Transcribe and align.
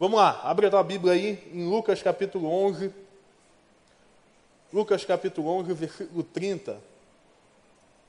Vamos 0.00 0.20
lá, 0.20 0.42
abre 0.44 0.64
a 0.64 0.70
tua 0.70 0.84
Bíblia 0.84 1.12
aí 1.12 1.50
em 1.52 1.68
Lucas 1.68 2.00
capítulo 2.00 2.48
11. 2.48 2.94
Lucas 4.72 5.04
capítulo 5.04 5.48
11, 5.48 5.72
versículo 5.74 6.22
30. 6.22 6.80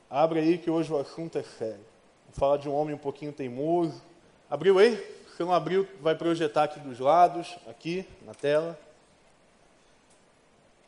Abre 0.07 0.39
aí 0.39 0.59
que 0.59 0.69
hoje 0.69 0.93
o 0.93 0.99
assunto 0.99 1.39
é 1.39 1.41
sério. 1.41 1.83
Vou 2.27 2.35
falar 2.35 2.57
de 2.57 2.69
um 2.69 2.75
homem 2.75 2.93
um 2.93 2.99
pouquinho 2.99 3.33
teimoso. 3.33 3.99
Abriu 4.47 4.77
aí? 4.77 4.97
Se 5.35 5.41
não 5.41 5.51
abriu, 5.51 5.87
vai 5.99 6.13
projetar 6.13 6.65
aqui 6.65 6.79
dos 6.79 6.99
lados, 6.99 7.57
aqui 7.67 8.05
na 8.23 8.35
tela. 8.35 8.79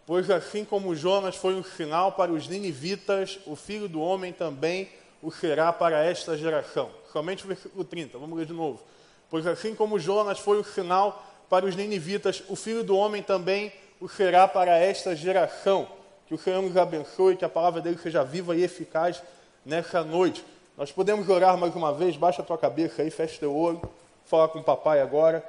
Pois 0.06 0.30
assim 0.30 0.64
como 0.64 0.96
Jonas 0.96 1.36
foi 1.36 1.56
um 1.56 1.64
sinal 1.64 2.12
para 2.12 2.32
os 2.32 2.48
ninivitas, 2.48 3.40
o 3.48 3.56
filho 3.56 3.90
do 3.90 4.00
homem 4.00 4.32
também 4.32 4.88
o 5.20 5.32
será 5.32 5.74
para 5.74 6.06
esta 6.06 6.38
geração. 6.38 6.92
Somente 7.12 7.44
o 7.44 7.48
versículo 7.48 7.84
30, 7.84 8.20
vamos 8.20 8.38
ler 8.38 8.46
de 8.46 8.54
novo. 8.54 8.84
Pois 9.32 9.48
assim 9.48 9.74
como 9.74 9.98
Jonas 9.98 10.38
foi 10.38 10.60
um 10.60 10.64
sinal 10.64 11.26
para 11.50 11.66
os 11.66 11.76
ninivitas, 11.76 12.44
o 12.50 12.56
filho 12.56 12.84
do 12.84 12.96
homem 12.96 13.24
também 13.24 13.72
o 14.00 14.10
será 14.10 14.48
para 14.48 14.78
esta 14.78 15.16
geração. 15.16 15.88
Que 16.28 16.34
o 16.34 16.38
Senhor 16.38 16.62
nos 16.62 16.76
abençoe, 16.76 17.38
que 17.38 17.46
a 17.46 17.50
palavra 17.50 17.82
dele 17.82 17.98
seja 17.98 18.24
viva 18.24 18.56
e 18.56 18.64
eficaz 18.64 19.24
nessa 19.66 20.04
noite. 20.04 20.44
Nós 20.78 20.92
podemos 20.92 21.30
orar 21.30 21.58
mais 21.58 21.76
uma 21.76 21.94
vez, 21.94 22.18
baixa 22.18 22.42
a 22.42 22.46
tua 22.46 22.58
cabeça 22.58 23.02
aí, 23.02 23.10
fecha 23.10 23.40
teu 23.40 23.56
olho, 23.56 23.82
fala 24.26 24.48
com 24.50 24.60
o 24.60 24.64
papai 24.64 25.00
agora. 25.02 25.44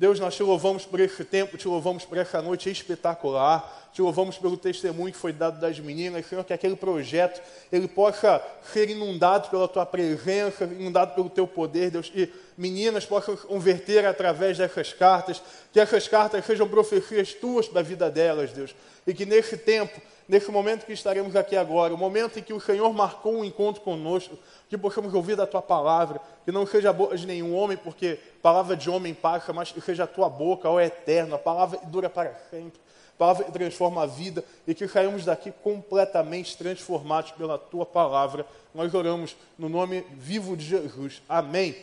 Deus, 0.00 0.18
nós 0.18 0.34
te 0.34 0.42
louvamos 0.42 0.86
por 0.86 0.98
esse 0.98 1.22
tempo, 1.22 1.58
te 1.58 1.68
louvamos 1.68 2.06
por 2.06 2.16
essa 2.16 2.40
noite 2.40 2.70
espetacular, 2.70 3.90
te 3.92 4.00
louvamos 4.00 4.38
pelo 4.38 4.56
testemunho 4.56 5.12
que 5.12 5.18
foi 5.18 5.30
dado 5.30 5.60
das 5.60 5.78
meninas, 5.78 6.24
Senhor, 6.24 6.42
que 6.42 6.54
aquele 6.54 6.74
projeto 6.74 7.38
ele 7.70 7.86
possa 7.86 8.42
ser 8.72 8.88
inundado 8.88 9.50
pela 9.50 9.68
tua 9.68 9.84
presença, 9.84 10.64
inundado 10.64 11.14
pelo 11.14 11.28
teu 11.28 11.46
poder, 11.46 11.90
Deus, 11.90 12.10
e 12.14 12.32
meninas 12.56 13.04
possam 13.04 13.36
converter 13.36 14.06
através 14.06 14.56
dessas 14.56 14.90
cartas, 14.90 15.42
que 15.70 15.78
essas 15.78 16.08
cartas 16.08 16.46
sejam 16.46 16.66
profecias 16.66 17.34
tuas 17.34 17.68
para 17.68 17.80
a 17.80 17.84
vida 17.84 18.10
delas, 18.10 18.52
Deus, 18.52 18.74
e 19.06 19.12
que 19.12 19.26
nesse 19.26 19.58
tempo 19.58 20.00
nesse 20.30 20.48
momento 20.48 20.86
que 20.86 20.92
estaremos 20.92 21.34
aqui 21.34 21.56
agora, 21.56 21.92
o 21.92 21.98
momento 21.98 22.38
em 22.38 22.42
que 22.42 22.52
o 22.52 22.60
Senhor 22.60 22.92
marcou 22.94 23.34
um 23.34 23.44
encontro 23.44 23.82
conosco, 23.82 24.38
que 24.68 24.78
possamos 24.78 25.12
ouvir 25.12 25.34
da 25.34 25.44
tua 25.44 25.60
palavra, 25.60 26.20
que 26.44 26.52
não 26.52 26.64
seja 26.64 26.90
a 26.90 26.92
boca 26.92 27.16
de 27.16 27.26
nenhum 27.26 27.52
homem, 27.52 27.76
porque 27.76 28.16
palavra 28.40 28.76
de 28.76 28.88
homem 28.88 29.12
passa, 29.12 29.52
mas 29.52 29.72
que 29.72 29.80
seja 29.80 30.04
a 30.04 30.06
tua 30.06 30.28
boca, 30.28 30.70
ó 30.70 30.80
eterno, 30.80 31.34
a 31.34 31.38
palavra 31.38 31.80
dura 31.82 32.08
para 32.08 32.32
sempre, 32.48 32.78
a 33.16 33.18
palavra 33.18 33.44
que 33.44 33.50
transforma 33.50 34.04
a 34.04 34.06
vida, 34.06 34.44
e 34.68 34.72
que 34.72 34.86
saímos 34.86 35.24
daqui 35.24 35.50
completamente 35.64 36.56
transformados 36.56 37.32
pela 37.32 37.58
tua 37.58 37.84
palavra. 37.84 38.46
Nós 38.72 38.94
oramos 38.94 39.36
no 39.58 39.68
nome 39.68 40.06
vivo 40.12 40.56
de 40.56 40.64
Jesus. 40.64 41.20
Amém. 41.28 41.74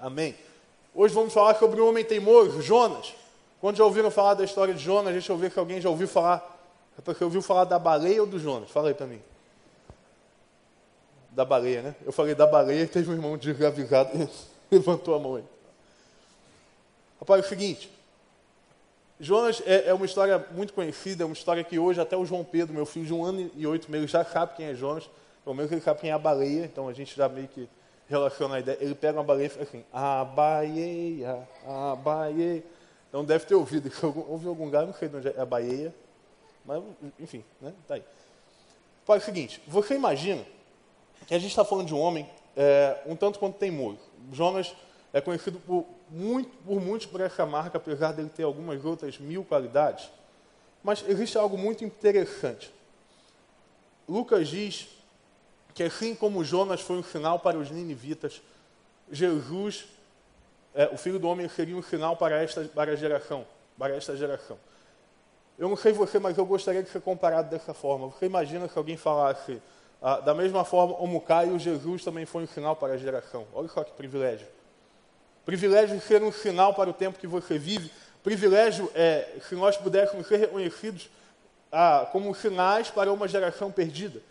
Amém. 0.00 0.34
Hoje 0.94 1.12
vamos 1.12 1.34
falar 1.34 1.56
sobre 1.56 1.78
o 1.78 1.86
homem 1.86 2.06
teimoso, 2.06 2.62
Jonas. 2.62 3.14
Quando 3.60 3.76
já 3.76 3.84
ouviram 3.84 4.10
falar 4.10 4.32
da 4.32 4.44
história 4.44 4.72
de 4.72 4.82
Jonas, 4.82 5.12
deixa 5.12 5.30
eu 5.30 5.36
ver 5.36 5.52
se 5.52 5.58
alguém 5.58 5.78
já 5.78 5.90
ouviu 5.90 6.08
falar 6.08 6.56
é 6.98 7.02
porque 7.02 7.22
ouviu 7.24 7.42
falar 7.42 7.64
da 7.64 7.78
baleia 7.78 8.20
ou 8.20 8.26
do 8.26 8.38
Jonas? 8.38 8.70
Fala 8.70 8.88
aí 8.88 8.94
para 8.94 9.06
mim. 9.06 9.20
Da 11.30 11.44
baleia, 11.44 11.82
né? 11.82 11.94
Eu 12.04 12.12
falei 12.12 12.34
da 12.34 12.46
baleia 12.46 12.82
e 12.82 12.86
teve 12.86 13.10
um 13.10 13.14
irmão 13.14 13.36
desavisado 13.36 14.10
levantou 14.70 15.14
a 15.14 15.18
mão 15.18 15.36
aí. 15.36 15.44
Rapaz, 17.18 17.42
é 17.42 17.46
o 17.46 17.48
seguinte. 17.48 17.90
Jonas 19.18 19.62
é, 19.66 19.88
é, 19.88 19.94
uma 19.94 20.06
história 20.06 20.44
muito 20.52 20.72
conhecida, 20.72 21.22
é 21.22 21.26
uma 21.26 21.34
história 21.34 21.62
que 21.62 21.78
hoje 21.78 22.00
até 22.00 22.16
o 22.16 22.24
João 22.24 22.42
Pedro, 22.42 22.74
meu 22.74 22.86
filho 22.86 23.04
de 23.04 23.12
um 23.12 23.22
ano 23.22 23.50
e 23.54 23.66
oito 23.66 23.90
meses, 23.90 24.10
já 24.10 24.24
sabe 24.24 24.56
quem 24.56 24.66
é 24.66 24.74
Jonas. 24.74 25.10
Pelo 25.44 25.54
menos 25.54 25.70
ele 25.70 25.80
sabe 25.80 26.00
quem 26.00 26.10
é 26.10 26.12
a 26.14 26.18
baleia, 26.18 26.64
então 26.64 26.88
a 26.88 26.92
gente 26.94 27.14
já 27.14 27.28
meio 27.28 27.48
que 27.48 27.68
relaciona 28.08 28.56
a 28.56 28.60
ideia. 28.60 28.78
Ele 28.80 28.94
pega 28.94 29.18
uma 29.18 29.24
baleia 29.24 29.46
e 29.46 29.50
fala 29.50 29.62
assim, 29.62 29.84
a 29.92 30.24
baleia, 30.24 31.48
a 31.66 31.96
baleia. 31.96 32.64
Então 33.08 33.24
deve 33.24 33.44
ter 33.44 33.54
ouvido, 33.54 33.90
ouviu 34.28 34.50
algum 34.50 34.64
lugar, 34.64 34.86
não 34.86 34.94
sei 34.94 35.08
de 35.08 35.16
onde 35.16 35.28
é 35.28 35.34
a 35.38 35.44
baleia. 35.44 35.94
Mas, 36.64 36.82
enfim, 37.18 37.44
né? 37.60 37.72
Tá 37.86 37.94
aí. 37.94 38.04
Faz 39.04 39.22
o 39.22 39.26
seguinte, 39.26 39.62
você 39.66 39.94
imagina 39.94 40.44
que 41.26 41.34
a 41.34 41.38
gente 41.38 41.50
está 41.50 41.64
falando 41.64 41.86
de 41.86 41.94
um 41.94 42.00
homem 42.00 42.28
é, 42.56 43.00
um 43.06 43.16
tanto 43.16 43.38
quanto 43.38 43.58
teimoso. 43.58 44.00
Jonas 44.32 44.74
é 45.12 45.20
conhecido 45.20 45.58
por, 45.60 45.86
muito, 46.10 46.50
por 46.64 46.80
muitos 46.80 47.06
por 47.06 47.20
essa 47.20 47.44
marca, 47.46 47.78
apesar 47.78 48.12
dele 48.12 48.28
ter 48.28 48.42
algumas 48.42 48.84
outras 48.84 49.18
mil 49.18 49.44
qualidades. 49.44 50.10
Mas 50.82 51.04
existe 51.08 51.36
algo 51.36 51.58
muito 51.58 51.84
interessante. 51.84 52.72
Lucas 54.08 54.48
diz 54.48 54.88
que 55.74 55.82
assim 55.82 56.14
como 56.14 56.44
Jonas 56.44 56.80
foi 56.80 56.96
um 56.96 57.02
sinal 57.02 57.38
para 57.38 57.56
os 57.58 57.70
ninivitas, 57.70 58.42
Jesus, 59.10 59.86
é, 60.74 60.86
o 60.86 60.96
Filho 60.96 61.18
do 61.18 61.28
Homem, 61.28 61.48
seria 61.48 61.76
um 61.76 61.82
sinal 61.82 62.16
para 62.16 62.42
esta, 62.42 62.64
para 62.64 62.96
geração, 62.96 63.46
para 63.78 63.94
esta 63.94 64.16
geração. 64.16 64.58
Eu 65.60 65.68
não 65.68 65.76
sei 65.76 65.92
você, 65.92 66.18
mas 66.18 66.38
eu 66.38 66.46
gostaria 66.46 66.82
de 66.82 66.88
ser 66.88 67.02
comparado 67.02 67.50
dessa 67.50 67.74
forma. 67.74 68.06
Você 68.06 68.24
imagina 68.24 68.66
se 68.66 68.78
alguém 68.78 68.96
falasse, 68.96 69.60
ah, 70.00 70.18
da 70.18 70.32
mesma 70.32 70.64
forma, 70.64 70.94
o 70.94 71.20
Caio, 71.20 71.58
Jesus 71.58 72.02
também 72.02 72.24
foi 72.24 72.44
um 72.44 72.46
sinal 72.46 72.74
para 72.74 72.94
a 72.94 72.96
geração. 72.96 73.46
Olha 73.52 73.68
só 73.68 73.84
que 73.84 73.92
privilégio. 73.92 74.46
Privilégio 75.44 76.00
ser 76.00 76.22
um 76.22 76.32
sinal 76.32 76.72
para 76.72 76.88
o 76.88 76.94
tempo 76.94 77.18
que 77.18 77.26
você 77.26 77.58
vive. 77.58 77.90
Privilégio 78.22 78.90
é 78.94 79.36
se 79.46 79.54
nós 79.54 79.76
pudéssemos 79.76 80.26
ser 80.26 80.38
reconhecidos 80.38 81.10
ah, 81.70 82.08
como 82.10 82.34
sinais 82.34 82.90
para 82.90 83.12
uma 83.12 83.28
geração 83.28 83.70
perdida. 83.70 84.22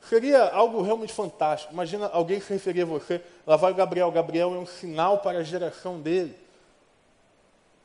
Seria 0.00 0.48
algo 0.50 0.80
realmente 0.80 1.12
fantástico. 1.12 1.72
Imagina 1.72 2.06
alguém 2.06 2.40
se 2.40 2.52
referir 2.52 2.82
a 2.82 2.86
você, 2.86 3.20
lá 3.44 3.56
vai 3.56 3.72
o 3.72 3.74
Gabriel. 3.74 4.12
Gabriel 4.12 4.54
é 4.54 4.58
um 4.58 4.66
sinal 4.66 5.18
para 5.18 5.40
a 5.40 5.42
geração 5.42 6.00
dele. 6.00 6.36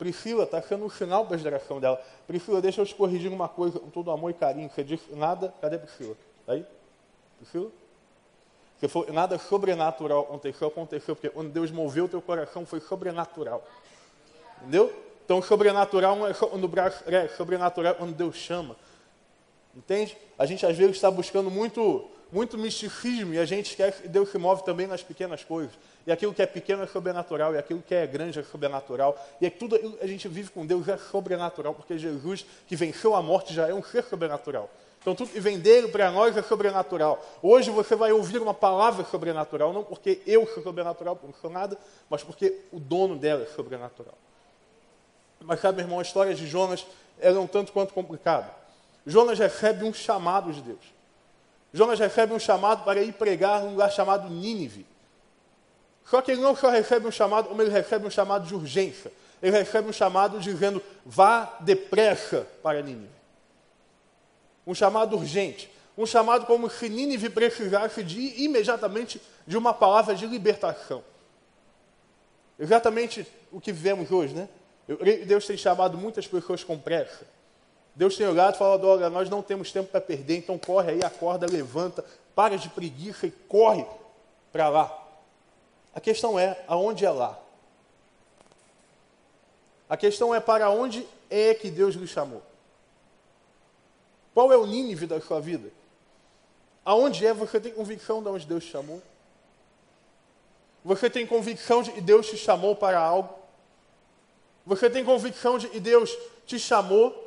Priscila 0.02 0.42
está 0.42 0.60
sendo 0.60 0.84
um 0.84 0.90
sinal 0.90 1.24
para 1.24 1.36
a 1.36 1.38
geração 1.38 1.78
dela. 1.78 2.02
Priscila, 2.26 2.60
deixa 2.60 2.80
eu 2.80 2.84
te 2.84 2.92
corrigir 2.92 3.32
uma 3.32 3.48
coisa 3.48 3.78
com 3.78 3.88
todo 3.88 4.10
amor 4.10 4.32
e 4.32 4.34
carinho. 4.34 4.68
Você 4.68 4.82
disse 4.82 5.14
nada. 5.14 5.54
Cadê 5.60 5.78
Priscila? 5.78 6.16
Está 6.40 6.54
aí? 6.54 6.66
Priscila? 7.38 7.70
Você 8.80 8.88
falou, 8.88 9.12
nada 9.12 9.38
sobrenatural 9.38 10.22
aconteceu, 10.22 10.66
aconteceu, 10.66 11.14
porque 11.14 11.30
quando 11.30 11.52
Deus 11.52 11.70
moveu 11.70 12.06
o 12.06 12.08
teu 12.08 12.20
coração 12.20 12.66
foi 12.66 12.80
sobrenatural. 12.80 13.64
Entendeu? 14.60 14.92
Então, 15.24 15.40
sobrenatural 15.40 16.16
não 16.16 16.26
é 16.26 16.34
quando 16.34 16.64
o 16.64 16.68
braço 16.68 17.04
é 17.06 17.28
sobrenatural 17.28 17.94
quando 17.94 18.12
Deus 18.12 18.34
chama. 18.34 18.74
Entende? 19.72 20.18
A 20.36 20.44
gente 20.46 20.66
às 20.66 20.76
vezes 20.76 20.96
está 20.96 21.12
buscando 21.12 21.48
muito 21.48 22.10
muito 22.32 22.56
misticismo 22.56 23.34
e 23.34 23.38
a 23.38 23.44
gente 23.44 23.76
quer 23.76 23.92
que 23.92 24.08
Deus 24.08 24.30
se 24.30 24.38
move 24.38 24.64
também 24.64 24.86
nas 24.86 25.02
pequenas 25.02 25.44
coisas. 25.44 25.72
E 26.06 26.10
aquilo 26.10 26.32
que 26.32 26.40
é 26.40 26.46
pequeno 26.46 26.82
é 26.82 26.86
sobrenatural, 26.86 27.54
e 27.54 27.58
aquilo 27.58 27.82
que 27.82 27.94
é 27.94 28.06
grande 28.06 28.40
é 28.40 28.42
sobrenatural. 28.42 29.16
E 29.40 29.46
é 29.46 29.50
tudo 29.50 29.78
a 30.00 30.06
gente 30.06 30.26
vive 30.26 30.50
com 30.50 30.66
Deus 30.66 30.88
é 30.88 30.96
sobrenatural, 30.96 31.74
porque 31.74 31.98
Jesus, 31.98 32.44
que 32.66 32.74
venceu 32.74 33.14
a 33.14 33.22
morte, 33.22 33.52
já 33.52 33.68
é 33.68 33.74
um 33.74 33.82
ser 33.82 34.02
sobrenatural. 34.04 34.70
Então 35.00 35.14
tudo 35.14 35.30
que 35.30 35.40
vem 35.40 35.58
dele 35.58 35.88
para 35.88 36.10
nós 36.10 36.36
é 36.36 36.42
sobrenatural. 36.42 37.22
Hoje 37.42 37.70
você 37.70 37.94
vai 37.94 38.12
ouvir 38.12 38.40
uma 38.40 38.54
palavra 38.54 39.04
sobrenatural, 39.04 39.72
não 39.72 39.84
porque 39.84 40.22
eu 40.26 40.46
sou 40.46 40.62
sobrenatural, 40.62 41.14
porque 41.14 41.32
não 41.34 41.40
sou 41.40 41.50
nada, 41.50 41.76
mas 42.08 42.24
porque 42.24 42.56
o 42.72 42.80
dono 42.80 43.16
dela 43.16 43.42
é 43.42 43.46
sobrenatural. 43.46 44.14
Mas 45.40 45.60
sabe, 45.60 45.76
meu 45.76 45.84
irmão, 45.84 45.98
a 45.98 46.02
história 46.02 46.34
de 46.34 46.46
Jonas 46.46 46.86
é 47.20 47.30
um 47.32 47.46
tanto 47.46 47.72
quanto 47.72 47.92
complicada. 47.92 48.48
Jonas 49.06 49.38
recebe 49.38 49.84
um 49.84 49.92
chamado 49.92 50.52
de 50.52 50.62
Deus. 50.62 51.01
Jonas 51.72 51.98
recebe 51.98 52.34
um 52.34 52.38
chamado 52.38 52.84
para 52.84 53.02
ir 53.02 53.12
pregar 53.12 53.62
num 53.62 53.70
lugar 53.70 53.90
chamado 53.90 54.28
Nínive. 54.28 54.86
Só 56.04 56.20
que 56.20 56.32
ele 56.32 56.40
não 56.40 56.54
só 56.54 56.68
recebe 56.68 57.06
um 57.06 57.10
chamado, 57.10 57.48
como 57.48 57.62
ele 57.62 57.70
recebe 57.70 58.06
um 58.06 58.10
chamado 58.10 58.46
de 58.46 58.54
urgência. 58.54 59.12
Ele 59.42 59.56
recebe 59.56 59.88
um 59.88 59.92
chamado 59.92 60.38
dizendo: 60.38 60.82
vá 61.04 61.56
depressa 61.60 62.46
para 62.62 62.82
Nínive. 62.82 63.10
Um 64.66 64.74
chamado 64.74 65.16
urgente. 65.16 65.70
Um 65.96 66.06
chamado 66.06 66.46
como 66.46 66.70
se 66.70 66.88
Nínive 66.88 67.28
precisasse 67.30 68.02
de 68.02 68.42
imediatamente 68.44 69.20
de 69.46 69.56
uma 69.56 69.72
palavra 69.72 70.14
de 70.14 70.26
libertação. 70.26 71.02
Exatamente 72.58 73.26
o 73.50 73.60
que 73.60 73.72
vivemos 73.72 74.10
hoje, 74.10 74.34
né? 74.34 74.48
Deus 75.26 75.46
tem 75.46 75.56
chamado 75.56 75.96
muitas 75.96 76.26
pessoas 76.26 76.62
com 76.62 76.78
pressa. 76.78 77.26
Deus 77.94 78.16
tem 78.16 78.26
olhado 78.26 78.54
e 78.54 78.58
falado: 78.58 78.86
olha, 78.86 79.10
nós 79.10 79.28
não 79.28 79.42
temos 79.42 79.70
tempo 79.70 79.90
para 79.90 80.00
perder, 80.00 80.38
então 80.38 80.58
corre 80.58 80.92
aí, 80.92 81.04
acorda, 81.04 81.46
levanta, 81.46 82.04
para 82.34 82.56
de 82.56 82.68
preguiça 82.68 83.26
e 83.26 83.30
corre 83.30 83.86
para 84.50 84.68
lá. 84.68 84.98
A 85.94 86.00
questão 86.00 86.38
é: 86.38 86.62
aonde 86.66 87.04
é 87.04 87.10
lá? 87.10 87.38
A 89.88 89.96
questão 89.96 90.34
é 90.34 90.40
para 90.40 90.70
onde 90.70 91.06
é 91.28 91.52
que 91.54 91.70
Deus 91.70 91.94
lhe 91.94 92.06
chamou? 92.06 92.42
Qual 94.32 94.50
é 94.50 94.56
o 94.56 94.64
Nínive 94.64 95.06
da 95.06 95.20
sua 95.20 95.38
vida? 95.40 95.70
Aonde 96.84 97.26
é 97.26 97.34
você 97.34 97.60
tem 97.60 97.72
convicção 97.72 98.22
de 98.22 98.28
onde 98.28 98.46
Deus 98.46 98.64
te 98.64 98.70
chamou? 98.70 99.02
Você 100.84 101.08
tem 101.10 101.26
convicção 101.26 101.82
de 101.82 101.92
que 101.92 102.00
Deus 102.00 102.26
te 102.26 102.36
chamou 102.36 102.74
para 102.74 102.98
algo? 102.98 103.34
Você 104.66 104.88
tem 104.88 105.04
convicção 105.04 105.58
de 105.58 105.68
que 105.68 105.78
Deus 105.78 106.16
te 106.46 106.58
chamou 106.58 107.21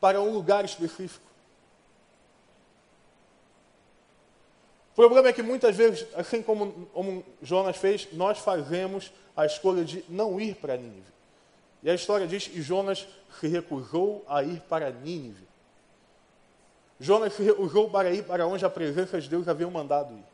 para 0.00 0.20
um 0.20 0.32
lugar 0.32 0.64
específico. 0.64 1.30
O 4.92 4.94
problema 4.94 5.28
é 5.28 5.32
que 5.32 5.42
muitas 5.42 5.76
vezes, 5.76 6.06
assim 6.14 6.42
como, 6.42 6.86
como 6.92 7.24
Jonas 7.40 7.76
fez, 7.76 8.08
nós 8.12 8.38
fazemos 8.38 9.12
a 9.36 9.46
escolha 9.46 9.84
de 9.84 10.04
não 10.08 10.40
ir 10.40 10.56
para 10.56 10.76
Nínive. 10.76 11.10
E 11.82 11.88
a 11.88 11.94
história 11.94 12.26
diz 12.26 12.46
que 12.46 12.60
Jonas 12.60 13.06
se 13.38 13.46
recusou 13.46 14.24
a 14.28 14.42
ir 14.42 14.60
para 14.62 14.90
Nínive. 14.90 15.48
Jonas 16.98 17.32
se 17.32 17.42
recusou 17.42 17.88
para 17.88 18.10
ir 18.10 18.24
para 18.24 18.46
onde 18.46 18.64
a 18.64 18.68
presença 18.68 19.18
de 19.20 19.28
Deus 19.28 19.48
havia 19.48 19.68
mandado 19.68 20.12
ir. 20.12 20.24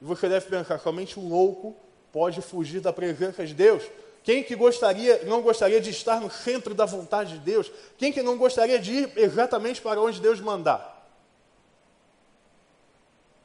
E 0.00 0.04
você 0.04 0.28
deve 0.28 0.46
pensar, 0.48 0.78
somente 0.78 1.20
um 1.20 1.28
louco 1.28 1.76
pode 2.10 2.40
fugir 2.40 2.80
da 2.80 2.92
presença 2.92 3.44
de 3.46 3.52
Deus. 3.52 3.82
Quem 4.22 4.44
que 4.44 4.54
gostaria, 4.54 5.24
não 5.24 5.42
gostaria 5.42 5.80
de 5.80 5.90
estar 5.90 6.20
no 6.20 6.30
centro 6.30 6.74
da 6.74 6.84
vontade 6.84 7.34
de 7.34 7.38
Deus? 7.40 7.70
Quem 7.98 8.12
que 8.12 8.22
não 8.22 8.38
gostaria 8.38 8.78
de 8.78 8.92
ir 8.92 9.12
exatamente 9.16 9.80
para 9.80 10.00
onde 10.00 10.20
Deus 10.20 10.40
mandar? 10.40 10.92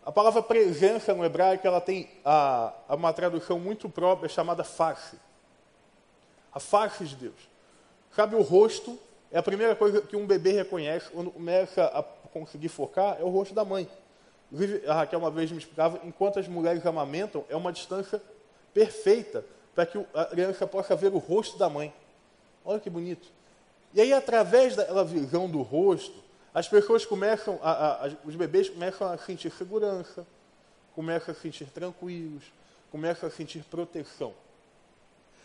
A 0.05 0.11
palavra 0.11 0.41
presença 0.41 1.13
no 1.13 1.25
hebraico 1.25 1.65
ela 1.65 1.81
tem 1.81 2.09
a, 2.23 2.71
a 2.87 2.95
uma 2.95 3.11
tradução 3.11 3.59
muito 3.59 3.89
própria 3.89 4.29
chamada 4.29 4.63
face. 4.63 5.17
A 6.53 6.59
face 6.59 7.05
de 7.05 7.15
Deus. 7.15 7.49
Sabe, 8.15 8.35
o 8.35 8.41
rosto 8.41 8.97
é 9.31 9.37
a 9.39 9.43
primeira 9.43 9.75
coisa 9.75 9.99
que 9.99 10.15
um 10.15 10.25
bebê 10.25 10.51
reconhece 10.51 11.09
quando 11.09 11.31
começa 11.31 11.83
a 11.85 12.03
conseguir 12.29 12.69
focar, 12.69 13.17
é 13.19 13.23
o 13.23 13.29
rosto 13.29 13.53
da 13.53 13.65
mãe. 13.65 13.89
A 14.87 14.93
Raquel 14.93 15.19
uma 15.19 15.31
vez 15.31 15.51
me 15.51 15.57
explicava, 15.57 15.99
enquanto 16.03 16.39
as 16.39 16.47
mulheres 16.47 16.85
amamentam, 16.85 17.43
é 17.49 17.55
uma 17.55 17.73
distância 17.73 18.21
perfeita 18.73 19.43
para 19.77 19.85
que 19.85 20.03
a 20.11 20.25
criança 20.25 20.65
possa 20.65 20.95
ver 20.95 21.13
o 21.13 21.19
rosto 21.19 21.55
da 21.55 21.69
mãe. 21.69 21.93
Olha 22.65 22.79
que 22.79 22.89
bonito. 22.89 23.27
E 23.93 24.01
aí, 24.01 24.11
através 24.11 24.75
da 24.75 25.03
visão 25.03 25.47
do 25.47 25.61
rosto, 25.61 26.15
as 26.51 26.67
pessoas 26.67 27.05
começam, 27.05 27.59
a, 27.61 28.07
a, 28.07 28.09
os 28.25 28.35
bebês 28.35 28.71
começam 28.71 29.07
a 29.07 29.15
sentir 29.19 29.51
segurança, 29.51 30.25
começam 30.95 31.31
a 31.31 31.37
sentir 31.37 31.65
tranquilos, 31.65 32.41
começam 32.91 33.29
a 33.29 33.31
sentir 33.31 33.63
proteção. 33.69 34.33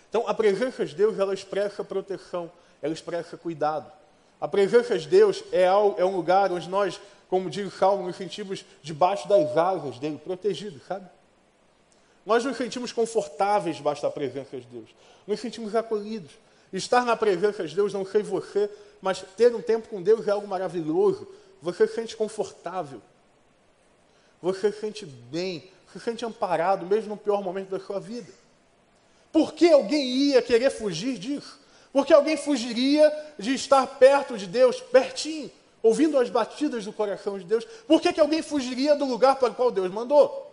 Então, 0.08 0.26
a 0.26 0.32
presença 0.32 0.86
de 0.86 0.94
Deus, 0.94 1.18
ela 1.18 1.34
expressa 1.34 1.84
proteção, 1.84 2.50
ela 2.80 2.94
expressa 2.94 3.36
cuidado. 3.36 3.92
A 4.40 4.48
presença 4.48 4.98
de 4.98 5.08
Deus 5.08 5.44
é, 5.52 5.64
é 5.64 6.04
um 6.06 6.16
lugar 6.16 6.50
onde 6.50 6.70
nós, 6.70 6.98
como 7.28 7.50
diz 7.50 7.66
o 7.66 7.76
Salmo, 7.76 8.06
nos 8.06 8.16
sentimos 8.16 8.64
debaixo 8.82 9.28
das 9.28 9.54
asas 9.58 9.98
dele, 9.98 10.18
protegidos, 10.24 10.82
sabe? 10.86 11.06
Nós 12.24 12.44
nos 12.44 12.56
sentimos 12.56 12.92
confortáveis 12.92 13.76
debaixo 13.76 14.02
da 14.02 14.10
presença 14.10 14.56
de 14.58 14.66
Deus. 14.66 14.88
Nos 15.26 15.40
sentimos 15.40 15.74
acolhidos. 15.74 16.30
Estar 16.72 17.04
na 17.04 17.16
presença 17.16 17.66
de 17.66 17.74
Deus, 17.74 17.92
não 17.92 18.06
sei 18.06 18.22
você, 18.22 18.70
mas 19.00 19.24
ter 19.36 19.54
um 19.54 19.60
tempo 19.60 19.88
com 19.88 20.02
Deus 20.02 20.26
é 20.26 20.30
algo 20.30 20.46
maravilhoso. 20.46 21.28
Você 21.60 21.86
se 21.86 21.94
sente 21.94 22.16
confortável. 22.16 23.02
Você 24.40 24.72
se 24.72 24.80
sente 24.80 25.04
bem, 25.04 25.70
se 25.92 26.00
sente 26.00 26.24
amparado, 26.24 26.86
mesmo 26.86 27.10
no 27.10 27.16
pior 27.16 27.42
momento 27.42 27.70
da 27.70 27.80
sua 27.80 28.00
vida. 28.00 28.32
Por 29.32 29.52
que 29.52 29.70
alguém 29.70 30.06
ia 30.06 30.42
querer 30.42 30.70
fugir 30.70 31.18
disso? 31.18 31.60
Porque 31.92 32.12
alguém 32.12 32.36
fugiria 32.36 33.12
de 33.38 33.54
estar 33.54 33.86
perto 33.86 34.38
de 34.38 34.46
Deus, 34.46 34.80
pertinho, 34.80 35.50
ouvindo 35.82 36.18
as 36.18 36.30
batidas 36.30 36.84
do 36.84 36.92
coração 36.92 37.38
de 37.38 37.44
Deus? 37.44 37.64
Por 37.86 38.00
que, 38.00 38.12
que 38.12 38.20
alguém 38.20 38.42
fugiria 38.42 38.94
do 38.94 39.04
lugar 39.04 39.36
para 39.36 39.50
o 39.50 39.54
qual 39.54 39.70
Deus 39.70 39.90
mandou? 39.90 40.51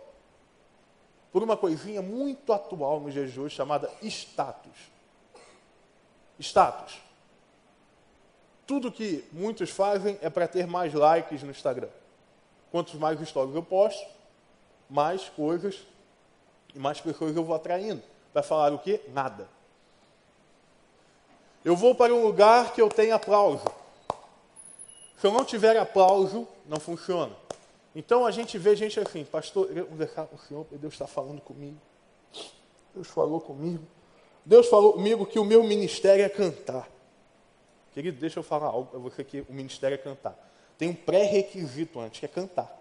Por 1.32 1.42
uma 1.42 1.56
coisinha 1.56 2.02
muito 2.02 2.52
atual 2.52 3.00
no 3.00 3.08
hoje 3.08 3.50
chamada 3.50 3.90
status. 4.02 4.90
Status. 6.38 7.00
Tudo 8.66 8.90
que 8.90 9.24
muitos 9.32 9.70
fazem 9.70 10.18
é 10.22 10.30
para 10.30 10.48
ter 10.48 10.66
mais 10.66 10.94
likes 10.94 11.42
no 11.42 11.50
Instagram. 11.50 11.88
Quantos 12.70 12.94
mais 12.94 13.20
stories 13.28 13.54
eu 13.54 13.62
posto, 13.62 14.06
mais 14.88 15.28
coisas 15.28 15.84
e 16.74 16.78
mais 16.78 17.00
pessoas 17.00 17.34
eu 17.34 17.44
vou 17.44 17.54
atraindo. 17.54 18.02
Para 18.32 18.42
falar 18.42 18.72
o 18.72 18.78
quê? 18.78 19.00
Nada. 19.08 19.48
Eu 21.64 21.76
vou 21.76 21.94
para 21.94 22.14
um 22.14 22.22
lugar 22.22 22.72
que 22.72 22.80
eu 22.80 22.88
tenho 22.88 23.14
aplauso. 23.14 23.64
Se 25.18 25.26
eu 25.26 25.32
não 25.32 25.44
tiver 25.44 25.76
aplauso, 25.76 26.48
não 26.64 26.80
funciona. 26.80 27.34
Então 27.94 28.24
a 28.24 28.30
gente 28.30 28.56
vê 28.56 28.76
gente 28.76 28.98
assim, 29.00 29.24
pastor, 29.24 29.68
o 30.32 30.38
Senhor, 30.38 30.66
Deus 30.70 30.94
está 30.94 31.06
falando 31.06 31.40
comigo. 31.40 31.76
Deus 32.94 33.08
falou 33.08 33.40
comigo. 33.40 33.84
Deus 34.44 34.68
falou 34.68 34.92
comigo 34.94 35.26
que 35.26 35.38
o 35.38 35.44
meu 35.44 35.62
ministério 35.62 36.24
é 36.24 36.28
cantar. 36.28 36.88
Querido, 37.92 38.20
deixa 38.20 38.38
eu 38.38 38.42
falar 38.42 38.68
algo 38.68 38.86
para 38.86 38.98
você 38.98 39.24
que 39.24 39.40
o 39.48 39.52
ministério 39.52 39.94
é 39.94 39.98
cantar. 39.98 40.38
Tem 40.78 40.88
um 40.88 40.94
pré-requisito 40.94 41.98
antes, 42.00 42.20
que 42.20 42.26
é 42.26 42.28
cantar. 42.28 42.80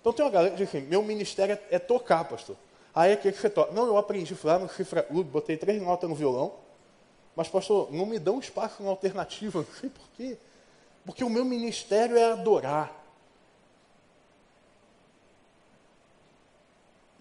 Então 0.00 0.12
tem 0.12 0.24
uma 0.24 0.30
galera 0.30 0.50
que 0.52 0.56
diz 0.56 0.68
assim, 0.68 0.80
meu 0.80 1.02
ministério 1.02 1.58
é 1.70 1.78
tocar, 1.78 2.24
pastor. 2.24 2.56
Aí 2.94 3.12
é 3.12 3.16
que 3.16 3.30
você 3.30 3.48
toca. 3.48 3.72
Não, 3.72 3.86
eu 3.86 3.96
aprendi, 3.96 4.36
lá 4.42 4.58
no 4.58 4.68
Cifra 4.68 5.02
Clube, 5.02 5.30
botei 5.30 5.56
três 5.56 5.80
notas 5.80 6.08
no 6.08 6.16
violão, 6.16 6.54
mas, 7.34 7.48
pastor, 7.48 7.90
não 7.92 8.04
me 8.04 8.18
dão 8.18 8.38
espaço 8.38 8.82
na 8.82 8.90
alternativa, 8.90 9.60
não 9.60 9.74
sei 9.74 9.88
por 9.88 10.06
quê. 10.16 10.36
Porque 11.04 11.24
o 11.24 11.30
meu 11.30 11.44
ministério 11.44 12.16
é 12.16 12.32
adorar. 12.32 13.01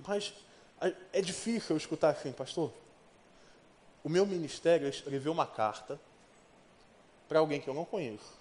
Mas 0.07 0.33
é 1.13 1.21
difícil 1.21 1.75
eu 1.75 1.77
escutar 1.77 2.09
assim, 2.09 2.31
pastor. 2.31 2.71
O 4.03 4.09
meu 4.09 4.25
ministério 4.25 4.88
é 4.88 4.89
escrever 4.89 5.30
uma 5.30 5.45
carta 5.45 6.00
para 7.30 7.39
alguém 7.39 7.62
que 7.62 7.69
eu 7.69 7.74
não 7.74 7.86
conheço, 7.86 8.33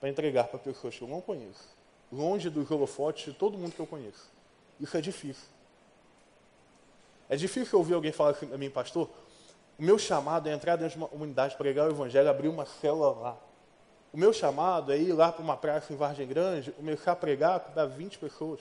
para 0.00 0.08
entregar 0.08 0.48
para 0.48 0.58
pessoas 0.58 0.96
que 0.96 1.02
eu 1.02 1.08
não 1.08 1.20
conheço, 1.20 1.68
longe 2.12 2.50
dos 2.50 2.70
holofotes 2.70 3.32
de 3.32 3.38
todo 3.38 3.56
mundo 3.56 3.72
que 3.72 3.80
eu 3.80 3.86
conheço. 3.86 4.28
Isso 4.80 4.96
é 4.96 5.00
difícil. 5.00 5.48
É 7.28 7.36
difícil 7.36 7.78
ouvir 7.78 7.94
alguém 7.94 8.12
falar 8.12 8.30
assim 8.30 8.46
para 8.46 8.58
mim, 8.58 8.70
pastor, 8.70 9.08
o 9.78 9.82
meu 9.82 9.98
chamado 9.98 10.48
é 10.48 10.52
entrar 10.52 10.76
dentro 10.76 10.98
de 10.98 11.04
uma 11.04 11.08
unidade, 11.12 11.56
pregar 11.56 11.86
o 11.86 11.90
evangelho, 11.90 12.28
abrir 12.28 12.48
uma 12.48 12.66
célula 12.66 13.10
lá. 13.10 13.36
O 14.12 14.16
meu 14.16 14.32
chamado 14.32 14.92
é 14.92 14.98
ir 14.98 15.12
lá 15.12 15.30
para 15.30 15.42
uma 15.42 15.56
praça 15.56 15.92
em 15.92 15.96
Vargem 15.96 16.26
Grande, 16.26 16.72
começar 16.72 17.12
a 17.12 17.16
pregar 17.16 17.60
para 17.60 17.84
20 17.84 18.18
pessoas. 18.18 18.60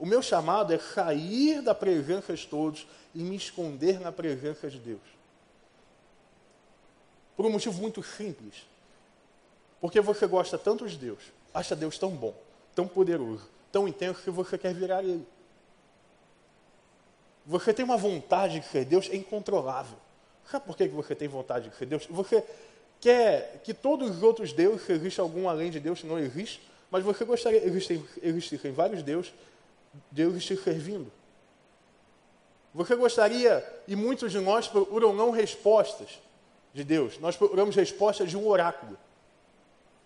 O 0.00 0.06
meu 0.06 0.22
chamado 0.22 0.72
é 0.72 0.78
sair 0.78 1.60
da 1.60 1.74
presença 1.74 2.34
de 2.34 2.46
todos 2.46 2.86
e 3.14 3.18
me 3.18 3.36
esconder 3.36 4.00
na 4.00 4.10
presença 4.10 4.70
de 4.70 4.78
Deus. 4.78 5.02
Por 7.36 7.44
um 7.44 7.50
motivo 7.50 7.78
muito 7.78 8.02
simples. 8.02 8.66
Porque 9.78 10.00
você 10.00 10.26
gosta 10.26 10.56
tanto 10.56 10.88
de 10.88 10.96
Deus, 10.96 11.18
acha 11.52 11.76
Deus 11.76 11.98
tão 11.98 12.10
bom, 12.10 12.34
tão 12.74 12.88
poderoso, 12.88 13.46
tão 13.70 13.86
intenso 13.86 14.22
que 14.22 14.30
você 14.30 14.56
quer 14.56 14.72
virar 14.72 15.02
Ele. 15.02 15.26
Você 17.44 17.74
tem 17.74 17.84
uma 17.84 17.98
vontade 17.98 18.60
de 18.60 18.66
ser 18.66 18.86
Deus 18.86 19.06
incontrolável. 19.12 19.98
Sabe 20.50 20.64
por 20.64 20.78
que 20.78 20.88
você 20.88 21.14
tem 21.14 21.28
vontade 21.28 21.68
de 21.68 21.76
ser 21.76 21.84
Deus? 21.84 22.06
Você 22.06 22.42
quer 23.00 23.60
que 23.64 23.74
todos 23.74 24.10
os 24.16 24.22
outros 24.22 24.52
deuses, 24.52 24.86
se 24.86 24.92
existe 24.92 25.20
algum 25.20 25.46
além 25.46 25.70
de 25.70 25.78
Deus, 25.78 26.02
não 26.04 26.18
existe, 26.18 26.62
mas 26.90 27.04
você 27.04 27.22
gostaria, 27.22 27.62
existem, 27.66 28.02
existem 28.22 28.72
vários 28.72 29.02
deuses, 29.02 29.32
deuses 30.10 30.44
te 30.44 30.56
servindo. 30.56 31.10
Você 32.72 32.94
gostaria, 32.94 33.66
e 33.88 33.96
muitos 33.96 34.30
de 34.30 34.38
nós 34.38 34.68
procuram 34.68 35.12
não 35.12 35.30
respostas 35.30 36.20
de 36.72 36.84
Deus, 36.84 37.18
nós 37.18 37.36
procuramos 37.36 37.74
respostas 37.74 38.30
de 38.30 38.36
um 38.36 38.46
oráculo. 38.46 38.96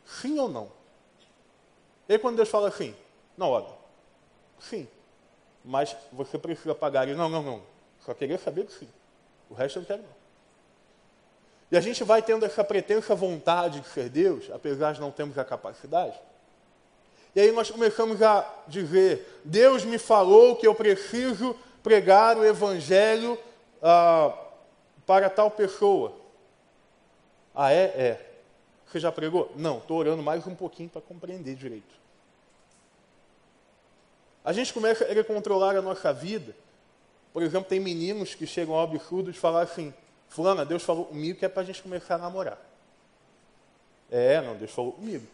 Sim 0.05 0.39
ou 0.39 0.49
não? 0.49 0.71
E 2.09 2.15
aí 2.15 2.19
quando 2.19 2.37
Deus 2.37 2.49
fala 2.49 2.69
assim, 2.69 2.95
não, 3.37 3.51
olha, 3.51 3.69
sim, 4.59 4.89
mas 5.65 5.97
você 6.13 6.39
precisa 6.39 6.75
pagar. 6.75 7.09
E 7.09 7.15
não, 7.15 7.29
não, 7.29 7.43
não, 7.43 7.63
só 8.01 8.13
queria 8.15 8.39
saber 8.39 8.67
que 8.67 8.73
sim. 8.73 8.89
O 9.49 9.55
resto 9.55 9.79
eu 9.79 9.81
não 9.81 9.87
quero 9.87 10.03
não. 10.03 10.25
E 11.71 11.77
a 11.77 11.81
gente 11.81 12.05
vai 12.05 12.23
tendo 12.23 12.45
essa 12.45 12.63
pretensa 12.63 13.15
vontade 13.15 13.81
de 13.81 13.89
ser 13.89 14.09
Deus, 14.09 14.51
apesar 14.51 14.93
de 14.93 15.01
não 15.01 15.11
termos 15.11 15.37
a 15.39 15.45
capacidade. 15.45 16.19
E 17.35 17.41
aí 17.41 17.53
nós 17.53 17.71
começamos 17.71 18.23
a 18.23 18.49
dizer: 18.69 19.41
Deus 19.45 19.85
me 19.85 19.99
falou 19.99 20.57
que 20.57 20.67
eu 20.67 20.75
preciso 20.75 21.57
pregar 21.83 22.37
o 22.39 22.45
Evangelho 22.45 23.39
ah, 23.83 24.33
para 25.05 25.29
tal 25.29 25.51
pessoa. 25.51 26.15
Ah, 27.55 27.73
é? 27.73 27.83
É. 27.83 28.31
Você 28.87 29.01
já 29.01 29.11
pregou? 29.11 29.51
Não, 29.57 29.79
estou 29.79 29.99
orando 29.99 30.23
mais 30.23 30.47
um 30.47 30.55
pouquinho 30.55 30.89
para 30.89 31.01
compreender 31.01 31.57
direito. 31.57 31.95
A 34.45 34.53
gente 34.53 34.73
começa 34.73 35.05
a 35.05 35.25
controlar 35.25 35.77
a 35.77 35.83
nossa 35.83 36.13
vida. 36.13 36.55
Por 37.33 37.43
exemplo, 37.43 37.69
tem 37.69 37.81
meninos 37.81 38.35
que 38.35 38.47
chegam 38.47 38.75
ao 38.75 38.83
absurdo 38.83 39.33
de 39.33 39.39
falar 39.39 39.63
assim: 39.63 39.93
Fulana, 40.29 40.65
Deus 40.65 40.85
falou 40.85 41.07
comigo 41.07 41.39
que 41.39 41.45
é 41.45 41.49
para 41.49 41.63
a 41.63 41.65
gente 41.65 41.83
começar 41.83 42.15
a 42.15 42.19
namorar. 42.19 42.59
É, 44.11 44.41
não, 44.41 44.55
Deus 44.55 44.71
falou 44.71 44.93
comigo. 44.93 45.27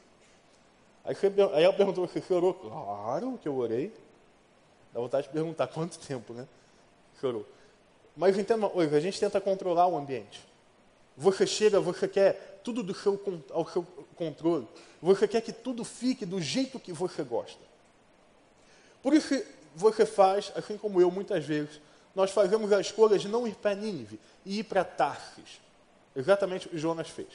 Aí, 1.04 1.14
você, 1.14 1.26
aí 1.54 1.64
ela 1.64 1.72
perguntou, 1.72 2.06
você 2.06 2.20
chorou? 2.20 2.54
Claro 2.54 3.38
que 3.40 3.48
eu 3.48 3.56
orei. 3.56 3.92
Dá 4.92 5.00
vontade 5.00 5.26
de 5.26 5.32
perguntar 5.32 5.66
quanto 5.68 5.98
tempo, 5.98 6.32
né? 6.32 6.46
Chorou. 7.20 7.46
Mas 8.16 8.36
entenda 8.38 8.60
uma 8.60 8.70
coisa, 8.70 8.96
a 8.96 9.00
gente 9.00 9.18
tenta 9.18 9.40
controlar 9.40 9.86
o 9.86 9.96
ambiente. 9.96 10.44
Você 11.16 11.46
chega, 11.46 11.80
você 11.80 12.08
quer 12.08 12.60
tudo 12.62 12.82
do 12.82 12.94
seu, 12.94 13.20
ao 13.50 13.68
seu 13.68 13.82
controle. 14.16 14.66
Você 15.00 15.26
quer 15.26 15.40
que 15.40 15.52
tudo 15.52 15.84
fique 15.84 16.26
do 16.26 16.40
jeito 16.40 16.78
que 16.78 16.92
você 16.92 17.22
gosta. 17.22 17.60
Por 19.02 19.14
isso 19.14 19.42
você 19.74 20.04
faz, 20.04 20.52
assim 20.54 20.76
como 20.76 21.00
eu 21.00 21.10
muitas 21.10 21.44
vezes, 21.44 21.80
nós 22.14 22.30
fazemos 22.30 22.72
a 22.72 22.80
escolha 22.80 23.18
de 23.18 23.28
não 23.28 23.46
ir 23.46 23.54
para 23.54 23.74
Nínive 23.74 24.18
e 24.44 24.58
ir 24.58 24.64
para 24.64 24.84
Tarsis. 24.84 25.60
Exatamente 26.14 26.66
o 26.66 26.70
que 26.70 26.78
Jonas 26.78 27.08
fez. 27.08 27.28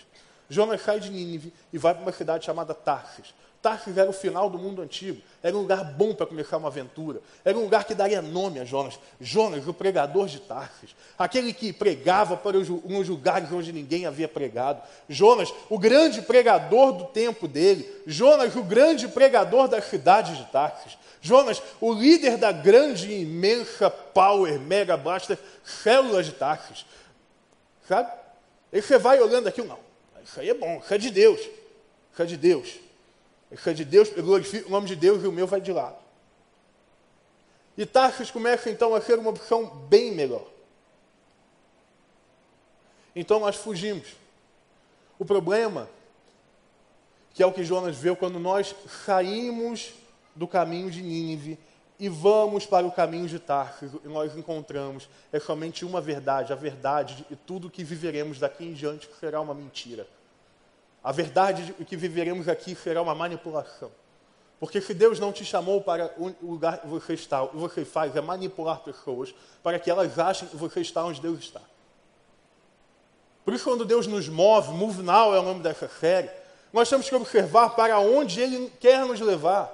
Jonas 0.49 0.81
sai 0.81 0.99
de 0.99 1.09
Nínive 1.09 1.53
e 1.71 1.77
vai 1.77 1.93
para 1.93 2.03
uma 2.03 2.11
cidade 2.11 2.45
chamada 2.45 2.73
Tarsis. 2.73 3.33
Tarsis 3.65 3.97
era 3.97 4.07
o 4.07 4.13
final 4.13 4.47
do 4.47 4.59
mundo 4.59 4.79
antigo. 4.79 5.19
Era 5.41 5.57
um 5.57 5.61
lugar 5.61 5.83
bom 5.83 6.13
para 6.13 6.27
começar 6.27 6.57
uma 6.57 6.67
aventura. 6.67 7.19
Era 7.43 7.57
um 7.57 7.63
lugar 7.63 7.83
que 7.83 7.95
daria 7.95 8.21
nome 8.21 8.59
a 8.59 8.63
Jonas. 8.63 8.99
Jonas, 9.19 9.67
o 9.67 9.73
pregador 9.73 10.27
de 10.27 10.39
Tarsis. 10.39 10.95
Aquele 11.17 11.51
que 11.51 11.73
pregava 11.73 12.37
para 12.37 12.59
os 12.59 12.69
lugares 12.69 13.51
onde 13.51 13.73
ninguém 13.73 14.05
havia 14.05 14.27
pregado. 14.27 14.83
Jonas, 15.09 15.51
o 15.67 15.79
grande 15.79 16.21
pregador 16.21 16.91
do 16.91 17.05
tempo 17.05 17.47
dele. 17.47 17.91
Jonas, 18.05 18.55
o 18.55 18.61
grande 18.61 19.07
pregador 19.07 19.67
da 19.67 19.81
cidade 19.81 20.37
de 20.37 20.45
Tarsis. 20.51 20.95
Jonas, 21.19 21.59
o 21.81 21.91
líder 21.91 22.37
da 22.37 22.51
grande, 22.51 23.11
imensa, 23.11 23.89
power, 23.89 24.59
mega 24.59 24.95
blaster, 24.95 25.39
célula 25.63 26.21
de 26.21 26.33
Tarsis. 26.33 26.85
Sabe? 27.87 28.11
E 28.71 28.79
você 28.79 28.99
vai 28.99 29.19
olhando 29.19 29.47
aqui, 29.47 29.63
não, 29.63 29.79
isso 30.23 30.39
aí 30.39 30.51
é 30.51 30.53
bom, 30.53 30.79
isso 30.83 30.93
é 30.93 30.99
de 30.99 31.09
Deus. 31.09 31.39
Isso 31.39 32.21
é 32.21 32.25
de 32.25 32.37
Deus. 32.37 32.84
Isso 33.51 33.69
é 33.69 33.73
de 33.73 33.85
Deus, 33.85 34.11
eu 34.15 34.23
glorifico 34.23 34.67
o 34.67 34.71
nome 34.71 34.87
de 34.87 34.95
Deus 34.95 35.23
e 35.23 35.27
o 35.27 35.31
meu 35.31 35.47
vai 35.47 35.61
de 35.61 35.71
lado. 35.71 35.97
E 37.77 37.85
Tarsis 37.85 38.31
começa 38.31 38.69
então 38.69 38.95
a 38.95 39.01
ser 39.01 39.19
uma 39.19 39.29
opção 39.29 39.65
bem 39.65 40.11
melhor. 40.11 40.45
Então 43.15 43.39
nós 43.39 43.55
fugimos. 43.55 44.07
O 45.17 45.25
problema, 45.25 45.89
que 47.33 47.43
é 47.43 47.45
o 47.45 47.51
que 47.51 47.63
Jonas 47.63 47.95
viu 47.95 48.15
quando 48.15 48.39
nós 48.39 48.75
saímos 49.05 49.93
do 50.35 50.47
caminho 50.47 50.91
de 50.91 51.01
Nínive 51.01 51.57
e 51.97 52.09
vamos 52.09 52.65
para 52.65 52.85
o 52.85 52.91
caminho 52.91 53.27
de 53.27 53.39
Tarsis, 53.39 53.91
e 54.03 54.07
nós 54.09 54.35
encontramos 54.35 55.07
é 55.31 55.39
somente 55.39 55.85
uma 55.85 56.01
verdade, 56.01 56.51
a 56.51 56.55
verdade 56.55 57.25
e 57.31 57.35
tudo 57.35 57.69
que 57.69 57.85
viveremos 57.85 58.37
daqui 58.37 58.65
em 58.65 58.73
diante 58.73 59.09
será 59.19 59.39
uma 59.39 59.53
mentira. 59.53 60.05
A 61.05 61.11
verdade 61.11 61.75
de 61.77 61.85
que 61.85 61.95
viveremos 61.95 62.49
aqui 62.49 62.75
será 62.75 62.99
uma 62.99 63.13
manipulação. 63.13 63.91
Porque 64.59 64.81
se 64.81 64.91
Deus 64.91 65.19
não 65.19 65.31
te 65.31 65.45
chamou 65.45 65.79
para 65.79 66.11
o 66.17 66.33
lugar 66.41 66.79
que 66.79 66.87
você 66.87 67.13
está, 67.13 67.43
o 67.43 67.49
que 67.49 67.57
você 67.57 67.85
faz 67.85 68.15
é 68.15 68.21
manipular 68.21 68.79
pessoas 68.79 69.31
para 69.61 69.77
que 69.77 69.91
elas 69.91 70.17
achem 70.17 70.47
que 70.47 70.57
você 70.57 70.81
está 70.81 71.05
onde 71.05 71.21
Deus 71.21 71.37
está. 71.37 71.61
Por 73.43 73.53
isso, 73.53 73.65
quando 73.65 73.85
Deus 73.85 74.07
nos 74.07 74.27
move, 74.27 74.71
Move 74.71 75.03
Now 75.03 75.35
é 75.35 75.39
o 75.39 75.43
nome 75.43 75.61
dessa 75.61 75.87
série, 75.87 76.31
nós 76.73 76.89
temos 76.89 77.07
que 77.07 77.15
observar 77.15 77.75
para 77.75 77.99
onde 77.99 78.41
Ele 78.41 78.73
quer 78.79 79.05
nos 79.05 79.19
levar. 79.19 79.71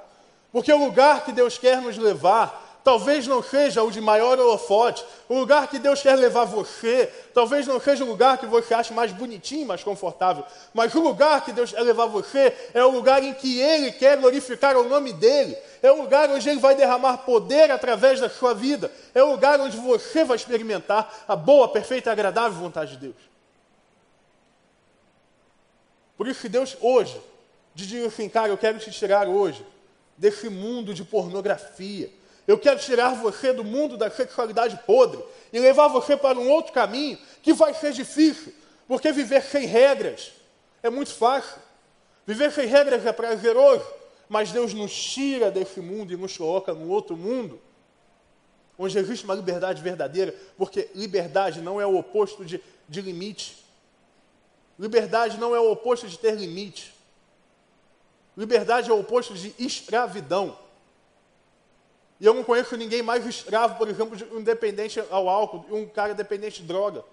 Porque 0.51 0.73
o 0.73 0.85
lugar 0.85 1.23
que 1.23 1.31
Deus 1.31 1.57
quer 1.57 1.81
nos 1.81 1.97
levar 1.97 2.61
talvez 2.83 3.27
não 3.27 3.41
seja 3.43 3.83
o 3.83 3.91
de 3.91 4.01
maior 4.01 4.39
holofote. 4.39 5.05
O 5.29 5.35
lugar 5.35 5.67
que 5.67 5.79
Deus 5.79 6.01
quer 6.01 6.15
levar 6.15 6.45
você, 6.45 7.11
talvez 7.33 7.67
não 7.67 7.79
seja 7.79 8.03
o 8.03 8.07
lugar 8.07 8.38
que 8.38 8.45
você 8.45 8.73
acha 8.73 8.93
mais 8.93 9.11
bonitinho, 9.11 9.67
mais 9.67 9.83
confortável. 9.83 10.43
Mas 10.73 10.93
o 10.95 11.00
lugar 11.00 11.43
que 11.43 11.51
Deus 11.51 11.71
quer 11.71 11.81
levar 11.81 12.07
você 12.07 12.55
é 12.73 12.83
o 12.83 12.89
lugar 12.89 13.23
em 13.23 13.33
que 13.33 13.59
Ele 13.59 13.91
quer 13.91 14.17
glorificar 14.17 14.75
o 14.75 14.88
nome 14.88 15.13
dEle. 15.13 15.55
É 15.81 15.91
o 15.91 16.01
lugar 16.01 16.29
onde 16.29 16.50
Ele 16.50 16.59
vai 16.59 16.75
derramar 16.75 17.17
poder 17.19 17.71
através 17.71 18.19
da 18.19 18.29
sua 18.29 18.53
vida. 18.53 18.91
É 19.13 19.23
o 19.23 19.31
lugar 19.31 19.59
onde 19.59 19.77
você 19.77 20.23
vai 20.23 20.35
experimentar 20.35 21.25
a 21.27 21.35
boa, 21.35 21.67
perfeita 21.69 22.09
e 22.09 22.11
agradável 22.11 22.59
vontade 22.59 22.91
de 22.91 22.97
Deus. 22.97 23.31
Por 26.17 26.27
isso 26.27 26.41
que 26.41 26.50
Deus 26.50 26.77
hoje, 26.79 27.19
diz 27.73 28.05
assim, 28.05 28.29
cara, 28.29 28.50
eu 28.50 28.57
quero 28.57 28.77
te 28.77 28.91
tirar 28.91 29.27
hoje 29.27 29.65
desse 30.17 30.50
mundo 30.50 30.93
de 30.93 31.03
pornografia 31.03 32.11
eu 32.51 32.58
quero 32.58 32.79
tirar 32.79 33.15
você 33.15 33.53
do 33.53 33.63
mundo 33.63 33.96
da 33.96 34.12
sexualidade 34.12 34.77
podre 34.86 35.24
e 35.53 35.60
levar 35.60 35.88
você 35.88 36.17
para 36.17 36.38
um 36.38 36.50
outro 36.50 36.74
caminho 36.74 37.17
que 37.41 37.53
vai 37.53 37.74
ser 37.74 37.93
difícil, 37.93 38.53
porque 38.89 39.10
viver 39.13 39.41
sem 39.41 39.65
regras 39.65 40.34
é 40.84 40.89
muito 40.89 41.13
fácil. 41.13 41.62
Viver 42.27 42.51
sem 42.51 42.65
regras 42.65 43.05
é 43.05 43.13
prazeroso, 43.13 43.86
mas 44.27 44.51
Deus 44.51 44.74
nos 44.74 44.93
tira 44.93 45.50
desse 45.50 45.79
mundo 45.79 46.12
e 46.12 46.17
nos 46.17 46.36
coloca 46.38 46.74
num 46.74 46.89
outro 46.89 47.15
mundo, 47.15 47.58
onde 48.77 48.98
existe 48.98 49.24
uma 49.24 49.34
liberdade 49.34 49.81
verdadeira, 49.81 50.36
porque 50.58 50.89
liberdade 50.93 51.62
não 51.62 51.79
é 51.79 51.86
o 51.86 51.98
oposto 51.98 52.43
de, 52.43 52.62
de 52.88 53.01
limite. 53.01 53.63
Liberdade 54.77 55.38
não 55.38 55.55
é 55.55 55.60
o 55.60 55.72
oposto 55.72 56.05
de 56.05 56.20
ter 56.20 56.36
limite. 56.36 56.93
Liberdade 58.36 58.89
é 58.89 58.93
o 58.93 59.00
oposto 59.00 59.36
de 59.36 59.55
escravidão. 59.58 60.58
E 62.22 62.25
eu 62.25 62.36
não 62.36 62.44
conheço 62.44 62.78
ninguém 62.78 63.01
mais 63.01 63.25
escravo, 63.25 63.80
por 63.80 63.90
exemplo, 63.90 64.16
de 64.16 64.24
um 64.25 64.44
dependente 64.44 65.04
ao 65.10 65.28
álcool, 65.28 65.66
um 65.75 65.88
cara 65.88 66.13
dependente 66.13 66.62
de 66.62 66.68
droga. 66.68 67.04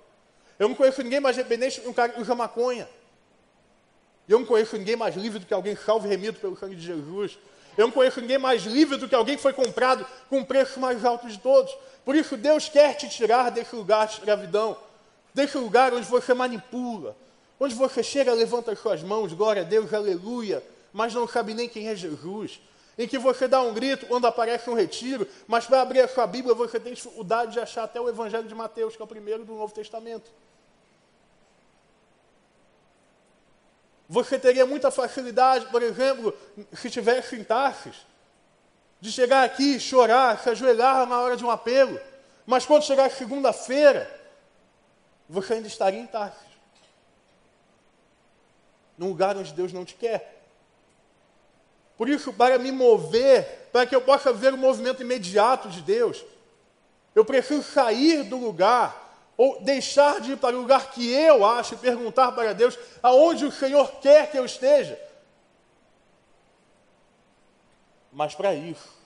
Eu 0.59 0.69
não 0.69 0.75
conheço 0.75 1.03
ninguém 1.03 1.19
mais 1.19 1.35
dependente 1.35 1.81
de 1.81 1.89
um 1.89 1.95
cara 1.95 2.13
que 2.13 2.21
usa 2.21 2.35
maconha. 2.35 2.87
Eu 4.29 4.39
não 4.39 4.45
conheço 4.45 4.77
ninguém 4.77 4.97
mais 4.97 5.17
livre 5.17 5.39
do 5.39 5.47
que 5.47 5.55
alguém 5.55 5.75
salvo 5.75 6.07
e 6.07 6.11
remido 6.11 6.39
pelo 6.39 6.59
sangue 6.59 6.77
de 6.77 6.83
Jesus. 6.83 7.39
Eu 7.75 7.87
não 7.87 7.91
conheço 7.91 8.21
ninguém 8.21 8.37
mais 8.37 8.65
livre 8.65 8.99
do 8.99 9.09
que 9.09 9.15
alguém 9.15 9.37
que 9.37 9.41
foi 9.41 9.55
comprado 9.55 10.07
com 10.29 10.41
o 10.41 10.45
preço 10.45 10.79
mais 10.79 11.03
alto 11.07 11.27
de 11.27 11.39
todos. 11.39 11.75
Por 12.05 12.15
isso, 12.15 12.37
Deus 12.37 12.69
quer 12.69 12.93
te 12.93 13.09
tirar 13.09 13.51
desse 13.51 13.75
lugar 13.75 14.07
de 14.07 14.13
escravidão, 14.13 14.77
desse 15.33 15.57
lugar 15.57 15.95
onde 15.95 16.07
você 16.07 16.35
manipula, 16.35 17.17
onde 17.59 17.75
você 17.75 18.03
chega, 18.03 18.35
levanta 18.35 18.73
as 18.73 18.79
suas 18.79 19.03
mãos, 19.03 19.33
glória 19.33 19.63
a 19.63 19.65
Deus, 19.65 19.95
aleluia, 19.95 20.63
mas 20.93 21.15
não 21.15 21.27
sabe 21.27 21.55
nem 21.55 21.67
quem 21.67 21.89
é 21.89 21.97
Jesus 21.97 22.61
em 22.99 23.07
que 23.07 23.17
você 23.17 23.47
dá 23.47 23.63
um 23.63 23.73
grito 23.73 24.07
quando 24.07 24.27
aparece 24.27 24.69
um 24.69 24.75
retiro, 24.75 25.27
mas 25.47 25.65
para 25.65 25.81
abrir 25.81 26.01
a 26.01 26.09
sua 26.09 26.27
Bíblia 26.27 26.53
você 26.53 26.81
tem 26.81 26.93
dificuldade 26.93 27.53
de 27.53 27.61
achar 27.61 27.85
até 27.85 28.01
o 28.01 28.09
Evangelho 28.09 28.49
de 28.49 28.55
Mateus, 28.55 28.97
que 28.97 29.01
é 29.01 29.05
o 29.05 29.09
primeiro 29.09 29.45
do 29.45 29.55
Novo 29.55 29.73
Testamento. 29.73 30.29
Você 34.09 34.39
teria 34.39 34.67
muita 34.67 34.91
facilidade, 34.91 35.67
por 35.67 35.83
exemplo, 35.83 36.37
se 36.73 36.91
tivesse 36.91 37.37
em 37.37 37.45
Tarsis, 37.45 38.05
de 39.01 39.13
chegar 39.13 39.45
aqui, 39.45 39.79
chorar, 39.79 40.43
se 40.43 40.51
ajoelhar 40.51 41.07
na 41.07 41.21
hora 41.21 41.37
de 41.37 41.45
um 41.45 41.51
apelo, 41.51 42.01
mas 42.45 42.67
quando 42.67 42.83
chegar 42.83 43.11
segunda-feira, 43.11 44.11
você 45.29 45.55
ainda 45.55 45.69
estaria 45.69 46.01
em 46.01 46.07
Tarsis. 46.07 46.49
Num 48.97 49.11
lugar 49.11 49.37
onde 49.37 49.53
Deus 49.53 49.73
não 49.73 49.85
te 49.85 49.95
quer. 49.95 50.38
Por 51.99 52.09
isso, 52.09 52.33
para 52.33 52.61
me 52.61 52.71
mover, 52.71 53.69
para 53.73 53.85
que 53.85 53.95
eu 53.95 54.01
possa 54.01 54.33
ver 54.33 54.55
o 54.55 54.57
movimento 54.57 55.03
imediato 55.03 55.69
de 55.69 55.83
Deus, 55.83 56.25
eu 57.13 57.25
preciso 57.25 57.65
sair 57.65 58.23
do 58.23 58.37
lugar 58.37 59.33
ou 59.37 59.61
deixar 59.61 60.21
de 60.21 60.33
ir 60.33 60.37
para 60.37 60.57
o 60.57 60.61
lugar 60.61 60.93
que 60.93 61.13
eu 61.13 61.45
acho 61.45 61.75
e 61.75 61.79
perguntar 61.79 62.31
para 62.33 62.53
Deus 62.53 62.79
aonde 63.03 63.45
o 63.45 63.51
Senhor 63.51 63.91
quer 64.01 64.31
que 64.31 64.39
eu 64.39 64.45
esteja. 64.45 64.97
Mas 68.13 68.33
para 68.33 68.55
isso, 68.55 68.97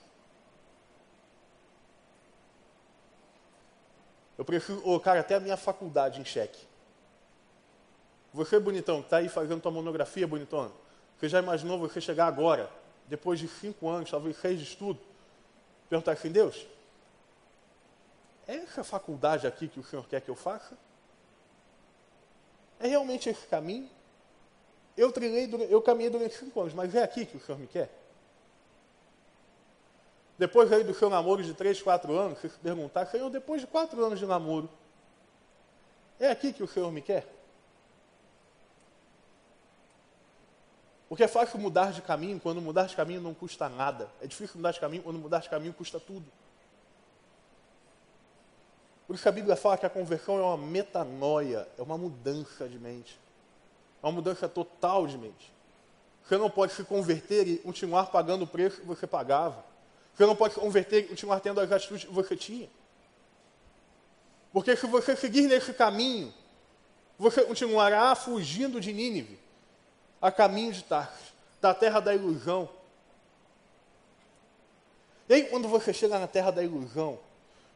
eu 4.37 4.45
preciso 4.45 4.83
colocar 4.83 5.17
até 5.17 5.37
a 5.37 5.41
minha 5.41 5.57
faculdade 5.57 6.21
em 6.21 6.25
xeque. 6.27 6.61
Você, 8.35 8.59
bonitão, 8.59 9.01
que 9.01 9.07
está 9.07 9.17
aí 9.19 9.31
fazendo 9.31 9.63
tua 9.63 9.73
monografia, 9.73 10.27
bonitão, 10.27 10.71
você 11.19 11.29
já 11.29 11.39
imaginou 11.39 11.79
você 11.79 11.99
chegar 11.99 12.27
agora 12.27 12.82
depois 13.07 13.39
de 13.39 13.49
cinco 13.49 13.89
anos, 13.89 14.11
talvez 14.11 14.37
seis 14.37 14.59
de 14.59 14.65
estudo, 14.65 14.99
perguntar 15.89 16.13
assim, 16.13 16.31
Deus, 16.31 16.67
é 18.47 18.57
essa 18.57 18.83
faculdade 18.83 19.47
aqui 19.47 19.69
que 19.69 19.81
o 19.81 19.85
Senhor 19.85 20.07
quer 20.09 20.21
que 20.21 20.31
eu 20.31 20.35
faça? 20.35 20.77
É 22.81 22.89
realmente 22.89 23.29
esse 23.29 23.47
caminho? 23.47 23.89
Eu 24.97 25.13
trilhei, 25.13 25.49
eu 25.71 25.81
caminhei 25.81 26.11
durante 26.11 26.37
cinco 26.37 26.61
anos, 26.61 26.75
mas 26.75 26.95
é 26.95 27.03
aqui 27.03 27.25
que 27.25 27.37
o 27.37 27.41
Senhor 27.41 27.59
me 27.59 27.67
quer? 27.67 27.91
Depois 30.39 30.73
aí 30.73 30.83
do 30.83 30.93
seu 30.93 31.09
namoro 31.09 31.43
de 31.43 31.55
três, 31.55 31.81
quatro 31.81 32.17
anos, 32.19 32.39
você 32.39 32.49
se 32.49 32.59
perguntar, 32.59 33.07
Senhor, 33.07 33.31
depois 33.31 33.61
de 33.61 33.67
quatro 33.67 34.05
anos 34.05 34.19
de 34.19 34.27
namoro, 34.27 34.69
é 36.19 36.31
aqui 36.31 36.53
que 36.53 36.63
o 36.63 36.69
Senhor 36.69 36.91
me 36.91 37.01
quer? 37.01 37.27
Porque 41.13 41.25
é 41.25 41.29
fácil 41.29 41.59
mudar 41.59 41.93
de 41.93 42.01
caminho 42.01 42.41
quando 42.41 42.63
mudar 42.63 42.87
de 42.87 42.97
caminho 42.97 43.21
não 43.21 43.35
custa 43.35 43.69
nada. 43.69 44.09
É 44.23 44.27
difícil 44.27 44.57
mudar 44.57 44.73
de 44.73 44.81
caminho 44.81 45.03
quando 45.03 45.19
mudar 45.19 45.41
de 45.41 45.51
caminho 45.51 45.75
custa 45.75 46.01
tudo. 46.01 46.25
Por 49.07 49.13
isso 49.13 49.23
que 49.23 49.29
a 49.29 49.33
Bíblia 49.33 49.55
fala 49.55 49.77
que 49.77 49.85
a 49.85 49.91
conversão 49.91 50.39
é 50.39 50.41
uma 50.41 50.57
metanoia, 50.57 51.69
é 51.77 51.83
uma 51.83 51.99
mudança 51.99 52.67
de 52.67 52.79
mente. 52.79 53.21
É 54.03 54.07
uma 54.07 54.13
mudança 54.13 54.49
total 54.49 55.07
de 55.07 55.19
mente. 55.19 55.53
Você 56.25 56.39
não 56.39 56.49
pode 56.49 56.73
se 56.73 56.83
converter 56.83 57.47
e 57.47 57.59
continuar 57.59 58.07
pagando 58.07 58.45
o 58.45 58.47
preço 58.47 58.81
que 58.81 58.87
você 58.87 59.07
pagava. 59.07 59.63
Você 60.15 60.25
não 60.25 60.35
pode 60.35 60.55
se 60.55 60.61
converter 60.61 61.01
e 61.01 61.09
continuar 61.09 61.41
tendo 61.41 61.61
as 61.61 61.71
atitudes 61.71 62.07
que 62.07 62.11
você 62.11 62.35
tinha. 62.35 62.71
Porque 64.51 64.75
se 64.77 64.87
você 64.87 65.15
seguir 65.15 65.43
nesse 65.43 65.75
caminho, 65.75 66.33
você 67.19 67.45
continuará 67.45 68.15
fugindo 68.15 68.81
de 68.81 68.95
Nínive 68.95 69.42
a 70.23 70.31
caminho 70.31 70.73
de 70.73 70.85
Tarsis, 70.85 71.33
da 71.61 71.75
terra 71.75 71.99
da 71.99 72.15
ilusão. 72.15 72.69
E 75.29 75.35
aí, 75.35 75.45
quando 75.45 75.67
você 75.67 75.93
chega 75.93 76.17
na 76.19 76.29
terra 76.29 76.53
da 76.53 76.63
ilusão, 76.63 77.19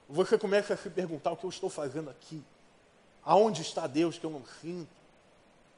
você 0.09 0.39
começa 0.39 0.75
a 0.75 0.77
se 0.77 0.89
perguntar 0.89 1.33
o 1.33 1.37
que 1.37 1.45
eu 1.45 1.51
estou 1.51 1.69
fazendo 1.69 2.09
aqui. 2.09 2.43
Aonde 3.25 3.63
está 3.63 3.89
Deus 3.89 4.17
que 4.17 4.25
eu 4.25 4.31
não 4.31 4.45
sinto? 4.61 4.89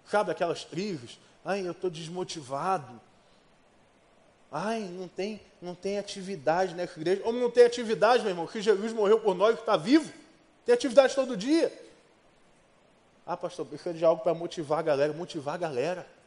Sabe 0.06 0.30
aquelas 0.30 0.64
crises? 0.64 1.18
Ai, 1.42 1.66
eu 1.66 1.72
estou 1.72 1.88
desmotivado. 1.88 3.00
Ai, 4.52 4.80
não 4.80 5.08
tem, 5.08 5.40
não 5.60 5.74
tem 5.74 5.98
atividade 5.98 6.74
nessa 6.74 6.98
igreja. 6.98 7.22
Como 7.22 7.38
não 7.38 7.50
tem 7.50 7.64
atividade, 7.64 8.22
meu 8.22 8.32
irmão? 8.32 8.46
Que 8.46 8.60
Jesus 8.60 8.92
morreu 8.92 9.20
por 9.20 9.34
nós, 9.34 9.54
que 9.54 9.62
está 9.62 9.76
vivo. 9.76 10.12
Tem 10.66 10.74
atividade 10.74 11.14
todo 11.14 11.36
dia. 11.36 11.72
Ah, 13.26 13.36
pastor, 13.36 13.64
precisa 13.64 13.94
de 13.94 14.04
algo 14.04 14.22
para 14.22 14.34
motivar 14.34 14.80
a 14.80 14.82
galera. 14.82 15.12
Motivar 15.12 15.54
a 15.54 15.58
galera. 15.58 16.17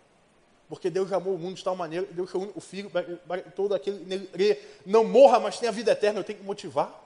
Porque 0.72 0.90
Deus 0.90 1.12
amou 1.12 1.36
o 1.36 1.38
mundo 1.38 1.58
de 1.58 1.64
tal 1.66 1.76
maneira, 1.76 2.08
Deus 2.12 2.30
chamou 2.30 2.50
o 2.56 2.62
Filho 2.62 2.90
para, 2.90 3.42
todo 3.42 3.76
aquele 3.76 4.06
nele 4.06 4.58
não 4.86 5.04
morra, 5.04 5.38
mas 5.38 5.60
tenha 5.60 5.70
vida 5.70 5.92
eterna. 5.92 6.22
Eu 6.22 6.24
tenho 6.24 6.40
que 6.40 6.46
motivar. 6.46 6.98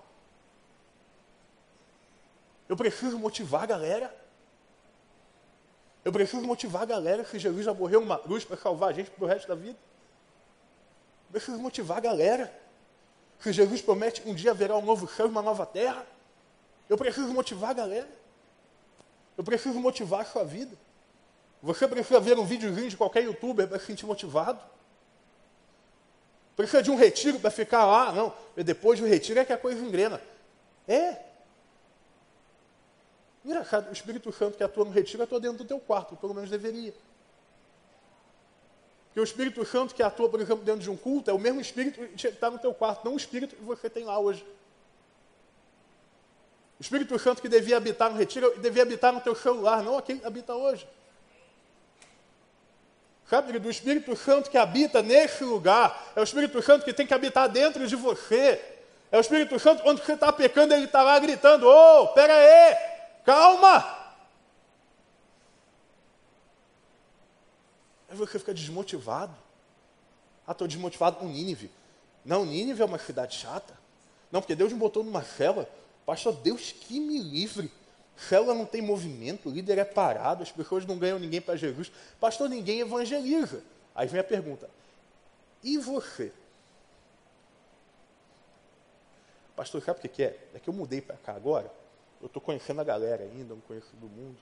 Eu 2.70 2.78
preciso 2.78 3.18
motivar 3.18 3.64
a 3.64 3.66
galera. 3.66 4.16
Eu 6.04 6.14
preciso 6.14 6.44
motivar 6.44 6.84
a 6.84 6.86
galera 6.86 7.24
que 7.24 7.40
Jesus 7.40 7.66
já 7.66 7.74
morreu 7.74 8.02
numa 8.02 8.20
cruz 8.20 8.46
para 8.46 8.56
salvar 8.56 8.92
a 8.92 8.94
gente 8.94 9.10
para 9.10 9.26
o 9.26 9.28
resto 9.28 9.48
da 9.48 9.56
vida. 9.56 9.80
Eu 11.30 11.32
preciso 11.32 11.58
motivar 11.58 11.98
a 11.98 12.02
galera 12.02 12.54
que 13.42 13.52
Jesus 13.52 13.82
promete 13.82 14.22
um 14.28 14.36
dia 14.36 14.52
haverá 14.52 14.78
um 14.78 14.86
novo 14.86 15.08
céu 15.08 15.26
e 15.26 15.30
uma 15.30 15.42
nova 15.42 15.66
terra. 15.66 16.06
Eu 16.88 17.00
preciso 17.00 17.30
motivar 17.30 17.72
a 17.72 17.74
galera. 17.74 18.10
Eu 19.36 19.44
preciso 19.44 19.80
motivar 19.80 20.22
a 20.22 20.26
sua 20.26 20.44
vida. 20.44 20.78
Você 21.66 21.88
precisa 21.88 22.20
ver 22.20 22.38
um 22.38 22.46
videozinho 22.46 22.88
de 22.88 22.96
qualquer 22.96 23.24
youtuber 23.24 23.68
para 23.68 23.80
se 23.80 23.88
sentir 23.88 24.06
motivado. 24.06 24.60
Precisa 26.56 26.84
de 26.84 26.92
um 26.92 26.96
retiro 26.96 27.40
para 27.40 27.50
ficar 27.50 27.86
lá, 27.86 28.12
não. 28.12 28.32
E 28.56 28.64
depois 28.64 29.00
do 29.00 29.08
retiro 29.08 29.40
é 29.40 29.46
que 29.46 29.52
a 29.52 29.58
coisa 29.58 29.82
engrena. 29.82 30.22
É. 30.88 31.24
Engraçado, 33.44 33.90
o 33.90 33.94
Espírito 33.94 34.32
Santo 34.32 34.56
que 34.56 34.64
atua 34.64 34.86
no 34.86 34.92
retiro 34.92 35.24
atua 35.24 35.40
dentro 35.40 35.58
do 35.58 35.66
teu 35.66 35.80
quarto, 35.80 36.16
pelo 36.16 36.36
menos 36.36 36.52
deveria. 36.52 36.94
Porque 39.08 39.20
o 39.20 39.24
Espírito 39.24 39.66
Santo 39.66 39.96
que 39.96 40.04
atua, 40.04 40.30
por 40.30 40.40
exemplo, 40.40 40.64
dentro 40.64 40.82
de 40.82 40.90
um 40.92 40.96
culto, 40.96 41.32
é 41.32 41.34
o 41.34 41.40
mesmo 41.40 41.60
Espírito 41.60 42.00
que 42.10 42.28
está 42.28 42.52
no 42.52 42.60
teu 42.60 42.76
quarto, 42.76 43.04
não 43.04 43.16
o 43.16 43.18
Espírito 43.18 43.56
que 43.56 43.64
você 43.64 43.90
tem 43.90 44.04
lá 44.04 44.20
hoje. 44.20 44.46
O 46.80 46.84
Espírito 46.84 47.18
Santo 47.18 47.42
que 47.42 47.50
devia 47.50 47.78
habitar 47.78 48.12
no 48.12 48.18
retiro, 48.18 48.56
devia 48.60 48.84
habitar 48.84 49.12
no 49.12 49.20
teu 49.20 49.34
celular, 49.34 49.82
não 49.82 49.98
aquele 49.98 50.20
que 50.20 50.28
habita 50.28 50.54
hoje. 50.54 50.88
Sabe, 53.28 53.58
do 53.58 53.70
Espírito 53.70 54.16
Santo 54.16 54.52
que 54.52 54.58
habita 54.58 55.02
nesse 55.02 55.44
lugar, 55.44 56.12
é 56.16 56.20
o 56.20 56.24
Espírito 56.24 56.62
Santo 56.62 56.86
que 56.86 56.94
tem 56.94 57.08
que 57.08 57.14
habitar 57.14 57.50
dentro 57.50 57.88
de 57.88 57.96
você. 57.96 58.62
É 59.12 59.18
o 59.18 59.22
Espírito 59.22 59.58
Santo, 59.60 59.82
quando 59.82 60.04
você 60.04 60.14
está 60.14 60.32
pecando, 60.32 60.74
ele 60.74 60.86
está 60.86 61.02
lá 61.02 61.18
gritando: 61.18 61.68
Ô, 61.68 62.04
oh, 62.04 62.08
pera 62.10 62.34
aí, 62.34 62.76
Calma! 63.26 64.06
Aí 68.08 68.16
você 68.16 68.38
fica 68.38 68.54
desmotivado. 68.54 69.36
Ah, 70.48 70.52
estou 70.52 70.68
desmotivado 70.68 71.18
com 71.18 71.26
Nínive. 71.26 71.72
Não, 72.24 72.46
Nínive 72.46 72.84
é 72.84 72.86
uma 72.86 73.00
cidade 73.00 73.36
chata. 73.36 73.74
Não, 74.32 74.42
porque 74.42 74.56
Deus 74.56 74.72
me 74.72 74.78
botou 74.78 75.04
numa 75.04 75.24
cela. 75.24 75.68
Pastor, 76.06 76.34
Deus 76.34 76.72
que 76.72 77.00
me 77.00 77.18
livre. 77.18 77.72
Célula 78.18 78.54
não 78.54 78.66
tem 78.66 78.82
movimento, 78.82 79.50
o 79.50 79.52
líder 79.52 79.78
é 79.78 79.86
parado, 79.86 80.42
as 80.42 80.52
pessoas 80.52 80.86
não 80.86 80.98
ganham 80.98 81.20
ninguém 81.20 81.42
para 81.42 81.56
Jesus. 81.56 81.92
Pastor, 82.20 82.50
ninguém 82.50 82.80
evangeliza. 82.80 83.62
Aí 83.94 84.08
vem 84.08 84.20
a 84.20 84.24
pergunta: 84.24 84.70
e 85.64 85.78
você? 85.78 86.32
Pastor, 89.56 89.82
sabe 89.82 90.00
o 90.00 90.10
que 90.10 90.24
é? 90.24 90.38
É 90.54 90.60
que 90.60 90.70
eu 90.70 90.74
mudei 90.74 91.02
para 91.02 91.16
cá 91.18 91.34
agora. 91.34 91.72
Eu 92.22 92.28
estou 92.28 92.42
conhecendo 92.42 92.82
a 92.82 92.84
galera 92.84 93.24
ainda, 93.24 93.54
não 93.54 93.62
conheço 93.62 93.96
do 93.96 94.08
mundo. 94.08 94.38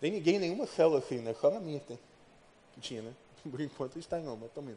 Tem 0.00 0.10
ninguém, 0.10 0.38
nenhuma 0.38 0.66
célula 0.66 0.98
assim, 0.98 1.18
né? 1.18 1.34
Só 1.34 1.50
na 1.50 1.60
minha 1.60 1.80
tem. 1.80 1.98
Que 2.72 2.80
tinha, 2.80 3.02
né? 3.02 3.12
Por 3.48 3.60
enquanto 3.60 3.98
está 3.98 4.18
não, 4.18 4.36
mas 4.36 4.50
também. 4.52 4.76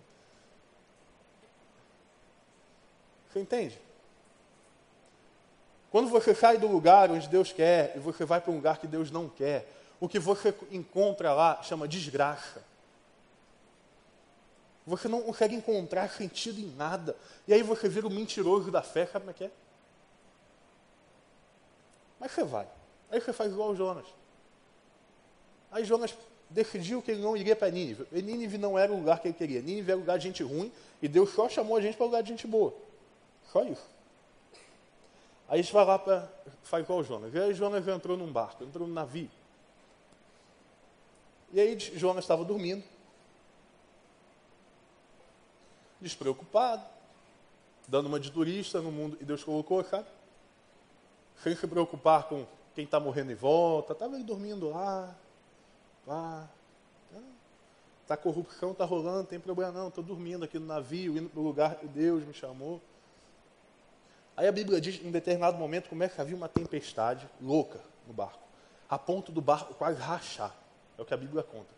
Você 3.32 3.40
entende? 3.40 3.80
Quando 5.94 6.10
você 6.10 6.34
sai 6.34 6.58
do 6.58 6.66
lugar 6.66 7.12
onde 7.12 7.30
Deus 7.30 7.54
quer 7.54 7.94
e 7.96 8.00
você 8.00 8.26
vai 8.26 8.42
para 8.42 8.52
um 8.52 8.56
lugar 8.56 8.80
que 8.80 8.88
Deus 8.88 9.12
não 9.12 9.30
quer, 9.30 9.72
o 10.00 10.10
que 10.10 10.18
você 10.18 10.52
encontra 10.72 11.32
lá 11.36 11.62
chama 11.62 11.88
desgraça. 11.88 12.64
Você 14.88 15.08
não 15.08 15.22
consegue 15.22 15.54
encontrar 15.54 16.10
sentido 16.10 16.60
em 16.60 16.76
nada. 16.76 17.16
E 17.48 17.54
aí 17.54 17.62
você 17.62 17.88
vira 17.88 18.08
o 18.08 18.10
mentiroso 18.10 18.72
da 18.72 18.82
fé, 18.82 19.06
sabe 19.06 19.20
como 19.20 19.30
é 19.30 19.34
que 19.36 19.44
é? 19.44 19.52
Mas 22.20 22.32
você 22.32 22.44
vai. 22.44 22.68
Aí 23.12 23.22
você 23.22 23.32
faz 23.32 23.52
igual 23.52 23.70
o 23.70 23.76
Jonas. 23.76 24.08
Aí 25.72 25.86
Jonas 25.86 26.18
decidiu 26.50 27.04
que 27.04 27.12
ele 27.12 27.22
não 27.22 27.38
iria 27.38 27.56
para 27.56 27.70
Nínive. 27.70 28.08
E 28.12 28.20
Nínive 28.20 28.58
não 28.58 28.80
era 28.80 28.92
o 28.92 28.98
lugar 28.98 29.20
que 29.20 29.28
ele 29.28 29.36
queria. 29.36 29.62
Nínive 29.62 29.92
era 29.92 30.00
lugar 30.00 30.18
de 30.18 30.24
gente 30.24 30.42
ruim 30.42 30.72
e 31.04 31.08
Deus 31.08 31.30
só 31.36 31.48
chamou 31.48 31.78
a 31.78 31.82
gente 31.82 31.96
para 31.96 32.08
lugar 32.08 32.24
de 32.24 32.30
gente 32.30 32.48
boa. 32.48 32.74
Só 33.52 33.64
isso. 33.64 33.93
Aí 35.48 35.62
gente 35.62 35.74
vai 35.74 35.86
lá 35.86 36.00
para. 36.00 36.30
faz 36.64 36.84
igual 36.84 37.04
Jonas. 37.04 37.34
E 37.34 37.40
aí 37.40 37.54
Jonas 37.54 37.88
entrou 37.88 38.18
num 38.18 38.32
barco, 38.32 38.64
entrou 38.64 38.88
num 38.88 38.94
navio. 38.94 39.30
E 41.52 41.60
aí 41.60 41.78
Jonas 41.80 42.24
estava 42.24 42.44
dormindo. 42.44 42.84
Despreocupado. 46.02 46.84
Dando 47.88 48.08
uma 48.08 48.20
de 48.20 48.32
turista 48.32 48.82
no 48.82 48.92
mundo. 48.92 49.18
E 49.22 49.26
Deus 49.26 49.44
colocou, 49.44 49.84
sabe? 49.84 50.08
sem 51.44 51.56
se 51.56 51.68
preocupar 51.68 52.24
com 52.24 52.46
quem 52.74 52.86
está 52.86 53.00
morrendo 53.00 53.32
em 53.34 53.36
volta, 53.36 53.92
estava 53.92 54.16
aí 54.16 54.24
dormindo 54.24 54.70
lá, 54.70 55.14
lá. 56.08 56.50
Tá, 58.08 58.18
corrupção, 58.18 58.72
está 58.72 58.84
rolando, 58.84 59.20
não 59.20 59.26
tem 59.26 59.40
problema 59.40 59.72
não, 59.72 59.88
estou 59.88 60.04
dormindo 60.04 60.44
aqui 60.44 60.60
no 60.60 60.66
navio, 60.66 61.18
indo 61.18 61.30
para 61.30 61.40
o 61.40 61.44
lugar 61.44 61.76
que 61.76 61.88
Deus 61.88 62.24
me 62.24 62.34
chamou. 62.34 62.82
Aí 64.36 64.48
a 64.48 64.52
Bíblia 64.52 64.82
diz, 64.82 65.04
em 65.04 65.12
determinado 65.12 65.58
momento, 65.58 65.90
começa 65.90 66.22
a 66.22 66.26
vir 66.26 66.34
uma 66.34 66.50
tempestade 66.50 67.28
louca 67.42 67.80
no 68.08 68.14
barco, 68.14 68.40
a 68.90 68.98
ponto 68.98 69.32
do 69.32 69.42
barco 69.42 69.74
quase 69.76 70.00
rachar. 70.00 70.54
É 70.98 71.02
o 71.02 71.06
que 71.06 71.14
a 71.14 71.18
Bíblia 71.18 71.44
conta. 71.44 71.74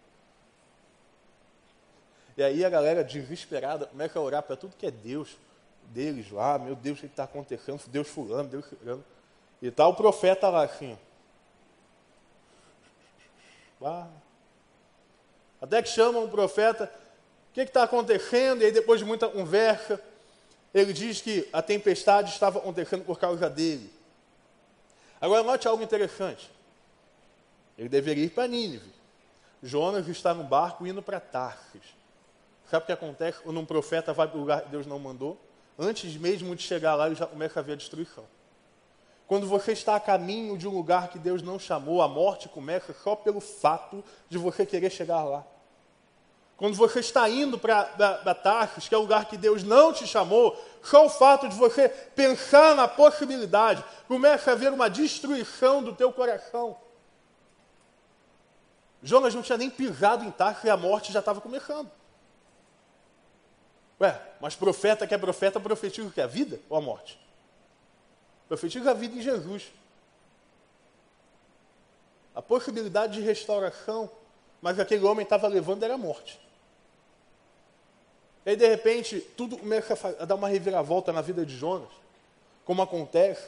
E 2.37 2.43
aí 2.43 2.65
a 2.65 2.69
galera 2.69 3.03
desesperada 3.03 3.85
começa 3.85 4.19
a 4.19 4.21
orar 4.21 4.43
para 4.43 4.55
tudo 4.55 4.75
que 4.75 4.85
é 4.85 4.91
Deus 4.91 5.37
deles 5.85 6.31
lá, 6.31 6.57
meu 6.57 6.75
Deus, 6.75 6.97
o 6.97 7.01
que 7.01 7.07
está 7.07 7.23
acontecendo? 7.23 7.81
Deus 7.87 8.07
fulano, 8.07 8.49
Deus 8.49 8.65
fulano. 8.65 9.03
E 9.61 9.67
está 9.67 9.87
o 9.87 9.93
profeta 9.93 10.49
lá 10.49 10.63
assim. 10.63 10.97
Até 15.61 15.81
que 15.81 15.89
chamam 15.89 16.25
o 16.25 16.29
profeta, 16.29 16.91
o 17.51 17.53
que 17.53 17.61
está 17.61 17.83
acontecendo? 17.83 18.61
E 18.61 18.65
aí, 18.65 18.71
depois 18.71 18.99
de 18.99 19.05
muita 19.05 19.27
conversa, 19.27 20.01
ele 20.75 20.91
diz 20.91 21.21
que 21.21 21.47
a 21.53 21.61
tempestade 21.61 22.31
estava 22.31 22.59
acontecendo 22.59 23.05
por 23.05 23.17
causa 23.17 23.49
dele. 23.49 23.89
Agora, 25.21 25.41
note 25.41 25.69
algo 25.69 25.81
interessante. 25.81 26.51
Ele 27.77 27.88
deveria 27.88 28.25
ir 28.25 28.31
para 28.31 28.45
Nínive. 28.45 28.93
Jonas 29.63 30.05
está 30.09 30.33
no 30.33 30.43
barco 30.43 30.85
indo 30.85 31.01
para 31.01 31.21
Tarsis. 31.21 31.95
Sabe 32.69 32.83
o 32.83 32.85
que 32.88 32.91
acontece 32.91 33.39
quando 33.39 33.57
um 33.57 33.65
profeta 33.65 34.11
vai 34.11 34.27
para 34.27 34.35
o 34.35 34.41
lugar 34.41 34.63
que 34.63 34.69
Deus 34.69 34.85
não 34.85 34.99
mandou? 34.99 35.39
Antes 35.79 36.17
mesmo 36.17 36.53
de 36.53 36.63
chegar 36.63 36.95
lá, 36.95 37.05
ele 37.05 37.15
já 37.15 37.25
começa 37.25 37.61
a 37.61 37.63
ver 37.63 37.73
a 37.73 37.77
destruição. 37.77 38.25
Quando 39.27 39.47
você 39.47 39.71
está 39.71 39.95
a 39.95 39.99
caminho 39.99 40.57
de 40.57 40.67
um 40.67 40.71
lugar 40.71 41.07
que 41.07 41.17
Deus 41.17 41.41
não 41.41 41.57
chamou, 41.57 42.01
a 42.01 42.07
morte 42.07 42.49
começa 42.49 42.93
só 43.01 43.15
pelo 43.15 43.39
fato 43.39 44.03
de 44.27 44.38
você 44.38 44.65
querer 44.65 44.89
chegar 44.89 45.23
lá. 45.23 45.45
Quando 46.57 46.75
você 46.75 47.01
está 47.01 47.29
indo 47.29 47.59
para 47.59 48.33
Tarsis, 48.35 48.87
que 48.87 48.95
é 48.95 48.97
o 48.97 49.01
lugar 49.01 49.25
que 49.25 49.35
Deus 49.35 49.61
não 49.61 49.91
te 49.91 50.07
chamou, 50.07 50.57
só 50.81 51.05
o 51.05 51.09
fato 51.09 51.49
de 51.49 51.55
você 51.55 51.89
pensar 51.89 52.75
na 52.75 52.87
possibilidade, 52.87 53.83
começa 54.07 54.51
a 54.51 54.53
haver 54.53 54.71
uma 54.71 54.89
destruição 54.89 55.83
do 55.83 55.93
teu 55.93 56.13
coração. 56.13 56.77
Jonas 59.03 59.35
não 59.35 59.41
tinha 59.41 59.57
nem 59.57 59.69
pisado 59.69 60.23
em 60.23 60.31
Tarsis 60.31 60.63
e 60.63 60.69
a 60.69 60.77
morte 60.77 61.11
já 61.11 61.19
estava 61.19 61.41
começando. 61.41 61.91
Ué, 63.99 64.19
mas 64.39 64.55
profeta 64.55 65.05
que 65.05 65.13
é 65.13 65.17
profeta, 65.17 65.59
profetiza 65.59 66.07
o 66.07 66.11
que? 66.11 66.21
A 66.21 66.27
vida 66.27 66.59
ou 66.69 66.77
a 66.77 66.81
morte? 66.81 67.19
Profetiza 68.47 68.91
a 68.91 68.93
vida 68.93 69.15
em 69.15 69.21
Jesus. 69.21 69.71
A 72.33 72.41
possibilidade 72.41 73.13
de 73.13 73.21
restauração, 73.21 74.09
mas 74.61 74.79
aquele 74.79 75.05
homem 75.05 75.23
estava 75.23 75.47
levando 75.47 75.83
era 75.83 75.95
a 75.95 75.97
morte. 75.97 76.44
E 78.45 78.51
aí, 78.51 78.55
de 78.55 78.67
repente, 78.67 79.19
tudo 79.19 79.58
começa 79.58 80.15
a 80.19 80.25
dar 80.25 80.36
uma 80.36 80.47
reviravolta 80.47 81.12
na 81.12 81.21
vida 81.21 81.45
de 81.45 81.58
Jonas. 81.58 81.89
Como 82.63 82.81
acontece. 82.81 83.47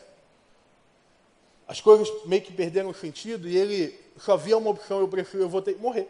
As 1.68 1.80
coisas 1.82 2.10
meio 2.26 2.42
que 2.42 2.54
perderam 2.54 2.94
sentido 2.94 3.48
e 3.48 3.56
ele 3.56 4.00
só 4.18 4.36
via 4.36 4.58
uma 4.58 4.70
opção: 4.70 5.00
eu 5.00 5.08
prefiro, 5.08 5.44
eu 5.44 5.50
vou 5.50 5.62
ter 5.62 5.76
que 5.76 5.82
morrer. 5.82 6.10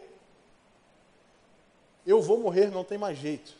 Eu 2.06 2.22
vou 2.22 2.38
morrer, 2.38 2.70
não 2.70 2.84
tem 2.84 2.96
mais 2.96 3.18
jeito. 3.18 3.54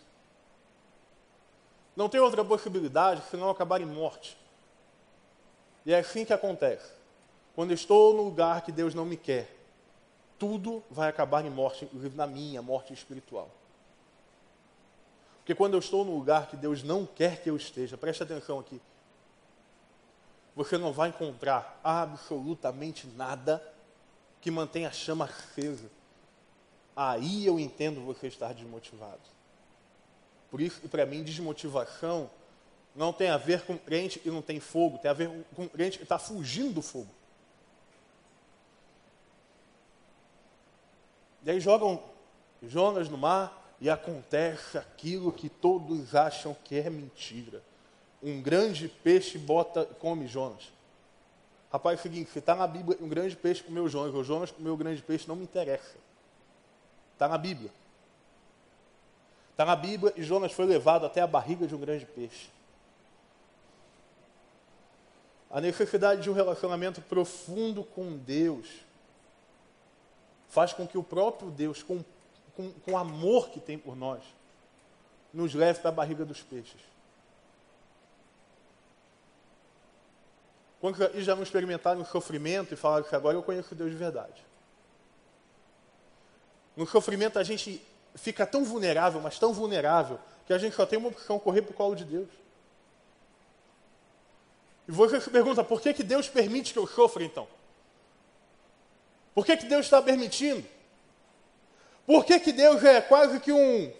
Não 1.94 2.08
tem 2.08 2.20
outra 2.20 2.44
possibilidade 2.44 3.22
senão 3.30 3.50
acabar 3.50 3.80
em 3.80 3.86
morte. 3.86 4.38
E 5.84 5.92
é 5.92 5.98
assim 5.98 6.24
que 6.24 6.32
acontece. 6.32 6.92
Quando 7.54 7.72
estou 7.72 8.14
no 8.14 8.22
lugar 8.22 8.62
que 8.62 8.70
Deus 8.70 8.94
não 8.94 9.04
me 9.04 9.16
quer, 9.16 9.52
tudo 10.38 10.82
vai 10.88 11.08
acabar 11.08 11.44
em 11.44 11.50
morte, 11.50 11.84
inclusive 11.84 12.16
na 12.16 12.26
minha 12.26 12.62
morte 12.62 12.92
espiritual. 12.92 13.50
Porque 15.48 15.56
quando 15.56 15.72
eu 15.72 15.78
estou 15.78 16.04
no 16.04 16.14
lugar 16.14 16.46
que 16.48 16.58
Deus 16.58 16.82
não 16.82 17.06
quer 17.06 17.40
que 17.40 17.48
eu 17.48 17.56
esteja, 17.56 17.96
preste 17.96 18.22
atenção 18.22 18.58
aqui, 18.58 18.78
você 20.54 20.76
não 20.76 20.92
vai 20.92 21.08
encontrar 21.08 21.80
absolutamente 21.82 23.06
nada 23.16 23.66
que 24.42 24.50
mantenha 24.50 24.88
a 24.88 24.92
chama 24.92 25.24
acesa. 25.24 25.90
Aí 26.94 27.46
eu 27.46 27.58
entendo 27.58 28.04
você 28.04 28.26
estar 28.26 28.52
desmotivado. 28.52 29.22
Por 30.50 30.60
isso, 30.60 30.86
para 30.86 31.06
mim, 31.06 31.24
desmotivação 31.24 32.28
não 32.94 33.10
tem 33.10 33.30
a 33.30 33.38
ver 33.38 33.62
com 33.62 33.78
crente 33.78 34.20
e 34.26 34.30
não 34.30 34.42
tem 34.42 34.60
fogo, 34.60 34.98
tem 34.98 35.10
a 35.10 35.14
ver 35.14 35.30
com 35.56 35.66
crente 35.66 35.96
que 35.96 36.04
está 36.04 36.18
fugindo 36.18 36.74
do 36.74 36.82
fogo. 36.82 37.08
E 41.42 41.50
aí 41.50 41.58
jogam 41.58 42.02
Jonas 42.62 43.08
no 43.08 43.16
mar 43.16 43.67
e 43.80 43.88
acontece 43.88 44.76
aquilo 44.76 45.32
que 45.32 45.48
todos 45.48 46.14
acham 46.14 46.56
que 46.64 46.76
é 46.78 46.90
mentira. 46.90 47.62
Um 48.22 48.42
grande 48.42 48.88
peixe 48.88 49.38
bota 49.38 49.84
come 49.84 50.26
Jonas. 50.26 50.72
Rapaz, 51.70 51.98
é 51.98 52.00
o 52.00 52.02
seguinte, 52.02 52.30
se 52.30 52.38
está 52.38 52.54
na 52.54 52.66
Bíblia 52.66 52.98
um 53.00 53.08
grande 53.08 53.36
peixe 53.36 53.62
comeu 53.62 53.88
Jonas, 53.88 54.14
ou 54.14 54.24
Jonas 54.24 54.50
comeu 54.50 54.74
o 54.74 54.76
grande 54.76 55.02
peixe, 55.02 55.28
não 55.28 55.36
me 55.36 55.44
interessa. 55.44 55.96
Está 57.12 57.28
na 57.28 57.36
Bíblia. 57.36 57.70
Está 59.50 59.64
na 59.64 59.76
Bíblia 59.76 60.12
e 60.16 60.22
Jonas 60.22 60.52
foi 60.52 60.64
levado 60.64 61.04
até 61.04 61.20
a 61.20 61.26
barriga 61.26 61.66
de 61.66 61.74
um 61.74 61.78
grande 61.78 62.06
peixe. 62.06 62.48
A 65.50 65.60
necessidade 65.60 66.22
de 66.22 66.30
um 66.30 66.32
relacionamento 66.32 67.00
profundo 67.02 67.82
com 67.82 68.16
Deus 68.16 68.66
faz 70.48 70.72
com 70.72 70.86
que 70.86 70.96
o 70.96 71.02
próprio 71.02 71.50
Deus, 71.50 71.82
com, 71.82 72.04
com, 72.58 72.72
com 72.72 72.92
o 72.92 72.96
amor 72.96 73.50
que 73.50 73.60
tem 73.60 73.78
por 73.78 73.94
nós, 73.94 74.20
nos 75.32 75.54
leve 75.54 75.78
para 75.78 75.90
a 75.90 75.92
barriga 75.92 76.24
dos 76.24 76.42
peixes. 76.42 76.80
Quantos 80.80 81.00
aqui 81.00 81.22
já 81.22 81.36
não 81.36 81.44
experimentaram 81.44 82.04
sofrimento 82.04 82.74
e 82.74 82.76
falaram 82.76 83.04
que 83.04 83.14
agora 83.14 83.36
eu 83.36 83.44
conheço 83.44 83.76
Deus 83.76 83.92
de 83.92 83.96
verdade? 83.96 84.44
No 86.76 86.84
sofrimento 86.84 87.38
a 87.38 87.44
gente 87.44 87.80
fica 88.16 88.44
tão 88.44 88.64
vulnerável, 88.64 89.20
mas 89.20 89.38
tão 89.38 89.52
vulnerável, 89.52 90.18
que 90.44 90.52
a 90.52 90.58
gente 90.58 90.74
só 90.74 90.84
tem 90.84 90.98
uma 90.98 91.10
opção, 91.10 91.38
correr 91.38 91.62
para 91.62 91.70
o 91.70 91.74
colo 91.74 91.94
de 91.94 92.04
Deus. 92.04 92.28
E 94.88 94.90
você 94.90 95.20
se 95.20 95.30
pergunta, 95.30 95.62
por 95.62 95.80
que, 95.80 95.94
que 95.94 96.02
Deus 96.02 96.28
permite 96.28 96.72
que 96.72 96.78
eu 96.78 96.88
sofra 96.88 97.22
então? 97.22 97.46
Por 99.32 99.46
que, 99.46 99.56
que 99.56 99.66
Deus 99.66 99.86
está 99.86 100.02
permitindo? 100.02 100.66
Por 102.08 102.24
que, 102.24 102.40
que 102.40 102.52
Deus 102.52 102.82
é 102.82 103.02
quase 103.02 103.38
que 103.38 103.52
um, 103.52 103.92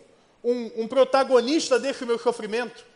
um, 0.42 0.82
um 0.82 0.88
protagonista 0.88 1.78
desse 1.78 2.06
meu 2.06 2.18
sofrimento? 2.18 2.86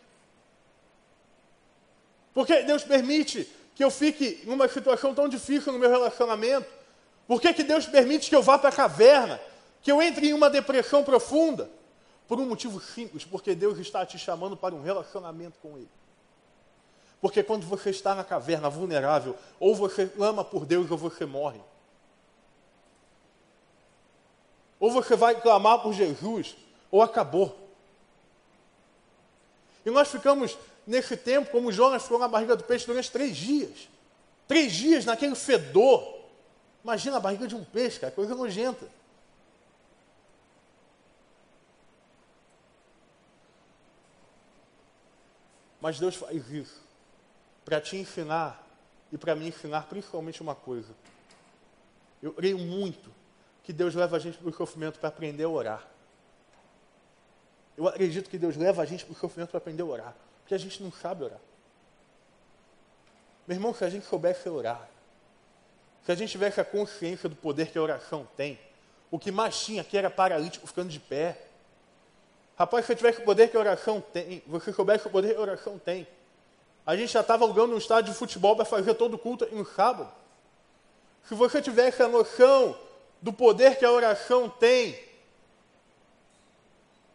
Por 2.33 2.47
que 2.47 2.63
Deus 2.63 2.83
permite 2.83 3.47
que 3.75 3.83
eu 3.83 3.91
fique 3.91 4.41
numa 4.45 4.67
situação 4.67 5.13
tão 5.13 5.29
difícil 5.29 5.71
no 5.71 5.77
meu 5.77 5.87
relacionamento? 5.87 6.67
Por 7.27 7.39
que, 7.39 7.53
que 7.53 7.61
Deus 7.61 7.85
permite 7.85 8.27
que 8.27 8.35
eu 8.35 8.41
vá 8.41 8.57
para 8.57 8.69
a 8.69 8.75
caverna? 8.75 9.39
Que 9.83 9.91
eu 9.91 10.01
entre 10.01 10.29
em 10.29 10.33
uma 10.33 10.49
depressão 10.49 11.03
profunda? 11.03 11.69
Por 12.27 12.39
um 12.39 12.47
motivo 12.47 12.81
simples, 12.81 13.23
porque 13.23 13.53
Deus 13.53 13.77
está 13.77 14.03
te 14.07 14.17
chamando 14.17 14.57
para 14.57 14.73
um 14.73 14.81
relacionamento 14.81 15.59
com 15.61 15.77
Ele. 15.77 15.91
Porque 17.21 17.43
quando 17.43 17.67
você 17.67 17.91
está 17.91 18.15
na 18.15 18.23
caverna 18.23 18.67
vulnerável, 18.67 19.37
ou 19.59 19.75
você 19.75 20.07
clama 20.07 20.43
por 20.43 20.65
Deus 20.65 20.89
ou 20.89 20.97
você 20.97 21.23
morre. 21.23 21.61
Ou 24.83 24.91
você 24.91 25.15
vai 25.15 25.39
clamar 25.39 25.79
por 25.79 25.93
Jesus, 25.93 26.57
ou 26.91 27.01
acabou. 27.01 27.57
E 29.85 29.89
nós 29.89 30.09
ficamos 30.09 30.57
nesse 30.85 31.15
tempo, 31.15 31.51
como 31.51 31.71
Jonas 31.71 32.03
ficou 32.03 32.19
na 32.19 32.27
barriga 32.27 32.53
do 32.53 32.65
peixe 32.65 32.85
durante 32.85 33.09
três 33.09 33.37
dias. 33.37 33.87
Três 34.45 34.73
dias 34.73 35.05
naquele 35.05 35.35
fedor. 35.35 36.25
Imagina 36.83 37.15
a 37.15 37.19
barriga 37.21 37.47
de 37.47 37.55
um 37.55 37.63
peixe, 37.63 37.97
cara, 37.97 38.11
coisa 38.11 38.35
nojenta. 38.35 38.85
Mas 45.79 45.97
Deus 45.97 46.15
faz 46.15 46.51
isso 46.51 46.81
para 47.63 47.79
te 47.79 47.95
ensinar 47.95 48.61
e 49.13 49.17
para 49.17 49.33
me 49.33 49.47
ensinar 49.47 49.87
principalmente 49.87 50.41
uma 50.41 50.55
coisa. 50.55 50.93
Eu 52.21 52.33
creio 52.33 52.57
muito 52.57 53.22
que 53.63 53.71
Deus 53.71 53.95
leva 53.95 54.17
a 54.17 54.19
gente 54.19 54.37
para 54.37 54.49
o 54.49 54.53
sofrimento 54.53 54.99
para 54.99 55.09
aprender 55.09 55.43
a 55.43 55.49
orar. 55.49 55.87
Eu 57.77 57.87
acredito 57.87 58.29
que 58.29 58.37
Deus 58.37 58.55
leva 58.55 58.81
a 58.81 58.85
gente 58.85 59.05
para 59.05 59.13
o 59.13 59.15
sofrimento 59.15 59.49
para 59.49 59.57
aprender 59.57 59.81
a 59.81 59.85
orar, 59.85 60.15
porque 60.41 60.53
a 60.53 60.57
gente 60.57 60.83
não 60.83 60.91
sabe 60.91 61.23
orar. 61.23 61.39
Meu 63.47 63.55
irmão, 63.55 63.73
se 63.73 63.83
a 63.83 63.89
gente 63.89 64.05
soubesse 64.05 64.47
orar, 64.47 64.87
se 66.05 66.11
a 66.11 66.15
gente 66.15 66.31
tivesse 66.31 66.59
a 66.59 66.65
consciência 66.65 67.27
do 67.29 67.35
poder 67.35 67.71
que 67.71 67.77
a 67.77 67.81
oração 67.81 68.27
tem, 68.35 68.59
o 69.09 69.17
que 69.17 69.31
mais 69.31 69.59
tinha 69.59 69.81
aqui 69.81 69.97
era 69.97 70.09
paralítico 70.09 70.67
ficando 70.67 70.89
de 70.89 70.99
pé. 70.99 71.37
Rapaz, 72.57 72.85
se 72.85 72.87
você 72.87 72.95
tivesse 72.95 73.21
o 73.21 73.25
poder 73.25 73.49
que 73.49 73.55
a 73.55 73.59
oração 73.59 74.01
tem, 74.01 74.43
você 74.45 74.73
soubesse 74.73 75.07
o 75.07 75.09
poder 75.09 75.33
que 75.33 75.39
a 75.39 75.41
oração 75.41 75.79
tem, 75.79 76.07
a 76.85 76.95
gente 76.95 77.13
já 77.13 77.21
estava 77.21 77.45
alugando 77.45 77.73
um 77.73 77.77
estádio 77.77 78.11
de 78.11 78.19
futebol 78.19 78.55
para 78.55 78.65
fazer 78.65 78.93
todo 78.95 79.13
o 79.13 79.17
culto 79.17 79.45
em 79.45 79.59
um 79.59 79.65
sábado. 79.65 80.11
Se 81.27 81.33
você 81.33 81.61
tivesse 81.61 82.03
a 82.03 82.07
noção 82.09 82.77
do 83.23 83.31
poder 83.31 83.77
que 83.77 83.85
a 83.85 83.91
oração 83.91 84.49
tem, 84.49 84.99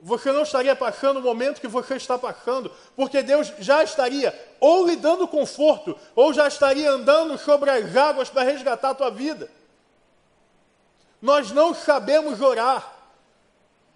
você 0.01 0.33
não 0.33 0.43
estaria 0.43 0.75
passando 0.75 1.19
o 1.19 1.23
momento 1.23 1.61
que 1.61 1.69
você 1.69 1.97
está 1.97 2.19
passando, 2.19 2.73
porque 2.97 3.23
Deus 3.23 3.53
já 3.59 3.85
estaria 3.85 4.35
ou 4.59 4.87
lhe 4.87 4.97
dando 4.97 5.29
conforto, 5.29 5.95
ou 6.17 6.33
já 6.33 6.49
estaria 6.49 6.91
andando 6.91 7.37
sobre 7.37 7.69
as 7.69 7.95
águas 7.95 8.31
para 8.31 8.43
resgatar 8.43 8.91
a 8.91 8.95
tua 8.95 9.11
vida. 9.11 9.51
Nós 11.21 11.51
não 11.51 11.75
sabemos 11.75 12.41
orar, 12.41 12.91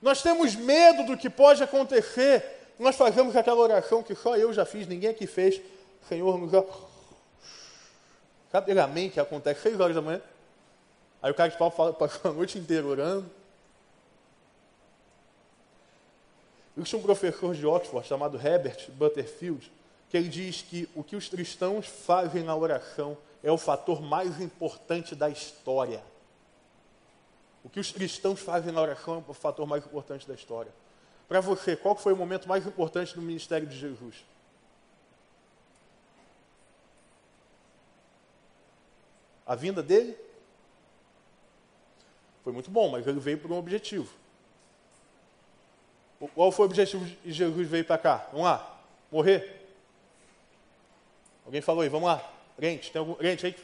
nós 0.03 0.21
temos 0.21 0.55
medo 0.55 1.05
do 1.05 1.17
que 1.17 1.31
pode 1.31 1.63
acontecer, 1.63 2.75
nós 2.79 2.95
fazemos 2.95 3.35
aquela 3.35 3.61
oração 3.61 4.03
que 4.03 4.15
só 4.15 4.37
eu 4.37 4.53
já 4.53 4.67
fiz, 4.67 4.87
ninguém 4.87 5.09
aqui 5.09 5.27
fez. 5.27 5.63
Senhor, 6.07 6.37
nos 6.37 6.53
Sabe 8.51 8.79
a 8.79 8.89
que 9.11 9.19
acontece 9.19 9.63
seis 9.63 9.81
horas 9.81 9.95
da 9.95 10.03
manhã? 10.03 10.21
Aí 11.23 11.31
o 11.31 11.35
cara 11.35 11.51
de 11.51 11.57
pau 11.57 11.71
fala, 11.71 11.93
passou 11.95 12.33
a 12.33 12.35
noite 12.35 12.59
inteira 12.59 12.87
orando. 12.87 13.31
Existe 16.77 16.97
um 16.97 17.03
professor 17.03 17.55
de 17.55 17.67
Oxford 17.67 18.07
chamado 18.07 18.37
Herbert 18.37 18.91
Butterfield, 18.93 19.71
que 20.09 20.17
ele 20.17 20.29
diz 20.29 20.63
que 20.63 20.89
o 20.95 21.05
que 21.05 21.15
os 21.15 21.29
cristãos 21.29 21.87
fazem 21.87 22.43
na 22.43 22.57
oração 22.57 23.17
é 23.43 23.53
o 23.53 23.59
fator 23.59 24.03
mais 24.03 24.41
importante 24.41 25.15
da 25.15 25.29
história. 25.29 26.03
O 27.63 27.69
que 27.69 27.79
os 27.79 27.93
cristãos 27.93 28.41
fazem 28.41 28.73
na 28.73 28.81
oração 28.81 29.23
é 29.27 29.31
o 29.31 29.35
fator 29.35 29.67
mais 29.67 29.85
importante 29.85 30.27
da 30.27 30.35
história. 30.35 30.73
Para 31.29 31.41
você, 31.41 31.77
qual 31.77 31.95
foi 31.95 32.13
o 32.13 32.17
momento 32.17 32.49
mais 32.49 32.67
importante 32.67 33.15
do 33.15 33.23
ministério 33.23 33.67
de 33.67 33.79
Jesus? 33.79 34.25
A 39.47 39.55
vinda 39.55 39.83
dele? 39.83 40.17
Foi 42.43 42.53
muito 42.53 42.71
bom, 42.71 42.91
mas 42.91 43.07
ele 43.07 43.21
veio 43.21 43.39
por 43.39 43.51
um 43.51 43.59
objetivo. 43.59 44.13
Qual 46.35 46.53
foi 46.53 46.67
o 46.67 46.69
objetivo 46.69 47.05
de 47.05 47.33
Jesus 47.33 47.69
veio 47.69 47.85
para 47.85 47.99
cá? 47.99 48.27
Vamos 48.31 48.47
lá, 48.47 48.81
morrer. 49.11 49.61
Alguém 51.45 51.61
falou 51.61 51.83
aí, 51.83 51.89
vamos 51.89 52.09
lá. 52.09 52.33
Gente, 52.59 52.93
tem 52.93 53.01
algum 53.01 53.17
gente 53.21 53.57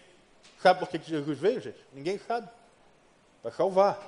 sabe 0.61 0.81
por 0.81 0.89
que 0.89 0.99
Jesus 0.99 1.39
veio, 1.39 1.61
gente? 1.61 1.79
Ninguém 1.93 2.19
sabe. 2.19 2.49
Para 3.43 3.53
salvar. 3.53 4.01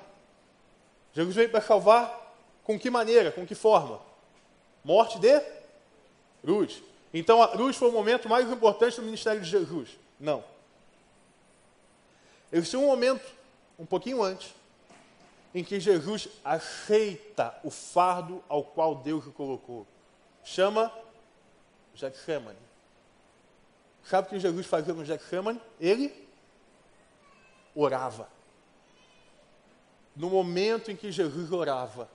Jesus 1.13 1.35
veio 1.35 1.51
para 1.51 1.61
salvar 1.61 2.35
com 2.65 2.79
que 2.79 2.91
maneira? 2.91 3.31
Com 3.31 3.47
que 3.47 3.55
forma? 3.55 4.01
Morte 4.85 5.19
de 5.19 5.41
cruz. 6.43 6.83
Então 7.13 7.43
a 7.43 7.49
cruz 7.49 7.77
foi 7.77 7.89
o 7.89 7.93
momento 7.93 8.29
mais 8.29 8.51
importante 8.51 8.97
do 8.97 9.03
ministério 9.03 9.41
de 9.41 9.49
Jesus? 9.49 9.91
Não. 10.19 10.45
Existiu 12.53 12.83
um 12.83 12.87
momento, 12.87 13.25
um 13.79 13.87
pouquinho 13.87 14.23
antes, 14.23 14.53
em 15.55 15.65
que 15.65 15.81
Jesus 15.81 16.29
aceita 16.45 17.59
o 17.65 17.71
fardo 17.71 18.43
ao 18.49 18.63
qual 18.63 18.97
Deus 18.97 19.27
o 19.27 19.33
colocou. 19.33 19.87
Chama 20.45 20.93
Getsemane. 21.95 22.59
Sabe 24.05 24.27
o 24.27 24.31
que 24.31 24.41
Jesus 24.41 24.67
fazia 24.67 24.95
no 24.95 25.05
Getsemane? 25.05 25.61
Ele 25.79 26.29
orava. 27.75 28.29
No 30.15 30.31
momento 30.31 30.91
em 30.91 30.97
que 30.97 31.11
Jesus 31.11 31.53
orava, 31.53 32.09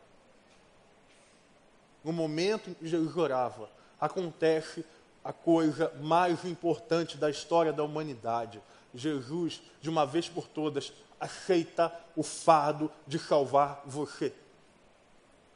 no 2.04 2.14
momento 2.14 2.70
em 2.70 2.74
que 2.74 2.88
Jesus 2.88 3.16
orava, 3.16 3.70
acontece 4.00 4.86
a 5.24 5.34
coisa 5.34 5.92
mais 6.02 6.46
importante 6.46 7.18
da 7.18 7.30
história 7.30 7.74
da 7.74 7.84
humanidade. 7.84 8.62
Jesus, 8.94 9.62
de 9.82 9.90
uma 9.90 10.06
vez 10.06 10.30
por 10.30 10.48
todas, 10.48 10.94
aceita 11.20 11.94
o 12.16 12.24
fardo 12.24 12.92
de 13.06 13.20
salvar 13.20 13.82
você. 13.86 14.34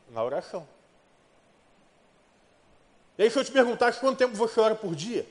Na 0.10 0.24
oração. 0.24 0.67
E 3.17 3.24
aí, 3.24 3.30
se 3.30 3.38
eu 3.38 3.43
te 3.43 3.52
perguntasse 3.52 4.00
quanto 4.00 4.17
tempo 4.17 4.36
você 4.36 4.60
ora 4.60 4.76
por 4.76 4.95
dia? 4.95 5.28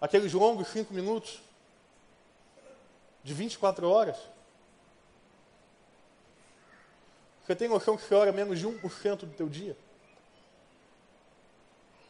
Aqueles 0.00 0.32
longos 0.32 0.68
cinco 0.68 0.92
minutos? 0.92 1.40
De 3.22 3.32
24 3.32 3.88
horas? 3.88 4.16
Você 7.44 7.54
tem 7.54 7.68
noção 7.68 7.96
que 7.96 8.02
você 8.02 8.14
ora 8.14 8.32
menos 8.32 8.58
de 8.58 8.66
1% 8.66 9.16
do 9.16 9.34
teu 9.34 9.48
dia? 9.48 9.76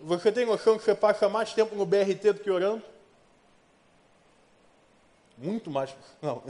Você 0.01 0.33
tem 0.33 0.47
noção 0.47 0.79
que 0.79 0.85
você 0.85 0.95
passa 0.95 1.29
mais 1.29 1.53
tempo 1.53 1.75
no 1.75 1.87
BRT 1.87 2.33
do 2.33 2.41
que 2.41 2.51
orando? 2.51 2.92
Muito 5.37 5.71
mais. 5.71 5.95
Não. 6.21 6.43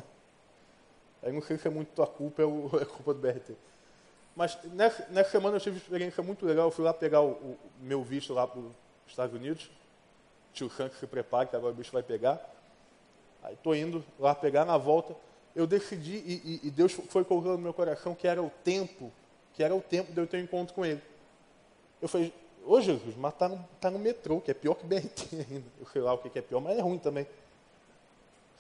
Aí 1.23 1.31
não 1.31 1.40
sei 1.40 1.57
se 1.57 1.68
é 1.68 1.71
muito 1.71 1.90
tua 1.90 2.07
culpa 2.07 2.42
ou 2.42 2.68
é 2.81 2.85
culpa 2.87 3.14
do 3.14 3.21
BRT. 3.21 3.55
Mas 4.35 4.59
nessa, 4.64 5.07
nessa, 5.09 5.31
semana 5.31 5.57
eu 5.57 5.61
tive 5.61 5.77
uma 5.77 5.83
experiência 5.83 6.21
muito 6.23 6.45
legal. 6.45 6.66
Eu 6.66 6.71
fui 6.73 6.85
lá 6.85 6.92
pegar 6.92 7.21
o, 7.21 7.31
o 7.31 7.59
meu 7.81 8.03
visto 8.03 8.35
lá 8.35 8.45
para 8.47 8.59
os 8.59 8.73
Estados 9.07 9.35
Unidos. 9.35 9.71
Tio 10.53 10.68
Santos 10.68 10.99
se 10.99 11.07
prepare, 11.07 11.49
que 11.49 11.55
agora 11.55 11.73
o 11.73 11.77
bicho 11.77 11.92
vai 11.92 12.03
pegar. 12.03 12.40
Aí 13.42 13.55
estou 13.55 13.75
indo 13.75 14.05
lá 14.18 14.35
pegar 14.35 14.64
na 14.64 14.77
volta. 14.77 15.14
Eu 15.55 15.64
decidi, 15.64 16.16
e, 16.16 16.61
e, 16.64 16.68
e 16.68 16.71
Deus 16.71 16.92
foi 16.92 17.25
colocando 17.25 17.53
no 17.53 17.59
meu 17.59 17.75
coração 17.75 18.16
que 18.16 18.27
era 18.27 18.42
o 18.42 18.51
tempo, 18.64 19.12
que 19.55 19.62
era 19.62 19.75
o 19.75 19.81
tempo 19.81 20.12
de 20.12 20.18
eu 20.18 20.27
ter 20.27 20.38
um 20.38 20.40
encontro 20.40 20.75
com 20.75 20.85
Ele. 20.85 21.01
Eu 22.01 22.09
falei, 22.09 22.33
Ô 22.64 22.81
Jesus, 22.81 23.16
mas 23.16 23.35
tá 23.35 23.49
no, 23.49 23.59
tá 23.81 23.90
no 23.90 23.99
metrô, 23.99 24.40
que 24.40 24.51
é 24.51 24.55
pior 24.55 24.75
que 24.75 24.87
BRT 24.87 25.29
ainda. 25.51 25.66
Eu 25.81 25.87
sei 25.92 26.01
lá 26.01 26.12
o 26.12 26.18
que 26.18 26.38
é 26.38 26.42
pior, 26.42 26.61
mas 26.61 26.79
é 26.79 26.81
ruim 26.81 26.99
também. 26.99 27.27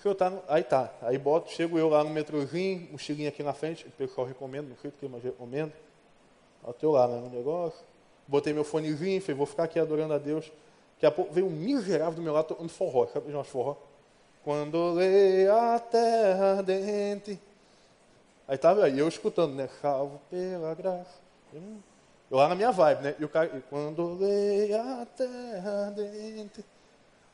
Eu 0.04 0.14
tá 0.14 0.32
aí 0.48 0.64
tá, 0.64 0.92
aí 1.00 1.16
boto, 1.16 1.50
chego 1.50 1.78
eu 1.78 1.88
lá 1.88 2.02
no 2.02 2.10
metrôzinho, 2.10 2.88
mochilinha 2.90 3.28
aqui 3.28 3.42
na 3.42 3.52
frente, 3.52 3.86
o 3.86 3.90
pessoal 3.92 4.26
recomenda, 4.26 4.68
não 4.68 4.76
sei 4.76 4.90
o 4.90 4.92
que, 4.92 5.06
mas 5.06 5.22
recomendo. 5.22 5.72
Até 6.66 6.86
lá, 6.86 7.06
né, 7.06 7.20
no 7.20 7.30
negócio. 7.30 7.78
Botei 8.26 8.52
meu 8.52 8.64
fonezinho, 8.64 9.20
falei, 9.20 9.36
vou 9.36 9.46
ficar 9.46 9.64
aqui 9.64 9.78
adorando 9.78 10.14
a 10.14 10.18
Deus. 10.18 10.50
Daqui 10.94 11.06
a 11.06 11.10
pouco 11.10 11.32
veio 11.32 11.46
um 11.46 11.50
miserável 11.50 12.14
do 12.14 12.22
meu 12.22 12.32
lado 12.32 12.46
tocando 12.46 12.68
forró, 12.68 13.06
sabe 13.06 13.32
umas 13.32 13.46
forró? 13.46 13.76
Quando 14.44 14.94
lê 14.94 15.48
a 15.48 15.78
terra 15.78 16.58
ardente. 16.58 17.38
Aí 18.48 18.58
tava 18.58 18.84
aí, 18.84 18.98
eu 18.98 19.06
escutando, 19.06 19.54
né? 19.54 19.68
Salvo 19.80 20.20
pela 20.28 20.74
graça. 20.74 21.20
Eu 21.52 22.36
lá 22.36 22.48
na 22.48 22.54
minha 22.54 22.72
vibe, 22.72 23.02
né? 23.02 23.14
E 23.18 23.24
o 23.24 23.28
cara, 23.28 23.62
quando 23.70 24.14
leia 24.14 25.02
a 25.02 25.06
terra 25.06 25.92
dentro. 25.94 26.64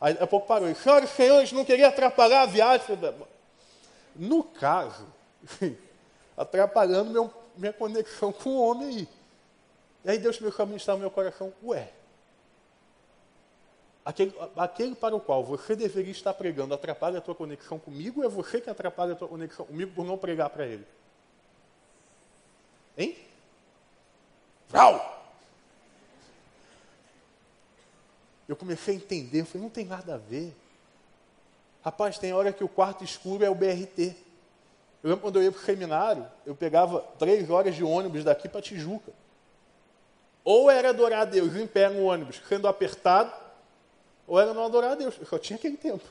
Aí 0.01 0.17
a 0.21 0.27
pouco 0.27 0.47
parou. 0.47 0.73
Senhoras 0.75 1.11
e 1.11 1.15
senhores, 1.15 1.53
não 1.53 1.65
queria 1.65 1.89
atrapalhar 1.89 2.43
a 2.43 2.47
viagem. 2.47 2.87
No 4.15 4.43
caso, 4.45 5.07
atrapalhando 6.37 7.11
meu, 7.11 7.33
minha 7.57 7.73
conexão 7.73 8.33
com 8.33 8.51
o 8.51 8.61
homem 8.61 8.89
aí. 8.89 9.09
E 10.05 10.11
aí 10.11 10.19
Deus 10.19 10.39
começou 10.39 10.63
a 10.63 10.67
ministrar 10.67 10.97
no 10.97 11.01
meu 11.01 11.11
coração, 11.11 11.53
ué, 11.65 11.91
aquele, 14.05 14.33
aquele 14.57 14.95
para 14.95 15.15
o 15.15 15.21
qual 15.21 15.45
você 15.45 15.75
deveria 15.75 16.13
estar 16.13 16.33
pregando 16.33 16.73
atrapalha 16.73 17.19
a 17.19 17.21
tua 17.21 17.35
conexão 17.35 17.79
comigo, 17.79 18.21
ou 18.21 18.27
é 18.27 18.29
você 18.29 18.61
que 18.61 18.71
atrapalha 18.71 19.13
a 19.13 19.17
tua 19.17 19.29
conexão 19.29 19.67
comigo 19.67 19.93
por 19.95 20.07
não 20.07 20.17
pregar 20.17 20.49
para 20.51 20.67
ele? 20.67 20.87
Hein? 22.97 23.19
Vrau! 24.69 25.18
Eu 28.49 28.57
comecei 28.57 28.95
a 28.95 28.97
entender, 28.97 29.43
eu 29.43 29.47
falei, 29.47 29.63
não 29.63 29.71
tem 29.71 29.85
nada 29.85 30.15
a 30.15 30.19
ver. 30.19 30.57
Rapaz, 31.85 32.19
tem 32.19 32.33
hora 32.33 32.53
que 32.53 32.65
o 32.65 32.69
quarto 32.69 33.05
escuro 33.05 33.45
é 33.45 33.51
o 33.51 33.55
BRT. 33.55 34.17
Eu 35.03 35.11
lembro 35.11 35.21
quando 35.21 35.37
eu 35.37 35.43
ia 35.43 35.53
para 35.53 35.61
o 35.61 35.65
seminário, 35.65 36.27
eu 36.45 36.55
pegava 36.55 37.01
três 37.19 37.49
horas 37.49 37.75
de 37.75 37.85
ônibus 37.85 38.25
daqui 38.25 38.49
para 38.49 38.63
Tijuca. 38.63 39.13
Ou 40.43 40.71
era 40.71 40.89
adorar 40.89 41.21
a 41.21 41.25
Deus 41.25 41.55
em 41.55 41.67
pé 41.67 41.91
no 41.91 42.05
ônibus, 42.05 42.41
sendo 42.49 42.67
apertado, 42.67 43.33
ou 44.27 44.41
era 44.41 44.55
não 44.55 44.65
adorar 44.65 44.93
a 44.93 44.95
Deus. 44.95 45.15
Eu 45.21 45.27
só 45.27 45.39
tinha 45.39 45.57
aquele 45.57 45.77
tempo. 45.77 46.05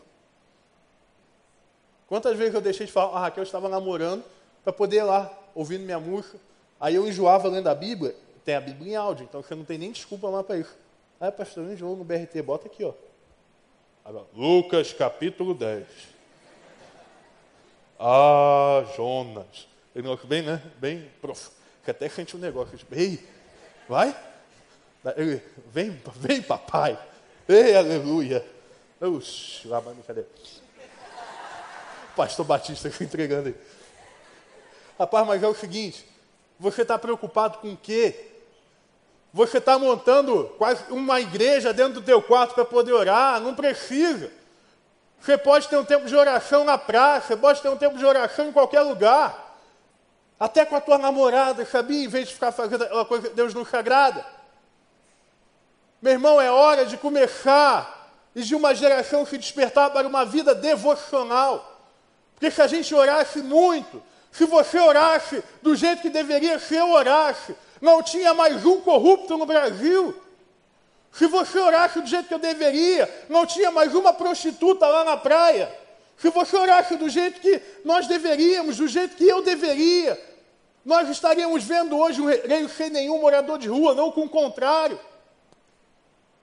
Quantas 2.08 2.38
vezes 2.38 2.54
eu 2.54 2.62
deixei 2.62 2.86
de 2.86 2.92
falar, 2.92 3.18
a 3.18 3.20
Raquel 3.22 3.44
estava 3.44 3.68
namorando, 3.68 4.24
para 4.64 4.72
poder 4.72 4.98
ir 4.98 5.04
lá, 5.04 5.32
ouvindo 5.54 5.84
minha 5.84 6.00
música. 6.00 6.38
Aí 6.80 6.96
eu 6.96 7.08
enjoava 7.08 7.48
lendo 7.50 7.68
a 7.68 7.76
Bíblia, 7.76 8.16
tem 8.46 8.56
a 8.56 8.62
Bíblia 8.62 8.94
em 8.94 8.96
áudio, 8.96 9.26
então 9.26 9.42
você 9.42 9.56
não 9.56 9.66
tem 9.66 9.78
nem 9.78 9.92
desculpa 9.92 10.30
lá 10.30 10.44
para 10.44 10.58
isso. 10.58 10.76
Ah, 11.20 11.32
pastor, 11.32 11.66
eu 11.66 11.74
enjoo 11.74 11.96
no 11.96 12.04
BRT, 12.04 12.42
bota 12.44 12.68
aqui, 12.68 12.84
ó. 12.84 12.94
Lucas 14.34 14.94
capítulo 14.94 15.54
10. 15.54 15.86
Ah, 18.00 18.86
Jonas. 18.96 19.68
Ele 19.96 20.08
não 20.08 20.16
bem, 20.16 20.44
né? 20.44 20.62
Bem 20.78 21.12
prof. 21.20 21.50
Até 21.88 22.08
sente 22.10 22.36
um 22.36 22.40
negócio. 22.40 22.78
Tipo, 22.78 22.94
Ei, 22.94 23.26
vai? 23.88 24.16
Ele, 25.16 25.42
vem, 25.72 26.02
vem, 26.16 26.42
papai. 26.42 27.00
Ei, 27.48 27.76
aleluia. 27.76 28.46
Oxi, 29.00 29.68
lá, 29.68 29.82
mas 29.82 30.06
cadê? 30.06 30.24
Pastor 32.16 32.46
Batista 32.46 32.90
se 32.92 33.04
entregando 33.04 33.50
aí. 33.50 33.56
Rapaz, 35.00 35.28
mas 35.28 35.44
é 35.44 35.48
o 35.48 35.56
seguinte: 35.56 36.06
você 36.60 36.82
está 36.82 36.98
preocupado 36.98 37.60
com 37.60 37.72
o 37.72 37.78
quê? 37.78 38.37
Você 39.34 39.58
está 39.58 39.78
montando 39.78 40.46
quase 40.58 40.84
uma 40.90 41.20
igreja 41.20 41.74
dentro 41.74 41.96
do 41.96 42.02
teu 42.02 42.22
quarto 42.22 42.56
para 42.56 42.66
poder 42.66 42.94
orar? 42.94 43.40
Não 43.40 43.54
precisa. 43.54 44.32
Você 45.20 45.38
pode 45.38 45.68
ter 45.68 45.78
um 45.78 45.86
tempo 45.86 46.06
de 46.06 46.16
oração 46.16 46.64
na 46.64 46.78
praça, 46.78 47.28
você 47.28 47.38
pode 47.38 47.62
ter 47.62 47.70
um 47.70 47.78
tempo 47.78 47.98
de 47.98 48.06
oração 48.06 48.48
em 48.48 48.52
qualquer 48.52 48.82
lugar. 48.82 49.46
Até 50.40 50.66
com 50.66 50.76
a 50.76 50.82
tua 50.82 50.98
namorada, 50.98 51.66
sabia? 51.66 52.06
Em 52.06 52.08
vez 52.08 52.28
de 52.28 52.34
ficar 52.36 52.52
fazendo 52.52 52.84
aquela 52.84 53.06
coisa 53.06 53.28
que 53.30 53.36
Deus 53.36 53.54
não 53.54 53.66
sagrada. 53.66 54.26
Meu 56.02 56.14
irmão, 56.14 56.40
é 56.40 56.52
hora 56.52 56.86
de 56.86 56.96
começar 56.96 58.12
e 58.36 58.44
de 58.44 58.54
uma 58.54 58.76
geração 58.76 59.26
se 59.26 59.38
despertar 59.38 59.90
para 59.90 60.08
uma 60.08 60.24
vida 60.24 60.54
devocional. 60.54 61.82
Porque 62.36 62.52
se 62.52 62.62
a 62.62 62.68
gente 62.68 62.94
orasse 62.94 63.40
muito, 63.40 64.02
se 64.32 64.46
você 64.46 64.80
orasse 64.80 65.44
do 65.64 65.76
jeito 65.76 66.04
que 66.04 66.10
deveria 66.10 66.60
ser, 66.60 66.84
orasse, 66.84 67.56
não 67.82 68.02
tinha 68.02 68.34
mais 68.34 68.66
um 68.66 68.82
corrupto 68.82 69.38
no 69.38 69.46
Brasil. 69.46 70.16
Se 71.12 71.28
você 71.28 71.58
orasse 71.60 72.00
do 72.00 72.08
jeito 72.08 72.28
que 72.28 72.34
eu 72.34 72.40
deveria, 72.40 73.26
não 73.30 73.46
tinha 73.46 73.72
mais 73.72 73.96
uma 73.96 74.14
prostituta 74.14 74.88
lá 74.88 75.04
na 75.04 75.18
praia. 75.18 75.72
Se 76.18 76.30
você 76.30 76.56
orasse 76.56 76.96
do 76.96 77.10
jeito 77.10 77.40
que 77.40 77.62
nós 77.86 78.08
deveríamos, 78.08 78.78
do 78.78 78.88
jeito 78.88 79.16
que 79.16 79.28
eu 79.28 79.42
deveria, 79.42 80.20
nós 80.84 81.10
estaríamos 81.10 81.64
vendo 81.64 81.98
hoje 81.98 82.22
um 82.22 82.26
reino 82.26 82.70
sem 82.70 82.90
nenhum 82.90 83.20
morador 83.20 83.60
de 83.60 83.68
rua, 83.68 83.94
não 83.94 84.12
com 84.12 84.26
o 84.26 84.30
contrário. 84.30 85.00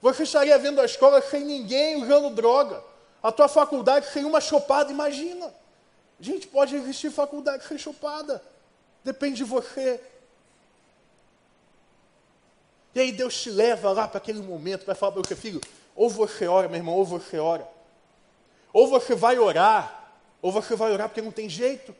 Você 0.00 0.24
estaria 0.24 0.58
vendo 0.58 0.80
a 0.80 0.84
escola 0.84 1.22
sem 1.22 1.44
ninguém 1.44 2.02
usando 2.02 2.30
droga, 2.30 2.82
a 3.22 3.32
tua 3.32 3.48
faculdade 3.48 4.12
sem 4.12 4.24
uma 4.24 4.40
chopada, 4.40 4.92
imagina. 4.92 5.52
Gente, 6.20 6.46
pode 6.46 6.76
existir 6.76 7.10
faculdade 7.10 7.66
sem 7.66 7.78
chopada, 7.78 8.42
depende 9.02 9.36
de 9.36 9.44
você. 9.44 10.00
E 12.94 13.00
aí 13.00 13.12
Deus 13.12 13.36
te 13.42 13.50
leva 13.50 13.92
lá 13.92 14.06
para 14.06 14.18
aquele 14.18 14.40
momento, 14.40 14.84
para 14.84 14.94
falar 14.94 15.12
para 15.12 15.22
você, 15.22 15.34
filho, 15.34 15.60
ou 15.96 16.08
você 16.08 16.46
ora, 16.46 16.68
meu 16.68 16.76
irmão, 16.76 16.94
ou 16.94 17.04
você 17.04 17.38
ora. 17.38 17.68
Ou 18.72 18.86
você 18.86 19.14
vai 19.14 19.38
orar, 19.38 20.12
ou 20.40 20.52
você 20.52 20.76
vai 20.76 20.92
orar 20.92 21.08
porque 21.08 21.22
não 21.22 21.32
tem 21.32 21.48
jeito. 21.48 21.94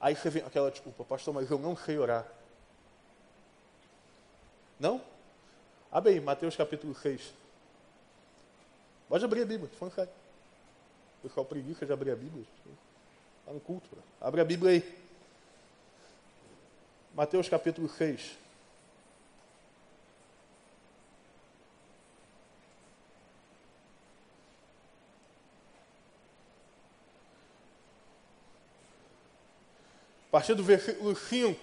Aí 0.00 0.14
você 0.14 0.28
vem 0.28 0.42
aquela 0.42 0.70
desculpa, 0.70 1.02
pastor, 1.04 1.32
mas 1.32 1.50
eu 1.50 1.58
não 1.58 1.74
sei 1.74 1.98
orar. 1.98 2.26
Não? 4.78 5.00
Abre 5.90 6.12
aí, 6.12 6.20
Mateus 6.20 6.56
capítulo 6.56 6.94
6. 6.94 7.32
Pode 9.08 9.24
abrir 9.24 9.42
a 9.42 9.46
Bíblia, 9.46 9.70
falando 9.78 9.94
sério. 9.94 10.12
O 11.20 11.28
pessoal 11.28 11.46
preguiça 11.46 11.86
de 11.86 11.92
abrir 11.92 12.10
a 12.10 12.16
Bíblia. 12.16 12.44
Está 13.40 13.52
no 13.52 13.60
culto. 13.60 13.88
Abre 14.20 14.40
a 14.40 14.44
Bíblia 14.44 14.72
aí. 14.72 15.03
Mateus 17.14 17.48
capítulo 17.48 17.88
6. 17.88 18.20
A 30.26 30.32
partir 30.32 30.54
do 30.54 30.64
versículo 30.64 31.14
5. 31.14 31.56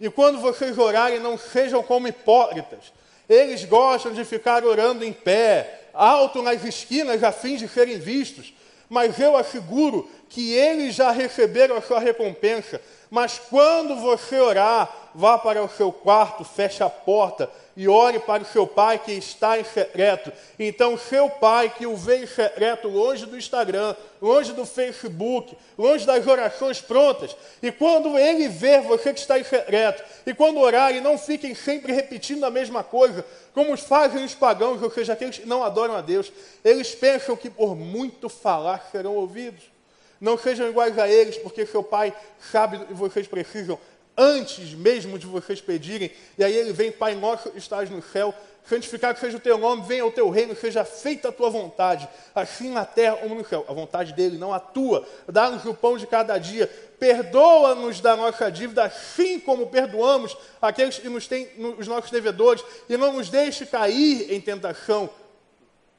E 0.00 0.10
quando 0.10 0.40
vocês 0.40 0.76
orarem, 0.76 1.20
não 1.20 1.38
sejam 1.38 1.80
como 1.80 2.08
hipócritas. 2.08 2.92
Eles 3.28 3.64
gostam 3.64 4.12
de 4.12 4.24
ficar 4.24 4.64
orando 4.64 5.04
em 5.04 5.12
pé, 5.12 5.90
alto 5.94 6.42
nas 6.42 6.64
esquinas, 6.64 7.22
a 7.22 7.30
fim 7.30 7.54
de 7.54 7.68
serem 7.68 8.00
vistos. 8.00 8.52
Mas 8.88 9.20
eu 9.20 9.36
asseguro 9.36 10.10
que 10.28 10.54
eles 10.54 10.96
já 10.96 11.12
receberam 11.12 11.76
a 11.76 11.82
sua 11.82 12.00
recompensa. 12.00 12.80
Mas 13.10 13.38
quando 13.38 13.96
você 13.96 14.38
orar, 14.38 14.92
vá 15.14 15.38
para 15.38 15.62
o 15.62 15.68
seu 15.68 15.90
quarto, 15.90 16.44
feche 16.44 16.82
a 16.82 16.90
porta 16.90 17.50
e 17.76 17.88
ore 17.88 18.18
para 18.18 18.42
o 18.42 18.46
seu 18.46 18.66
pai 18.66 18.98
que 18.98 19.12
está 19.12 19.58
em 19.58 19.64
secreto. 19.64 20.32
Então, 20.58 20.98
seu 20.98 21.30
pai 21.30 21.72
que 21.74 21.86
o 21.86 21.96
vê 21.96 22.24
em 22.24 22.26
secreto, 22.26 22.88
longe 22.88 23.24
do 23.24 23.36
Instagram, 23.36 23.94
longe 24.20 24.52
do 24.52 24.66
Facebook, 24.66 25.56
longe 25.78 26.04
das 26.04 26.26
orações 26.26 26.80
prontas, 26.80 27.36
e 27.62 27.70
quando 27.70 28.18
ele 28.18 28.48
ver 28.48 28.82
você 28.82 29.14
que 29.14 29.20
está 29.20 29.38
em 29.38 29.44
secreto, 29.44 30.02
e 30.26 30.34
quando 30.34 30.58
orarem, 30.58 31.00
não 31.00 31.16
fiquem 31.16 31.54
sempre 31.54 31.92
repetindo 31.92 32.44
a 32.44 32.50
mesma 32.50 32.82
coisa, 32.82 33.24
como 33.54 33.76
fazem 33.76 34.24
os 34.24 34.34
pagãos, 34.34 34.82
ou 34.82 34.90
seja, 34.90 35.12
aqueles 35.12 35.38
que 35.38 35.46
não 35.46 35.62
adoram 35.62 35.94
a 35.96 36.00
Deus, 36.00 36.32
eles 36.64 36.94
pensam 36.94 37.36
que 37.36 37.48
por 37.48 37.76
muito 37.76 38.28
falar 38.28 38.88
serão 38.90 39.14
ouvidos. 39.14 39.77
Não 40.20 40.36
sejam 40.36 40.68
iguais 40.68 40.98
a 40.98 41.08
eles, 41.08 41.36
porque 41.38 41.64
seu 41.64 41.82
pai 41.82 42.14
sabe 42.38 42.78
que 42.84 42.94
vocês 42.94 43.26
precisam 43.26 43.78
antes 44.18 44.74
mesmo 44.74 45.16
de 45.16 45.26
vocês 45.26 45.60
pedirem. 45.60 46.10
E 46.36 46.42
aí 46.42 46.54
ele 46.54 46.72
vem, 46.72 46.90
Pai 46.90 47.14
nosso, 47.14 47.52
estás 47.54 47.88
no 47.88 48.02
céu, 48.02 48.34
santificado 48.68 49.20
seja 49.20 49.36
o 49.36 49.40
teu 49.40 49.56
nome, 49.56 49.84
venha 49.86 50.04
o 50.04 50.10
teu 50.10 50.28
reino, 50.28 50.56
seja 50.56 50.84
feita 50.84 51.28
a 51.28 51.32
tua 51.32 51.48
vontade, 51.48 52.08
assim 52.34 52.70
na 52.70 52.84
terra 52.84 53.16
como 53.18 53.36
no 53.36 53.46
céu. 53.46 53.64
A 53.68 53.72
vontade 53.72 54.12
dele, 54.12 54.36
não 54.36 54.52
a 54.52 54.58
tua. 54.58 55.06
Dá-nos 55.28 55.64
o 55.64 55.72
pão 55.72 55.96
de 55.96 56.06
cada 56.06 56.36
dia. 56.36 56.66
Perdoa-nos 56.98 58.00
da 58.00 58.16
nossa 58.16 58.50
dívida, 58.50 58.84
assim 58.84 59.38
como 59.38 59.68
perdoamos 59.68 60.36
aqueles 60.60 60.98
que 60.98 61.08
nos 61.08 61.28
têm, 61.28 61.48
os 61.78 61.86
nossos 61.86 62.10
devedores, 62.10 62.64
e 62.88 62.96
não 62.96 63.12
nos 63.12 63.30
deixe 63.30 63.64
cair 63.64 64.32
em 64.32 64.40
tentação. 64.40 65.08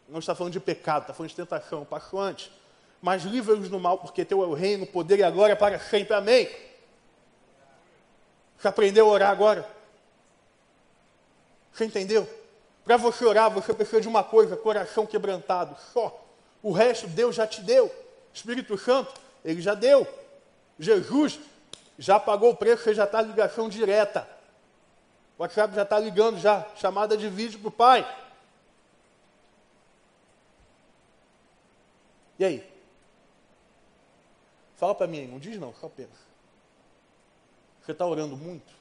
Não 0.10 0.20
está 0.20 0.36
falando 0.36 0.52
de 0.52 0.60
pecado, 0.60 1.04
está 1.04 1.14
falando 1.14 1.30
de 1.30 1.36
tentação, 1.38 1.86
passo 1.86 2.20
antes 2.20 2.52
mas 3.02 3.24
livra-nos 3.24 3.70
do 3.70 3.80
mal, 3.80 3.98
porque 3.98 4.26
teu 4.26 4.44
é 4.44 4.48
o 4.48 4.54
reino, 4.54 4.84
o 4.84 4.88
poder 4.88 5.20
e 5.20 5.24
a 5.24 5.32
glória 5.32 5.56
para 5.56 5.80
sempre. 5.80 6.14
Amém. 6.14 6.50
Você 8.58 8.68
aprendeu 8.68 9.08
a 9.08 9.12
orar 9.12 9.32
agora? 9.32 9.68
Você 11.72 11.86
entendeu? 11.86 12.28
Para 12.84 12.98
você 12.98 13.24
orar, 13.24 13.50
você 13.50 13.74
precisa 13.74 14.02
de 14.02 14.08
uma 14.08 14.24
coisa: 14.24 14.58
coração 14.58 15.06
quebrantado, 15.06 15.78
só. 15.94 16.26
O 16.62 16.72
resto 16.72 17.08
Deus 17.08 17.36
já 17.36 17.48
te 17.48 17.62
deu. 17.62 17.90
Espírito 18.34 18.78
Santo, 18.78 19.14
Ele 19.46 19.62
já 19.62 19.74
deu. 19.74 20.08
Jesus 20.78 21.40
já 21.98 22.20
pagou 22.20 22.52
o 22.52 22.56
preço, 22.56 22.84
você 22.84 22.94
já 22.94 23.06
está 23.06 23.22
ligação 23.22 23.70
direta. 23.70 24.28
O 25.38 25.42
WhatsApp 25.42 25.74
já 25.74 25.84
está 25.84 25.98
ligando 25.98 26.38
já, 26.38 26.66
chamada 26.76 27.16
de 27.16 27.30
vídeo 27.30 27.60
para 27.60 27.68
o 27.70 27.72
Pai. 27.72 28.16
E 32.38 32.46
aí? 32.46 32.69
Fala 34.80 34.96
para 34.96 35.08
mim, 35.08 35.28
não 35.28 35.40
diz 35.40 35.60
não, 35.60 35.74
só 35.74 35.90
pensa. 35.90 36.26
Você 37.82 37.92
está 37.92 38.06
orando 38.06 38.38
muito? 38.38 38.74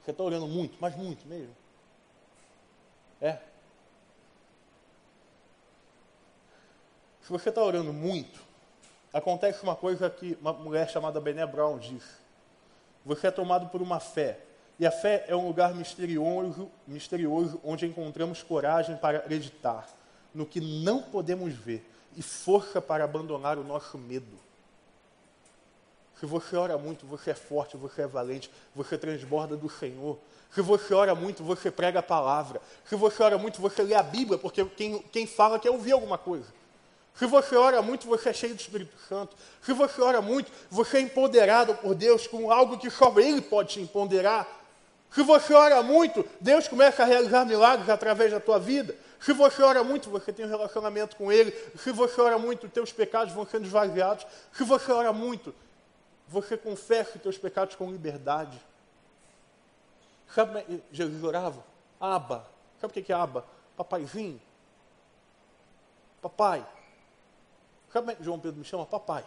Você 0.00 0.12
está 0.12 0.22
orando 0.22 0.46
muito, 0.46 0.78
mas 0.80 0.94
muito 0.94 1.26
mesmo? 1.26 1.52
É? 3.20 3.40
Se 7.20 7.28
você 7.28 7.48
está 7.48 7.60
orando 7.64 7.92
muito, 7.92 8.40
acontece 9.12 9.60
uma 9.64 9.74
coisa 9.74 10.08
que 10.08 10.38
uma 10.40 10.52
mulher 10.52 10.88
chamada 10.88 11.20
Bené 11.20 11.44
Brown 11.44 11.80
diz. 11.80 12.04
Você 13.04 13.26
é 13.26 13.32
tomado 13.32 13.68
por 13.70 13.82
uma 13.82 13.98
fé. 13.98 14.38
E 14.78 14.86
a 14.86 14.92
fé 14.92 15.24
é 15.26 15.34
um 15.34 15.48
lugar 15.48 15.74
misterioso, 15.74 16.70
misterioso 16.86 17.60
onde 17.64 17.86
encontramos 17.86 18.44
coragem 18.44 18.96
para 18.96 19.18
acreditar 19.18 19.88
no 20.32 20.46
que 20.46 20.60
não 20.60 21.02
podemos 21.02 21.52
ver 21.52 21.95
e 22.16 22.22
força 22.22 22.80
para 22.80 23.04
abandonar 23.04 23.58
o 23.58 23.64
nosso 23.64 23.98
medo. 23.98 24.46
Se 26.18 26.24
você 26.24 26.56
ora 26.56 26.78
muito, 26.78 27.06
você 27.06 27.30
é 27.30 27.34
forte, 27.34 27.76
você 27.76 28.02
é 28.02 28.06
valente, 28.06 28.50
você 28.74 28.96
transborda 28.96 29.56
do 29.56 29.68
Senhor. 29.68 30.18
Se 30.54 30.62
você 30.62 30.94
ora 30.94 31.14
muito, 31.14 31.44
você 31.44 31.70
prega 31.70 31.98
a 31.98 32.02
palavra. 32.02 32.60
Se 32.86 32.96
você 32.96 33.22
ora 33.22 33.36
muito, 33.36 33.60
você 33.60 33.82
lê 33.82 33.94
a 33.94 34.02
Bíblia, 34.02 34.38
porque 34.38 34.64
quem, 34.64 34.98
quem 35.12 35.26
fala 35.26 35.58
quer 35.58 35.70
ouvir 35.70 35.92
alguma 35.92 36.16
coisa. 36.16 36.46
Se 37.14 37.26
você 37.26 37.54
ora 37.56 37.82
muito, 37.82 38.06
você 38.06 38.30
é 38.30 38.32
cheio 38.32 38.54
do 38.54 38.60
Espírito 38.60 38.94
Santo. 39.08 39.36
Se 39.62 39.72
você 39.72 40.00
ora 40.00 40.22
muito, 40.22 40.50
você 40.70 40.98
é 40.98 41.00
empoderado 41.00 41.74
por 41.74 41.94
Deus 41.94 42.26
com 42.26 42.50
algo 42.50 42.78
que 42.78 42.90
só 42.90 43.12
Ele 43.18 43.42
pode 43.42 43.74
te 43.74 43.80
empoderar. 43.80 44.46
Se 45.10 45.22
você 45.22 45.54
ora 45.54 45.82
muito, 45.82 46.24
Deus 46.40 46.68
começa 46.68 47.02
a 47.02 47.06
realizar 47.06 47.44
milagres 47.44 47.88
através 47.88 48.32
da 48.32 48.40
tua 48.40 48.58
vida. 48.58 48.94
Se 49.20 49.32
você 49.32 49.62
ora 49.62 49.82
muito, 49.82 50.10
você 50.10 50.32
tem 50.32 50.44
um 50.44 50.48
relacionamento 50.48 51.16
com 51.16 51.32
Ele. 51.32 51.52
Se 51.78 51.90
você 51.90 52.20
ora 52.20 52.38
muito, 52.38 52.68
teus 52.68 52.92
pecados 52.92 53.32
vão 53.32 53.46
sendo 53.46 53.66
esvaziados. 53.66 54.26
Se 54.52 54.64
você 54.64 54.92
ora 54.92 55.12
muito, 55.12 55.54
você 56.28 56.56
confessa 56.56 57.16
os 57.16 57.22
teus 57.22 57.38
pecados 57.38 57.74
com 57.76 57.90
liberdade. 57.90 58.60
Sabe 60.34 60.62
como 60.62 60.76
é 60.78 60.80
Jesus 60.92 61.22
orava? 61.22 61.64
Aba. 62.00 62.46
Sabe 62.80 62.98
o 62.98 63.04
que 63.04 63.12
é 63.12 63.16
aba? 63.16 63.44
Papaizinho. 63.76 64.40
Papai. 66.20 66.66
Sabe 67.92 68.06
como 68.06 68.10
é 68.10 68.24
João 68.24 68.38
Pedro 68.38 68.58
me 68.58 68.64
chama? 68.64 68.84
Papai. 68.84 69.24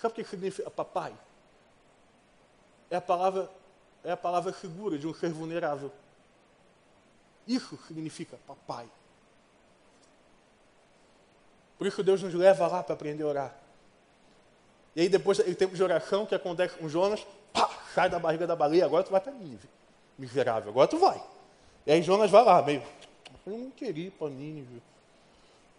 Sabe 0.00 0.12
o 0.12 0.14
que 0.14 0.24
significa 0.24 0.70
papai? 0.70 1.12
É 2.90 2.96
a 2.96 3.00
palavra, 3.00 3.50
é 4.02 4.10
a 4.10 4.16
palavra 4.16 4.52
segura 4.52 4.98
de 4.98 5.06
um 5.06 5.14
ser 5.14 5.30
vulnerável. 5.30 5.92
Isso 7.50 7.76
significa 7.88 8.38
papai. 8.46 8.86
Por 11.76 11.84
isso 11.84 12.00
Deus 12.00 12.22
nos 12.22 12.32
leva 12.32 12.68
lá 12.68 12.80
para 12.80 12.94
aprender 12.94 13.24
a 13.24 13.26
orar. 13.26 13.56
E 14.94 15.00
aí 15.00 15.08
depois 15.08 15.38
tem 15.38 15.52
tempo 15.54 15.74
de 15.74 15.82
oração 15.82 16.24
que 16.24 16.34
acontece 16.34 16.76
com 16.76 16.88
Jonas, 16.88 17.26
pá, 17.52 17.68
sai 17.92 18.08
da 18.08 18.20
barriga 18.20 18.46
da 18.46 18.54
baleia, 18.54 18.84
agora 18.84 19.02
tu 19.02 19.10
vai 19.10 19.20
para 19.20 19.32
Nínive. 19.32 19.68
Miserável, 20.16 20.70
agora 20.70 20.86
tu 20.86 20.96
vai. 20.98 21.20
E 21.84 21.90
aí 21.90 22.00
Jonas 22.02 22.30
vai 22.30 22.44
lá, 22.44 22.62
meio, 22.62 22.84
eu 23.44 23.58
não 23.58 23.70
queria 23.72 24.06
ir 24.06 24.10
para 24.12 24.28
Nínive. 24.28 24.80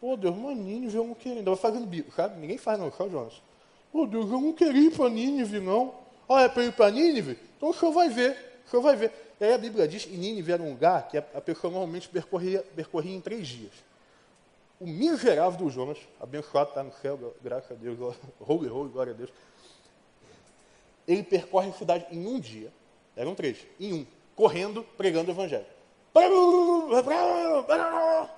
Pô, 0.02 0.18
Deus, 0.18 0.36
mas 0.36 0.58
Nínive 0.58 0.98
eu 0.98 1.08
não 1.08 1.14
queria. 1.14 1.38
Ainda 1.38 1.52
vai 1.52 1.60
fazendo 1.60 1.86
bico, 1.86 2.12
sabe? 2.12 2.38
Ninguém 2.38 2.58
faz 2.58 2.78
não, 2.78 2.92
só 2.92 3.08
Jonas. 3.08 3.42
Pô, 3.94 4.06
Deus, 4.06 4.30
eu 4.30 4.42
não 4.42 4.52
queria 4.52 4.88
ir 4.88 4.92
para 4.92 5.10
Nínive, 5.10 5.62
não. 5.62 5.94
Ah, 6.28 6.42
é 6.42 6.50
para 6.50 6.66
ir 6.66 6.74
para 6.74 6.92
Nínive? 6.92 7.40
Então 7.56 7.70
o 7.70 7.74
senhor 7.74 7.94
vai 7.94 8.10
ver, 8.10 8.62
o 8.68 8.70
senhor 8.70 8.82
vai 8.82 8.98
ver. 8.98 9.31
E 9.42 9.44
aí 9.44 9.54
a 9.54 9.58
Bíblia 9.58 9.88
diz 9.88 10.06
que 10.06 10.16
Nínive 10.16 10.52
era 10.52 10.62
um 10.62 10.70
lugar 10.70 11.08
que 11.08 11.18
a 11.18 11.42
pessoa 11.42 11.72
normalmente 11.72 12.08
percorria, 12.08 12.64
percorria 12.76 13.16
em 13.16 13.20
três 13.20 13.48
dias. 13.48 13.74
O 14.80 14.86
miserável 14.86 15.58
do 15.58 15.68
Jonas, 15.68 15.98
abençoado 16.20 16.70
está 16.70 16.84
no 16.84 16.94
céu, 16.94 17.36
graças 17.42 17.72
a 17.72 17.74
Deus, 17.74 17.98
holy, 18.40 18.70
holy, 18.70 18.92
glória 18.92 19.14
a 19.14 19.16
Deus. 19.16 19.32
Ele 21.08 21.24
percorre 21.24 21.70
a 21.70 21.74
cidade 21.74 22.06
em 22.12 22.28
um 22.28 22.40
dia, 22.40 22.72
eram 23.16 23.34
três, 23.34 23.58
em 23.80 23.92
um, 23.94 24.06
correndo, 24.36 24.84
pregando 24.96 25.32
o 25.32 25.34
evangelho. 25.34 25.66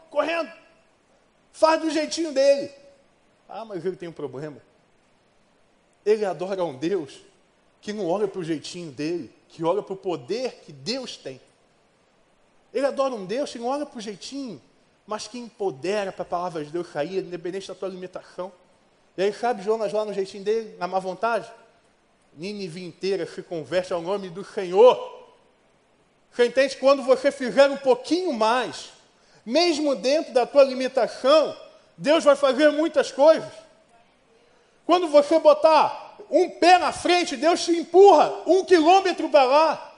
Correndo. 0.10 0.54
Faz 1.52 1.82
do 1.82 1.90
jeitinho 1.90 2.32
dele. 2.32 2.72
Ah, 3.50 3.66
mas 3.66 3.84
ele 3.84 3.98
tem 3.98 4.08
um 4.08 4.14
problema. 4.14 4.62
Ele 6.06 6.24
adora 6.24 6.64
um 6.64 6.78
Deus 6.78 7.22
que 7.82 7.92
não 7.92 8.08
olha 8.08 8.26
para 8.26 8.40
o 8.40 8.44
jeitinho 8.44 8.90
dele, 8.90 9.30
que 9.54 9.64
olha 9.64 9.84
para 9.84 9.94
o 9.94 9.98
poder 9.98 10.64
que 10.66 10.72
Deus 10.72 11.16
tem. 11.16 11.40
Ele 12.74 12.88
adora 12.88 13.14
um 13.14 13.24
Deus 13.24 13.52
que 13.52 13.60
não 13.60 13.68
olha 13.68 13.86
para 13.86 14.00
o 14.00 14.02
jeitinho, 14.02 14.60
mas 15.06 15.28
que 15.28 15.38
empodera 15.38 16.12
para 16.12 16.24
a 16.24 16.26
palavra 16.26 16.66
de 16.66 16.72
Deus 16.72 16.92
sair, 16.92 17.20
independente 17.20 17.68
da 17.68 17.76
tua 17.76 17.88
limitação. 17.88 18.52
E 19.16 19.22
aí, 19.22 19.32
sabe 19.32 19.62
Jonas 19.62 19.94
lá 19.94 20.04
no 20.04 20.12
jeitinho 20.12 20.44
dele, 20.44 20.76
na 20.80 20.88
má 20.88 20.98
vontade? 20.98 21.52
Nínive 22.36 22.84
inteira 22.84 23.28
se 23.28 23.44
converte 23.44 23.94
ao 23.94 24.02
nome 24.02 24.28
do 24.28 24.44
Senhor. 24.44 25.24
Você 26.32 26.48
entende? 26.48 26.76
Quando 26.78 27.04
você 27.04 27.32
fizer 27.32 27.70
um 27.70 27.78
pouquinho 27.78 28.34
mais, 28.34 28.90
mesmo 29.46 29.96
dentro 29.96 30.34
da 30.34 30.48
tua 30.48 30.64
limitação, 30.64 31.56
Deus 31.96 32.24
vai 32.24 32.36
fazer 32.36 32.72
muitas 32.72 33.12
coisas. 33.12 33.54
Quando 34.84 35.08
você 35.10 35.38
botar 35.38 36.03
um 36.30 36.50
pé 36.50 36.78
na 36.78 36.92
frente, 36.92 37.36
Deus 37.36 37.64
te 37.64 37.72
empurra 37.72 38.34
um 38.46 38.64
quilômetro 38.64 39.30
para 39.30 39.44
lá. 39.44 39.94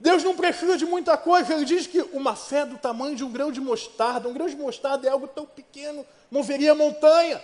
Deus 0.00 0.22
não 0.22 0.36
precisa 0.36 0.76
de 0.76 0.86
muita 0.86 1.16
coisa. 1.16 1.52
Ele 1.52 1.64
diz 1.64 1.86
que 1.86 2.00
uma 2.12 2.36
fé 2.36 2.64
do 2.64 2.78
tamanho 2.78 3.16
de 3.16 3.24
um 3.24 3.32
grão 3.32 3.50
de 3.50 3.60
mostarda, 3.60 4.28
um 4.28 4.32
grão 4.32 4.48
de 4.48 4.56
mostarda 4.56 5.08
é 5.08 5.10
algo 5.10 5.26
tão 5.26 5.44
pequeno, 5.44 6.06
moveria 6.30 6.74
montanha. 6.74 7.42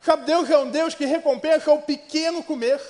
Sabe, 0.00 0.24
Deus 0.24 0.50
é 0.50 0.58
um 0.58 0.70
Deus 0.70 0.94
que 0.94 1.04
recompensa 1.04 1.70
o 1.70 1.82
pequeno 1.82 2.42
comer. 2.42 2.80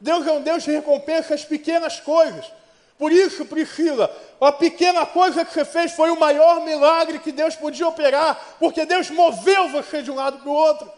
Deus 0.00 0.26
é 0.26 0.32
um 0.32 0.42
Deus 0.42 0.64
que 0.64 0.70
recompensa 0.70 1.34
as 1.34 1.44
pequenas 1.44 1.98
coisas. 1.98 2.44
Por 2.98 3.12
isso, 3.12 3.44
Priscila, 3.44 4.14
a 4.40 4.52
pequena 4.52 5.04
coisa 5.04 5.44
que 5.44 5.52
você 5.52 5.64
fez 5.64 5.92
foi 5.92 6.10
o 6.10 6.18
maior 6.18 6.64
milagre 6.64 7.18
que 7.18 7.32
Deus 7.32 7.54
podia 7.54 7.88
operar, 7.88 8.56
porque 8.58 8.86
Deus 8.86 9.10
moveu 9.10 9.68
você 9.68 10.02
de 10.02 10.10
um 10.10 10.14
lado 10.14 10.38
para 10.38 10.48
o 10.48 10.52
outro. 10.52 10.90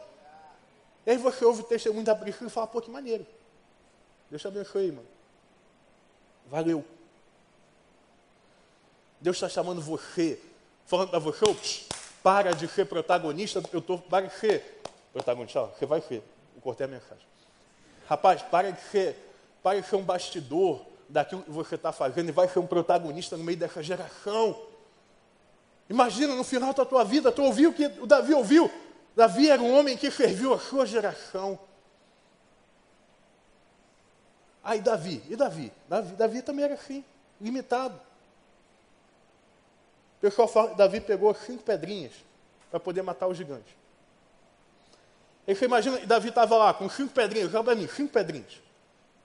E 1.09 1.12
aí 1.12 1.16
você 1.16 1.42
ouve 1.42 1.62
o 1.62 1.64
testemunho 1.64 2.04
da 2.04 2.14
Priscila 2.14 2.48
e 2.48 2.52
fala, 2.52 2.66
pô, 2.66 2.82
que 2.82 2.90
maneiro. 2.90 3.26
Deus 4.28 4.42
te 4.42 4.46
abençoe, 4.46 4.92
mano. 4.92 5.09
Valeu. 6.50 6.84
Deus 9.18 9.38
está 9.38 9.48
chamando 9.48 9.80
você, 9.80 10.38
falando 10.84 11.09
para 11.09 11.18
você, 11.18 11.46
para 12.22 12.52
de 12.52 12.68
ser 12.68 12.84
protagonista, 12.84 13.62
eu 13.72 13.78
estou, 13.78 13.98
para 13.98 14.26
de 14.26 14.34
ser 14.34 14.82
protagonista, 15.11 15.64
você 15.78 15.86
vai 15.86 16.00
ver, 16.00 16.22
eu 16.54 16.61
cortei 16.61 16.84
a 16.84 16.90
mensagem. 16.90 17.24
Rapaz, 18.06 18.42
para 18.42 18.70
de 18.70 18.80
ser, 18.90 19.16
para 19.62 19.80
de 19.80 19.88
ser 19.88 19.96
um 19.96 20.04
bastidor 20.04 20.84
daquilo 21.09 21.42
que 21.42 21.50
você 21.50 21.76
está 21.76 21.90
fazendo 21.90 22.28
e 22.28 22.32
vai 22.32 22.48
ser 22.48 22.59
um 22.59 22.66
protagonista 22.66 23.34
no 23.34 23.44
meio 23.44 23.56
dessa 23.56 23.82
geração. 23.82 24.61
Imagina 25.88 26.34
no 26.34 26.44
final 26.44 26.74
da 26.74 26.84
tua 26.84 27.02
vida, 27.02 27.32
tu 27.32 27.42
ouviu 27.44 27.70
o 27.70 27.72
que 27.72 27.86
o 27.98 28.06
Davi 28.06 28.34
ouviu. 28.34 28.70
Davi 29.19 29.51
era 29.51 29.61
um 29.61 29.77
homem 29.77 29.97
que 29.97 30.12
serviu 30.12 30.55
a 30.55 30.61
sua 30.61 30.87
geração. 30.87 31.59
Aí 34.62 34.81
Davi, 34.81 35.21
e 35.29 35.35
Davi? 35.35 35.73
Davi, 35.89 36.14
Davi 36.14 36.41
também 36.41 36.64
era 36.64 36.75
assim, 36.75 37.05
limitado. 37.41 37.97
O 40.19 40.21
pessoal 40.21 40.47
fala, 40.47 40.73
Davi 40.77 41.01
pegou 41.01 41.35
cinco 41.35 41.64
pedrinhas 41.64 42.12
para 42.71 42.79
poder 42.79 43.03
matar 43.03 43.27
o 43.27 43.35
gigante. 43.35 43.77
Aí 45.49 45.57
você 45.57 45.64
imagina, 45.64 45.99
Davi 46.07 46.29
estava 46.29 46.57
lá 46.57 46.73
com 46.73 46.89
cinco 46.89 47.12
pedrinhas, 47.12 47.51
joga 47.51 47.64
para 47.64 47.75
mim, 47.75 47.89
cinco 47.89 48.12
pedrinhas. 48.12 48.62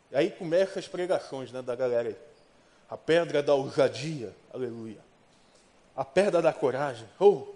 E 0.10 0.18
aí 0.18 0.32
começam 0.32 0.80
as 0.80 0.88
pregações 0.88 1.52
né, 1.52 1.62
da 1.62 1.76
galera 1.76 2.10
aí. 2.10 2.18
A 2.90 2.98
pedra 2.98 3.44
da 3.44 3.54
ousadia, 3.54 4.36
aleluia. 4.52 5.02
A 5.96 6.04
pedra 6.04 6.42
da 6.42 6.52
coragem, 6.52 7.08
oh, 7.20 7.54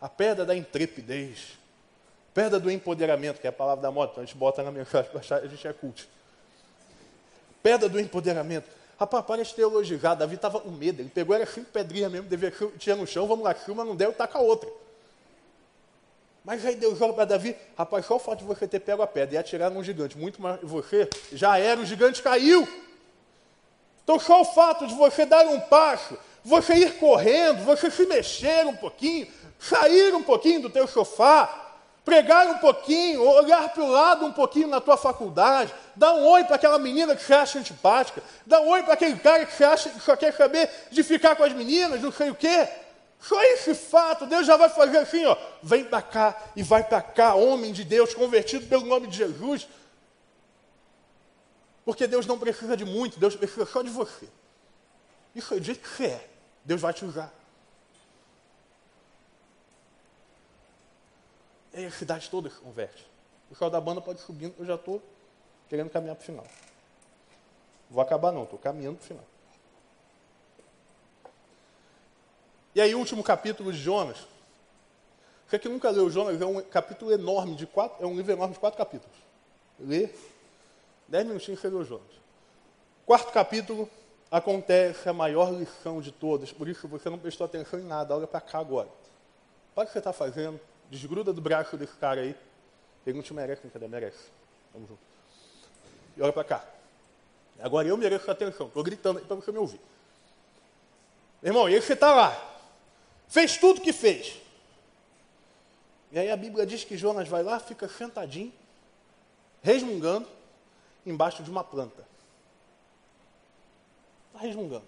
a 0.00 0.08
pedra 0.08 0.44
da 0.44 0.56
intrepidez. 0.56 1.58
Pedra 2.32 2.58
do 2.58 2.70
empoderamento, 2.70 3.40
que 3.40 3.46
é 3.46 3.50
a 3.50 3.52
palavra 3.52 3.82
da 3.82 3.90
moda, 3.90 4.12
então 4.12 4.22
a 4.22 4.26
gente 4.26 4.36
bota 4.36 4.62
na 4.62 4.70
mensagem 4.70 5.10
para 5.12 5.36
a 5.36 5.46
gente 5.46 5.66
é 5.66 5.72
culto. 5.72 6.06
Pedra 7.62 7.88
do 7.88 8.00
empoderamento. 8.00 8.68
Rapaz, 8.98 9.24
parece 9.26 9.54
teologizar. 9.54 10.16
Davi 10.16 10.36
estava 10.36 10.60
com 10.60 10.70
medo. 10.70 11.00
Ele 11.00 11.08
pegou, 11.08 11.34
era 11.34 11.46
cinco 11.46 11.70
pedrinhas 11.70 12.12
mesmo, 12.12 12.28
devia, 12.28 12.52
tinha 12.78 12.94
no 12.96 13.06
chão, 13.06 13.26
vamos 13.26 13.44
lá, 13.44 13.54
filma, 13.54 13.84
não 13.84 13.96
deu, 13.96 14.12
taca 14.12 14.38
outra. 14.38 14.70
Mas 16.44 16.64
aí 16.64 16.74
Deus 16.74 17.00
olha 17.00 17.12
para 17.12 17.26
Davi, 17.26 17.54
rapaz, 17.76 18.06
só 18.06 18.16
o 18.16 18.18
fato 18.18 18.40
de 18.40 18.44
você 18.44 18.66
ter 18.66 18.80
pego 18.80 19.02
a 19.02 19.06
pedra 19.06 19.34
e 19.34 19.38
atirar 19.38 19.70
num 19.70 19.84
gigante, 19.84 20.16
muito 20.16 20.40
mais 20.40 20.58
você, 20.62 21.08
já 21.32 21.58
era, 21.58 21.80
o 21.80 21.84
gigante 21.84 22.22
caiu. 22.22 22.66
Então 24.02 24.18
só 24.18 24.40
o 24.40 24.44
fato 24.44 24.86
de 24.86 24.94
você 24.94 25.26
dar 25.26 25.46
um 25.46 25.60
passo, 25.60 26.18
você 26.42 26.74
ir 26.74 26.98
correndo, 26.98 27.64
você 27.64 27.90
se 27.90 28.06
mexer 28.06 28.66
um 28.66 28.74
pouquinho, 28.74 29.26
sair 29.60 30.14
um 30.14 30.22
pouquinho 30.22 30.62
do 30.62 30.70
teu 30.70 30.88
sofá, 30.88 31.68
pregar 32.04 32.46
um 32.48 32.58
pouquinho, 32.58 33.22
olhar 33.22 33.68
para 33.68 33.84
o 33.84 33.88
lado 33.88 34.24
um 34.24 34.32
pouquinho 34.32 34.66
na 34.66 34.80
tua 34.80 34.96
faculdade, 34.96 35.72
dar 35.94 36.14
um 36.14 36.26
oi 36.26 36.42
para 36.44 36.56
aquela 36.56 36.78
menina 36.78 37.14
que 37.14 37.22
você 37.22 37.34
acha 37.34 37.58
antipática, 37.58 38.22
dar 38.46 38.60
um 38.62 38.68
oi 38.68 38.82
para 38.82 38.94
aquele 38.94 39.16
cara 39.16 39.44
que 39.44 39.52
você 39.52 39.64
acha 39.64 39.90
que 39.90 40.00
só 40.00 40.16
quer 40.16 40.34
saber 40.34 40.68
de 40.90 41.02
ficar 41.02 41.36
com 41.36 41.44
as 41.44 41.52
meninas, 41.52 42.00
não 42.00 42.10
sei 42.10 42.30
o 42.30 42.34
quê. 42.34 42.66
Só 43.20 43.40
esse 43.42 43.74
fato, 43.74 44.24
Deus 44.24 44.46
já 44.46 44.56
vai 44.56 44.70
fazer 44.70 44.96
assim, 44.96 45.26
ó, 45.26 45.36
vem 45.62 45.84
para 45.84 46.00
cá 46.00 46.42
e 46.56 46.62
vai 46.62 46.82
para 46.82 47.02
cá, 47.02 47.34
homem 47.34 47.70
de 47.70 47.84
Deus, 47.84 48.14
convertido 48.14 48.66
pelo 48.66 48.86
nome 48.86 49.06
de 49.08 49.18
Jesus. 49.18 49.68
Porque 51.84 52.06
Deus 52.06 52.26
não 52.26 52.38
precisa 52.38 52.76
de 52.76 52.84
muito, 52.84 53.20
Deus 53.20 53.36
precisa 53.36 53.66
só 53.66 53.82
de 53.82 53.90
você. 53.90 54.26
Isso 55.34 55.52
é 55.52 55.58
o 55.58 55.62
jeito 55.62 55.82
que 55.82 55.88
você 55.88 56.06
é. 56.06 56.28
Deus 56.64 56.80
vai 56.80 56.94
te 56.94 57.04
usar. 57.04 57.39
E 61.72 61.78
aí 61.78 61.86
a 61.86 61.90
cidade 61.90 62.28
toda 62.28 62.50
converte. 62.50 63.06
O 63.46 63.50
pessoal 63.50 63.70
da 63.70 63.80
banda 63.80 64.00
pode 64.00 64.20
subir, 64.20 64.52
eu 64.58 64.64
já 64.64 64.74
estou 64.74 65.02
querendo 65.68 65.90
caminhar 65.90 66.16
para 66.16 66.22
o 66.22 66.26
final. 66.26 66.46
Vou 67.90 68.02
acabar 68.02 68.32
não, 68.32 68.44
estou 68.44 68.58
caminhando 68.58 68.96
para 68.96 69.04
o 69.04 69.06
final. 69.06 69.24
E 72.74 72.80
aí, 72.80 72.94
último 72.94 73.22
capítulo 73.22 73.72
de 73.72 73.78
Jonas. 73.78 74.18
Você 75.48 75.58
que 75.58 75.68
nunca 75.68 75.90
leu 75.90 76.08
Jonas, 76.08 76.40
é 76.40 76.46
um 76.46 76.62
capítulo 76.62 77.10
enorme 77.10 77.56
de 77.56 77.66
quatro, 77.66 78.02
é 78.02 78.06
um 78.06 78.14
livro 78.14 78.30
enorme 78.30 78.54
de 78.54 78.60
quatro 78.60 78.78
capítulos. 78.78 79.16
Lê, 79.80 80.08
dez 81.08 81.26
minutinhos 81.26 81.60
você 81.60 81.68
leu 81.68 81.84
Jonas. 81.84 82.20
Quarto 83.04 83.32
capítulo, 83.32 83.90
acontece 84.30 85.08
a 85.08 85.12
maior 85.12 85.52
lição 85.52 86.00
de 86.00 86.12
todas, 86.12 86.52
por 86.52 86.68
isso 86.68 86.86
você 86.86 87.10
não 87.10 87.18
prestou 87.18 87.44
atenção 87.44 87.80
em 87.80 87.82
nada, 87.82 88.14
olha 88.14 88.28
para 88.28 88.40
cá 88.40 88.60
agora. 88.60 88.88
Para 89.74 89.82
o 89.82 89.86
que 89.86 89.92
você 89.92 89.98
está 89.98 90.12
fazendo, 90.12 90.60
desgruda 90.90 91.32
do 91.32 91.40
braço 91.40 91.76
desse 91.76 91.94
cara 91.94 92.20
aí. 92.20 92.36
Ele 93.06 93.16
não 93.16 93.22
te 93.22 93.32
merece, 93.32 93.62
não 93.80 93.88
merece. 93.88 94.18
Vamos 94.74 94.88
junto. 94.88 95.00
E 96.16 96.22
olha 96.22 96.32
para 96.32 96.44
cá. 96.44 96.64
Agora 97.60 97.86
eu 97.86 97.96
mereço 97.96 98.30
atenção, 98.30 98.66
estou 98.66 98.82
gritando 98.82 99.18
aí 99.18 99.24
para 99.24 99.36
você 99.36 99.52
me 99.52 99.58
ouvir. 99.58 99.80
Irmão, 101.42 101.68
e 101.68 101.80
você 101.80 101.92
está 101.92 102.14
lá, 102.14 102.50
Fez 103.30 103.56
tudo 103.56 103.78
o 103.78 103.80
que 103.80 103.92
fez. 103.92 104.40
E 106.10 106.18
aí 106.18 106.28
a 106.32 106.36
Bíblia 106.36 106.66
diz 106.66 106.82
que 106.82 106.98
Jonas 106.98 107.28
vai 107.28 107.44
lá, 107.44 107.60
fica 107.60 107.88
sentadinho, 107.88 108.52
resmungando, 109.62 110.26
embaixo 111.06 111.40
de 111.40 111.48
uma 111.48 111.62
planta. 111.62 112.04
Está 114.26 114.40
resmungando. 114.40 114.84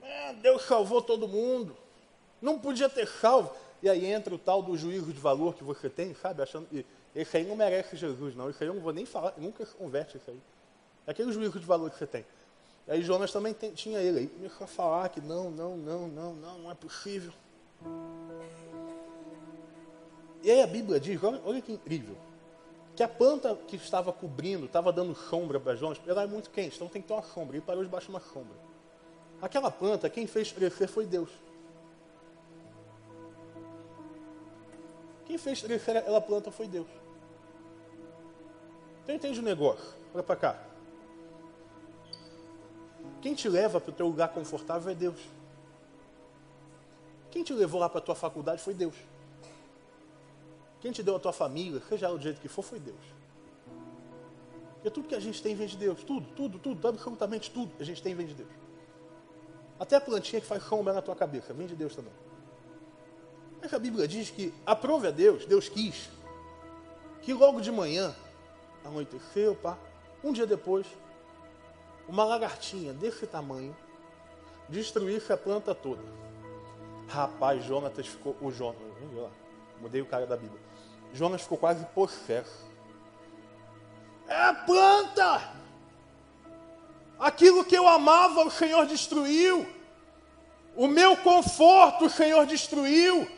É, 0.00 0.32
Deus 0.34 0.62
salvou 0.62 1.02
todo 1.02 1.26
mundo. 1.26 1.76
Não 2.40 2.56
podia 2.56 2.88
ter 2.88 3.08
salvo. 3.08 3.52
E 3.82 3.88
aí 3.88 4.06
entra 4.06 4.34
o 4.34 4.38
tal 4.38 4.62
do 4.62 4.76
juízo 4.76 5.12
de 5.12 5.20
valor 5.20 5.54
que 5.54 5.62
você 5.62 5.88
tem, 5.88 6.14
sabe? 6.14 6.42
Achando 6.42 6.66
que 6.66 6.84
esse 7.14 7.36
aí 7.36 7.44
não 7.44 7.56
merece 7.56 7.96
Jesus, 7.96 8.34
não. 8.34 8.50
Isso 8.50 8.62
aí 8.62 8.68
eu 8.68 8.74
não 8.74 8.82
vou 8.82 8.92
nem 8.92 9.06
falar, 9.06 9.34
nunca 9.36 9.64
se 9.64 9.74
converte 9.74 10.16
isso 10.16 10.30
aí. 10.30 10.40
É 11.06 11.10
aquele 11.12 11.32
juízo 11.32 11.58
de 11.58 11.66
valor 11.66 11.90
que 11.90 11.96
você 11.96 12.06
tem. 12.06 12.24
E 12.86 12.92
aí 12.92 13.02
Jonas 13.02 13.32
também 13.32 13.54
tem, 13.54 13.72
tinha 13.72 14.00
ele. 14.00 14.18
Aí 14.20 14.26
começou 14.26 14.64
a 14.64 14.68
falar 14.68 15.08
que 15.08 15.20
não, 15.20 15.50
não, 15.50 15.76
não, 15.76 16.08
não, 16.08 16.34
não, 16.34 16.58
não 16.58 16.70
é 16.70 16.74
possível. 16.74 17.32
E 20.42 20.50
aí 20.50 20.62
a 20.62 20.66
Bíblia 20.66 20.98
diz, 21.00 21.22
olha, 21.22 21.40
olha 21.44 21.60
que 21.60 21.72
incrível, 21.72 22.16
que 22.96 23.02
a 23.02 23.08
planta 23.08 23.56
que 23.66 23.76
estava 23.76 24.12
cobrindo, 24.12 24.66
estava 24.66 24.92
dando 24.92 25.14
sombra 25.14 25.60
para 25.60 25.76
Jonas, 25.76 26.00
ela 26.06 26.22
é 26.22 26.26
muito 26.26 26.50
quente, 26.50 26.76
então 26.76 26.88
tem 26.88 27.02
que 27.02 27.08
ter 27.08 27.14
uma 27.14 27.22
sombra. 27.22 27.56
Ele 27.56 27.64
parou 27.64 27.82
debaixo 27.82 28.06
de 28.06 28.12
uma 28.12 28.20
sombra. 28.20 28.56
Aquela 29.40 29.70
planta, 29.70 30.08
quem 30.10 30.26
fez 30.26 30.50
crescer 30.50 30.88
foi 30.88 31.06
Deus. 31.06 31.30
Quem 35.28 35.36
fez 35.36 35.60
crescer 35.60 35.94
aquela 35.94 36.22
planta 36.22 36.50
foi 36.50 36.66
Deus. 36.66 36.88
Então 39.02 39.14
entende 39.14 39.38
o 39.38 39.42
negócio. 39.42 39.94
Olha 40.14 40.22
para 40.22 40.36
cá. 40.36 40.62
Quem 43.20 43.34
te 43.34 43.46
leva 43.46 43.78
para 43.78 43.90
o 43.90 43.94
teu 43.94 44.06
lugar 44.06 44.28
confortável 44.30 44.90
é 44.90 44.94
Deus. 44.94 45.20
Quem 47.30 47.44
te 47.44 47.52
levou 47.52 47.78
lá 47.78 47.90
para 47.90 47.98
a 47.98 48.02
tua 48.02 48.14
faculdade 48.14 48.62
foi 48.62 48.72
Deus. 48.72 48.94
Quem 50.80 50.92
te 50.92 51.02
deu 51.02 51.16
a 51.16 51.20
tua 51.20 51.32
família, 51.32 51.82
seja 51.88 52.06
ela 52.06 52.16
do 52.16 52.22
jeito 52.22 52.40
que 52.40 52.48
for, 52.48 52.62
foi 52.62 52.80
Deus. 52.80 52.96
Porque 54.74 54.90
tudo 54.90 55.08
que 55.08 55.14
a 55.14 55.20
gente 55.20 55.42
tem 55.42 55.54
vem 55.54 55.66
de 55.66 55.76
Deus. 55.76 56.02
Tudo, 56.04 56.26
tudo, 56.34 56.58
tudo, 56.58 56.88
absolutamente 56.88 57.50
tudo 57.50 57.70
a 57.78 57.84
gente 57.84 58.02
tem 58.02 58.14
vem 58.14 58.26
de 58.26 58.34
Deus. 58.34 58.50
Até 59.78 59.96
a 59.96 60.00
plantinha 60.00 60.40
que 60.40 60.46
faz 60.46 60.62
sombra 60.62 60.94
na 60.94 61.02
tua 61.02 61.14
cabeça, 61.14 61.52
vem 61.52 61.66
de 61.66 61.76
Deus 61.76 61.94
também. 61.94 62.12
Mas 63.60 63.72
a 63.72 63.78
Bíblia 63.78 64.06
diz 64.06 64.30
que 64.30 64.54
aprove 64.64 65.08
a 65.08 65.10
Deus, 65.10 65.44
Deus 65.44 65.68
quis, 65.68 66.08
que 67.22 67.32
logo 67.32 67.60
de 67.60 67.70
manhã, 67.70 68.14
anoiteceu, 68.84 69.54
pá, 69.54 69.76
um 70.22 70.32
dia 70.32 70.46
depois, 70.46 70.86
uma 72.08 72.24
lagartinha 72.24 72.92
desse 72.92 73.26
tamanho 73.26 73.76
destruísse 74.68 75.32
a 75.32 75.36
planta 75.36 75.74
toda. 75.74 76.02
Rapaz, 77.08 77.64
Jonatas 77.64 78.06
ficou. 78.06 78.36
O 78.40 78.50
Jonas, 78.50 78.80
mudei 79.80 80.00
o 80.00 80.06
cara 80.06 80.26
da 80.26 80.36
Bíblia. 80.36 80.60
Jonas 81.12 81.42
ficou 81.42 81.56
quase 81.56 81.84
possesso. 81.86 82.66
É 84.26 84.34
a 84.34 84.54
planta! 84.54 85.52
Aquilo 87.18 87.64
que 87.64 87.76
eu 87.76 87.88
amava, 87.88 88.44
o 88.44 88.50
Senhor 88.50 88.86
destruiu. 88.86 89.66
O 90.76 90.86
meu 90.86 91.16
conforto, 91.16 92.04
o 92.04 92.10
Senhor 92.10 92.46
destruiu. 92.46 93.37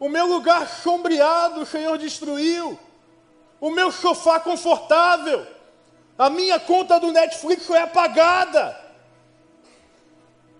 O 0.00 0.08
meu 0.08 0.26
lugar 0.26 0.66
sombreado, 0.66 1.60
o 1.60 1.66
Senhor 1.66 1.96
destruiu. 1.96 2.76
O 3.60 3.70
meu 3.70 3.92
sofá 3.92 4.40
confortável 4.40 5.46
a 6.20 6.28
minha 6.28 6.60
conta 6.60 7.00
do 7.00 7.10
Netflix 7.10 7.64
foi 7.64 7.78
apagada. 7.78 8.78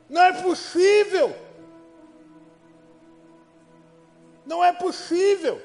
Não 0.09 0.23
é 0.23 0.33
possível. 0.33 1.37
Não 4.47 4.65
é 4.65 4.73
possível. 4.73 5.61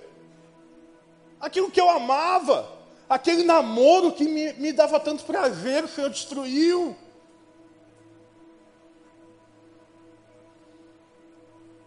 Aquilo 1.40 1.72
que 1.72 1.80
eu 1.80 1.90
amava, 1.90 2.70
aquele 3.08 3.46
namoro 3.46 4.12
que 4.12 4.26
me, 4.26 4.52
me 4.56 4.74
dava 4.74 5.00
tanto 5.00 5.24
prazer, 5.24 5.86
o 5.86 5.88
Senhor 5.88 6.10
destruiu. 6.10 6.94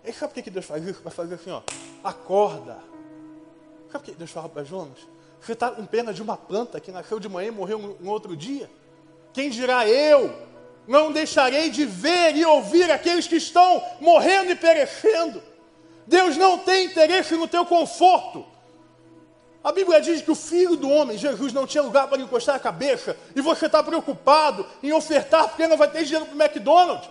E 0.09 0.12
sabe 0.12 0.32
por 0.32 0.42
que 0.42 0.50
Deus 0.50 0.64
faz 0.64 0.82
isso? 0.86 1.02
Vai 1.02 1.12
fazer 1.12 1.34
assim, 1.34 1.50
ó. 1.50 1.61
Acorda. 2.02 2.78
Sabe 3.92 4.04
por 4.04 4.12
que 4.12 4.12
Deus 4.12 4.30
fala 4.30 4.48
para 4.48 4.64
Jonas? 4.64 4.98
Você 5.40 5.52
está 5.52 5.70
com 5.70 5.84
pena 5.84 6.12
de 6.12 6.22
uma 6.22 6.36
planta 6.36 6.80
que 6.80 6.90
nasceu 6.90 7.20
de 7.20 7.28
manhã 7.28 7.48
e 7.48 7.50
morreu 7.50 7.98
um 8.00 8.09
outro 8.09 8.36
dia? 8.36 8.70
Quem 9.32 9.50
dirá 9.50 9.86
eu? 9.86 10.34
Não 10.86 11.12
deixarei 11.12 11.68
de 11.68 11.84
ver 11.84 12.34
e 12.34 12.44
ouvir 12.44 12.90
aqueles 12.90 13.26
que 13.26 13.36
estão 13.36 13.82
morrendo 14.00 14.50
e 14.50 14.56
perecendo. 14.56 15.42
Deus 16.06 16.38
não 16.38 16.59
tem 16.59 16.86
interesse 16.86 17.36
no 17.36 17.46
teu 17.46 17.66
conforto. 17.66 18.46
A 19.62 19.70
Bíblia 19.70 20.00
diz 20.00 20.22
que 20.22 20.30
o 20.30 20.34
filho 20.34 20.76
do 20.76 20.88
homem, 20.88 21.18
Jesus, 21.18 21.52
não 21.52 21.66
tinha 21.66 21.82
lugar 21.82 22.09
para 22.09 22.22
encostar 22.22 22.56
a 22.56 22.59
cabeça, 22.59 23.14
e 23.36 23.42
você 23.42 23.66
está 23.66 23.82
preocupado 23.82 24.64
em 24.82 24.92
ofertar 24.92 25.48
porque 25.48 25.66
não 25.66 25.76
vai 25.76 25.90
ter 25.90 26.04
dinheiro 26.04 26.24
para 26.24 26.34
o 26.34 26.42
McDonald's. 26.42 27.11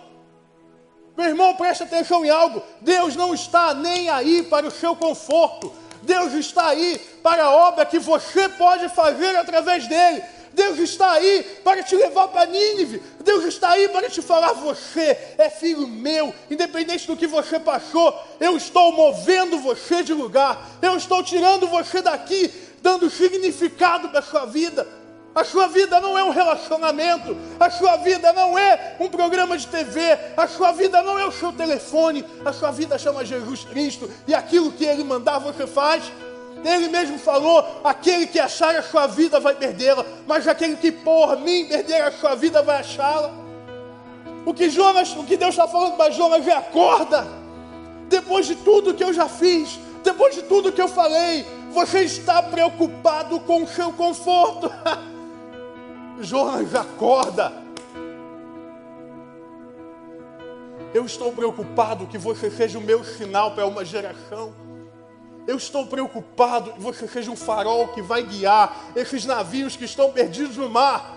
Meu 1.18 1.26
irmão, 1.26 1.52
preste 1.56 1.82
atenção 1.82 2.24
em 2.24 2.30
algo: 2.30 2.62
Deus 2.80 3.16
não 3.16 3.34
está 3.34 3.74
nem 3.74 4.08
aí 4.08 4.44
para 4.44 4.68
o 4.68 4.70
seu 4.70 4.94
conforto, 4.94 5.72
Deus 6.00 6.32
está 6.32 6.68
aí 6.68 6.96
para 7.24 7.42
a 7.42 7.50
obra 7.50 7.84
que 7.84 7.98
você 7.98 8.48
pode 8.48 8.88
fazer 8.90 9.34
através 9.34 9.88
dele. 9.88 10.22
Deus 10.52 10.78
está 10.78 11.10
aí 11.10 11.42
para 11.64 11.82
te 11.82 11.96
levar 11.96 12.28
para 12.28 12.46
Nínive. 12.46 13.02
Deus 13.24 13.44
está 13.44 13.70
aí 13.70 13.88
para 13.88 14.08
te 14.08 14.22
falar: 14.22 14.52
você 14.52 15.18
é 15.36 15.50
filho 15.50 15.88
meu, 15.88 16.32
independente 16.48 17.04
do 17.08 17.16
que 17.16 17.26
você 17.26 17.58
passou, 17.58 18.16
eu 18.38 18.56
estou 18.56 18.92
movendo 18.92 19.58
você 19.58 20.04
de 20.04 20.14
lugar, 20.14 20.68
eu 20.80 20.96
estou 20.96 21.20
tirando 21.24 21.66
você 21.66 22.00
daqui, 22.00 22.48
dando 22.80 23.10
significado 23.10 24.08
para 24.10 24.20
a 24.20 24.22
sua 24.22 24.46
vida. 24.46 24.86
A 25.38 25.44
sua 25.44 25.68
vida 25.68 26.00
não 26.00 26.18
é 26.18 26.24
um 26.24 26.30
relacionamento, 26.30 27.36
a 27.60 27.70
sua 27.70 27.94
vida 27.98 28.32
não 28.32 28.58
é 28.58 28.96
um 28.98 29.08
programa 29.08 29.56
de 29.56 29.68
TV, 29.68 30.00
a 30.36 30.48
sua 30.48 30.72
vida 30.72 31.00
não 31.00 31.16
é 31.16 31.24
o 31.24 31.30
seu 31.30 31.52
telefone, 31.52 32.24
a 32.44 32.52
sua 32.52 32.72
vida 32.72 32.98
chama 32.98 33.24
Jesus 33.24 33.62
Cristo 33.62 34.10
e 34.26 34.34
aquilo 34.34 34.72
que 34.72 34.84
Ele 34.84 35.04
mandar 35.04 35.38
você 35.38 35.64
faz. 35.64 36.02
Ele 36.64 36.88
mesmo 36.88 37.20
falou: 37.20 37.64
aquele 37.84 38.26
que 38.26 38.40
achar 38.40 38.74
a 38.74 38.82
sua 38.82 39.06
vida 39.06 39.38
vai 39.38 39.54
perdê-la, 39.54 40.04
mas 40.26 40.48
aquele 40.48 40.74
que 40.74 40.90
por 40.90 41.38
mim 41.38 41.66
perder 41.66 42.02
a 42.02 42.10
sua 42.10 42.34
vida 42.34 42.60
vai 42.60 42.80
achá-la. 42.80 43.30
O 44.44 44.52
que 44.52 44.68
Jonas, 44.68 45.14
o 45.14 45.22
que 45.22 45.36
Deus 45.36 45.50
está 45.50 45.68
falando 45.68 45.96
para 45.96 46.10
Jonas 46.10 46.44
é 46.48 46.52
acorda. 46.52 47.24
Depois 48.08 48.44
de 48.44 48.56
tudo 48.56 48.92
que 48.92 49.04
eu 49.04 49.12
já 49.12 49.28
fiz, 49.28 49.78
depois 50.02 50.34
de 50.34 50.42
tudo 50.42 50.72
que 50.72 50.82
eu 50.82 50.88
falei, 50.88 51.46
você 51.70 52.00
está 52.00 52.42
preocupado 52.42 53.38
com 53.38 53.62
o 53.62 53.68
seu 53.68 53.92
conforto. 53.92 54.68
Jonas, 56.20 56.74
acorda. 56.74 57.52
Eu 60.92 61.04
estou 61.04 61.32
preocupado 61.32 62.06
que 62.06 62.18
você 62.18 62.50
seja 62.50 62.78
o 62.78 62.82
meu 62.82 63.04
sinal 63.04 63.52
para 63.52 63.66
uma 63.66 63.84
geração. 63.84 64.54
Eu 65.46 65.56
estou 65.56 65.86
preocupado 65.86 66.72
que 66.72 66.80
você 66.80 67.06
seja 67.06 67.30
um 67.30 67.36
farol 67.36 67.88
que 67.88 68.02
vai 68.02 68.22
guiar 68.22 68.74
esses 68.96 69.24
navios 69.24 69.76
que 69.76 69.84
estão 69.84 70.10
perdidos 70.10 70.56
no 70.56 70.68
mar. 70.68 71.16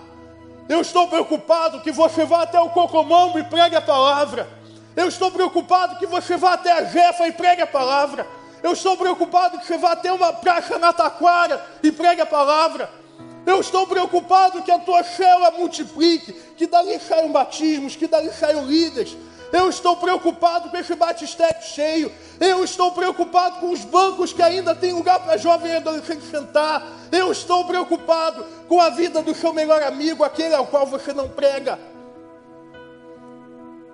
Eu 0.70 0.82
estou 0.82 1.08
preocupado 1.08 1.82
que 1.82 1.91
você 1.91 2.26
vá 2.26 2.43
até 2.43 2.60
o 2.60 2.70
Cocomambo 2.70 3.39
e 3.39 3.43
pregue 3.43 3.76
a 3.76 3.82
palavra. 3.82 4.47
Eu 4.95 5.08
estou 5.08 5.32
preocupado 5.32 5.97
que 5.97 6.06
você 6.06 6.38
vá 6.38 6.54
até 6.54 6.72
a 6.72 6.84
Jefa 6.84 7.28
e 7.28 7.32
pregue 7.32 7.62
a 7.62 7.68
palavra. 7.68 8.28
Eu 8.62 8.74
estou 8.74 8.95
preocupado 8.95 9.58
que 9.58 9.66
você 9.66 9.78
vá 9.78 9.93
até 9.93 10.12
uma 10.12 10.32
praça 10.32 10.78
na 10.78 10.93
Taquara 10.93 11.66
e 11.82 11.91
pregue 11.91 12.22
a 12.22 12.26
palavra. 12.26 13.01
Eu 13.46 13.60
estou 13.60 13.88
preocupado 13.88 14.62
que 14.62 14.72
a 14.72 14.80
tua 14.80 15.04
célula 15.04 15.52
multiplique, 15.52 16.34
que 16.56 16.68
dali 16.68 17.00
saiam 17.00 17.32
batismos, 17.32 17.96
que 17.96 18.08
dali 18.08 18.32
saiam 18.32 18.66
líderes, 18.66 19.18
eu 19.52 19.70
estou 19.70 19.98
preocupado 19.98 20.70
com 20.70 20.78
esse 20.78 20.96
batistério 20.96 21.62
cheio. 21.62 22.12
Eu 22.39 22.64
estou 22.64 22.92
preocupado 22.94 23.60
com 23.60 23.72
os 23.72 23.84
bancos 23.84 24.32
que 24.32 24.42
ainda 24.42 24.74
tem 24.74 24.94
lugar 24.94 25.20
para 25.20 25.38
jovem 25.38 25.74
e 25.74 25.76
adolescente 25.76 26.24
sentar. 26.24 26.88
Eu 27.12 27.32
estou 27.32 27.66
preocupado 27.66 28.46
com 28.70 28.80
a 28.80 28.89
vida 28.89 29.22
do 29.22 29.36
seu 29.36 29.52
melhor 29.52 29.84
amigo, 29.84 30.24
aquele 30.24 30.56
ao 30.56 30.68
qual 30.68 30.86
você 30.86 31.12
não 31.12 31.28
prega. 31.28 31.78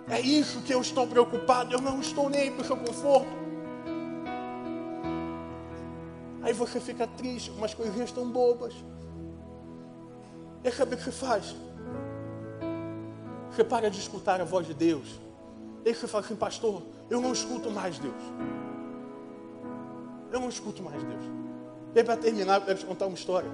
É 0.08 0.22
isso 0.22 0.62
que 0.62 0.74
eu 0.74 0.80
estou 0.80 1.08
preocupado. 1.08 1.74
Eu 1.74 1.82
não 1.82 2.00
estou 2.00 2.30
nem 2.30 2.52
para 2.52 2.62
o 2.62 2.66
seu 2.66 2.78
conforto. 2.78 3.48
Aí 6.44 6.54
você 6.54 6.80
fica 6.80 7.08
triste 7.08 7.50
com 7.50 7.58
umas 7.58 7.74
coisinhas 7.74 8.12
tão 8.12 8.30
bobas. 8.30 8.76
E 10.68 10.72
sabe 10.72 10.94
o 10.94 10.98
que 10.98 11.04
você 11.04 11.12
faz? 11.12 11.56
Você 13.52 13.64
para 13.64 13.90
de 13.90 14.00
escutar 14.00 14.42
a 14.42 14.44
voz 14.44 14.68
de 14.68 14.74
Deus 14.74 15.28
Aí 15.88 15.96
você 15.96 16.06
fala 16.06 16.26
assim, 16.26 16.36
pastor, 16.36 16.84
eu 17.10 17.22
não 17.22 17.32
escuto 17.32 17.72
mais 17.72 17.98
Deus. 17.98 18.22
Eu 20.30 20.42
não 20.42 20.50
escuto 20.50 20.84
mais 20.84 21.02
Deus. 21.02 21.24
E 21.96 22.04
para 22.04 22.18
terminar, 22.18 22.56
eu 22.60 22.66
quero 22.66 22.78
te 22.78 22.86
contar 22.86 23.06
uma 23.06 23.16
história 23.16 23.50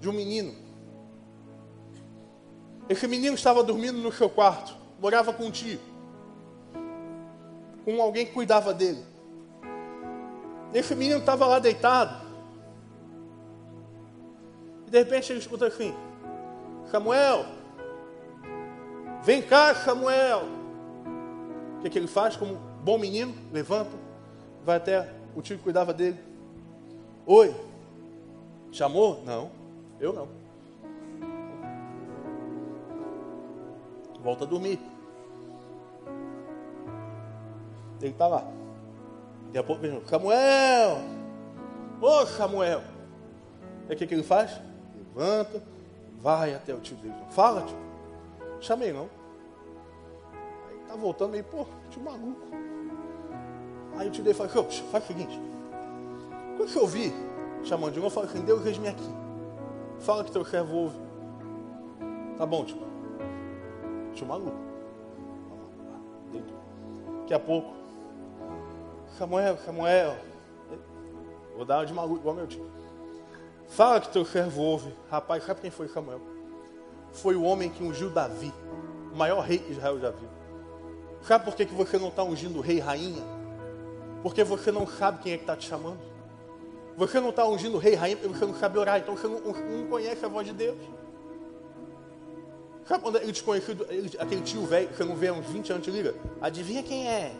de 0.00 0.08
um 0.08 0.12
menino. 0.12 0.54
Esse 2.88 3.08
menino 3.08 3.34
estava 3.34 3.64
dormindo 3.64 3.98
no 3.98 4.12
seu 4.12 4.30
quarto, 4.30 4.76
morava 5.00 5.32
com 5.32 5.46
um 5.46 5.50
tio, 5.50 5.80
com 7.84 8.00
alguém 8.00 8.26
que 8.26 8.32
cuidava 8.32 8.72
dele. 8.72 9.04
Esse 10.72 10.94
menino 10.94 11.18
estava 11.18 11.46
lá 11.46 11.58
deitado. 11.58 12.24
E 14.86 14.90
de 14.90 14.98
repente 14.98 15.32
ele 15.32 15.40
escuta 15.40 15.66
assim: 15.66 15.92
Samuel, 16.86 17.46
vem 19.22 19.42
cá, 19.42 19.74
Samuel 19.74 20.64
que, 21.84 21.90
que 21.90 21.98
ele 21.98 22.06
faz 22.06 22.34
como 22.36 22.56
bom 22.82 22.98
menino? 22.98 23.34
Levanta, 23.52 23.90
vai 24.64 24.76
até 24.76 25.10
o 25.36 25.42
tio 25.42 25.58
que 25.58 25.62
cuidava 25.62 25.92
dele. 25.92 26.18
Oi, 27.26 27.54
chamou? 28.72 29.22
Não, 29.24 29.50
eu 30.00 30.12
não. 30.12 30.28
Volta 34.22 34.44
a 34.44 34.46
dormir. 34.46 34.80
Ele 38.00 38.12
está 38.12 38.26
lá. 38.26 38.46
Daqui 39.46 39.58
a 39.58 39.62
pouco 39.62 39.82
vem 39.82 40.02
Samuel! 40.06 40.98
Ô 42.00 42.26
Samuel! 42.26 42.82
É 43.88 43.92
o 43.92 43.96
que, 43.96 44.06
que 44.06 44.14
ele 44.14 44.22
faz? 44.22 44.58
Levanta, 45.14 45.62
vai 46.24 46.54
até 46.54 46.74
o 46.74 46.80
tio 46.80 46.96
dele. 46.96 47.14
Fala, 47.28 47.60
tio. 47.60 47.76
Chamei 48.58 48.94
não. 48.94 49.10
Tá 50.88 50.96
voltando 50.96 51.32
meio, 51.32 51.44
pô, 51.44 51.66
que 51.90 52.00
maluco. 52.00 52.46
Aí 53.98 54.08
o 54.08 54.10
tio 54.10 54.24
dele 54.24 54.34
falou, 54.34 54.64
faz 54.70 55.04
o 55.04 55.06
seguinte. 55.06 55.38
Quando 56.56 56.70
você 56.70 56.78
ouvir 56.78 57.12
chamando 57.62 57.92
de 57.92 58.00
novo, 58.00 58.08
fala 58.08 58.26
assim, 58.26 58.40
Deus 58.40 58.64
eis-me 58.64 58.88
aqui. 58.88 59.14
Fala 60.00 60.24
que 60.24 60.32
teu 60.32 60.46
servo 60.46 60.74
ouve. 60.74 60.98
Tá 62.38 62.46
bom, 62.46 62.64
tio. 62.64 62.78
Tio 64.14 64.26
maluco. 64.26 64.56
Daqui 67.20 67.34
a 67.34 67.38
pouco. 67.38 67.74
Samuel, 69.18 69.58
Samuel. 69.58 70.16
Vou 71.54 71.66
dar 71.66 71.80
uma 71.80 71.86
de 71.86 71.92
maluco 71.92 72.20
igual 72.20 72.34
meu 72.34 72.46
tio. 72.46 72.66
Fala 73.74 74.00
que 74.00 74.08
teu 74.08 74.24
servo 74.24 74.62
ouve. 74.62 74.94
Rapaz, 75.10 75.44
sabe 75.44 75.60
quem 75.60 75.70
foi 75.70 75.88
Samuel? 75.88 76.20
Foi 77.12 77.34
o 77.34 77.42
homem 77.42 77.68
que 77.68 77.82
ungiu 77.82 78.08
Davi, 78.08 78.52
o 79.12 79.16
maior 79.16 79.40
rei 79.40 79.58
que 79.58 79.72
Israel 79.72 79.98
já 79.98 80.10
viu. 80.10 80.28
Sabe 81.22 81.44
por 81.44 81.56
que, 81.56 81.66
que 81.66 81.74
você 81.74 81.98
não 81.98 82.08
está 82.08 82.22
ungindo 82.22 82.60
rei 82.60 82.76
e 82.76 82.80
rainha? 82.80 83.22
Porque 84.22 84.44
você 84.44 84.70
não 84.70 84.86
sabe 84.86 85.22
quem 85.22 85.32
é 85.32 85.36
que 85.36 85.42
está 85.42 85.56
te 85.56 85.68
chamando. 85.68 85.98
Você 86.96 87.18
não 87.18 87.30
está 87.30 87.44
ungindo 87.46 87.76
rei 87.78 87.94
e 87.94 87.96
rainha 87.96 88.16
porque 88.16 88.38
você 88.38 88.46
não 88.46 88.54
sabe 88.54 88.78
orar. 88.78 89.00
Então 89.00 89.16
você 89.16 89.26
não, 89.26 89.40
não 89.40 89.86
conhece 89.88 90.24
a 90.24 90.28
voz 90.28 90.46
de 90.46 90.52
Deus. 90.52 90.78
Sabe 92.86 93.02
quando 93.02 93.16
ele 93.16 93.32
desconhecido, 93.32 93.86
ele, 93.88 94.12
aquele 94.18 94.42
tio 94.42 94.64
velho 94.66 94.88
que 94.88 94.96
você 94.96 95.04
não 95.04 95.16
vê 95.16 95.28
há 95.28 95.32
uns 95.32 95.46
20 95.46 95.72
anos 95.72 95.84
te 95.84 95.90
liga? 95.90 96.14
Adivinha 96.40 96.82
quem 96.82 97.08
é? 97.08 97.32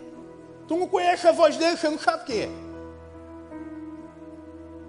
Tu 0.67 0.77
não 0.77 0.89
conhece 0.89 1.29
a 1.29 1.33
voz 1.33 1.57
dele, 1.57 1.77
você 1.77 1.89
não 1.89 1.99
sabe 1.99 2.25
quem 2.25 2.41
é. 2.41 2.74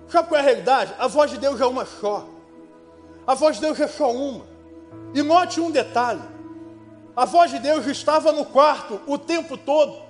Sabe 0.10 0.28
qual 0.28 0.40
é 0.40 0.44
a 0.44 0.46
realidade? 0.46 0.94
A 1.00 1.08
voz 1.08 1.32
de 1.32 1.38
Deus 1.38 1.60
é 1.60 1.66
uma 1.66 1.86
só. 1.86 2.28
A 3.26 3.34
voz 3.34 3.56
de 3.56 3.62
Deus 3.62 3.80
é 3.80 3.88
só 3.88 4.12
uma. 4.12 4.46
E 5.14 5.22
note 5.22 5.60
um 5.60 5.72
detalhe. 5.72 6.22
A 7.16 7.26
voz 7.26 7.50
de 7.52 7.60
Deus 7.60 7.86
estava 7.88 8.32
no 8.32 8.46
quarto 8.46 9.00
o 9.08 9.18
tempo 9.18 9.58
todo. 9.58 10.06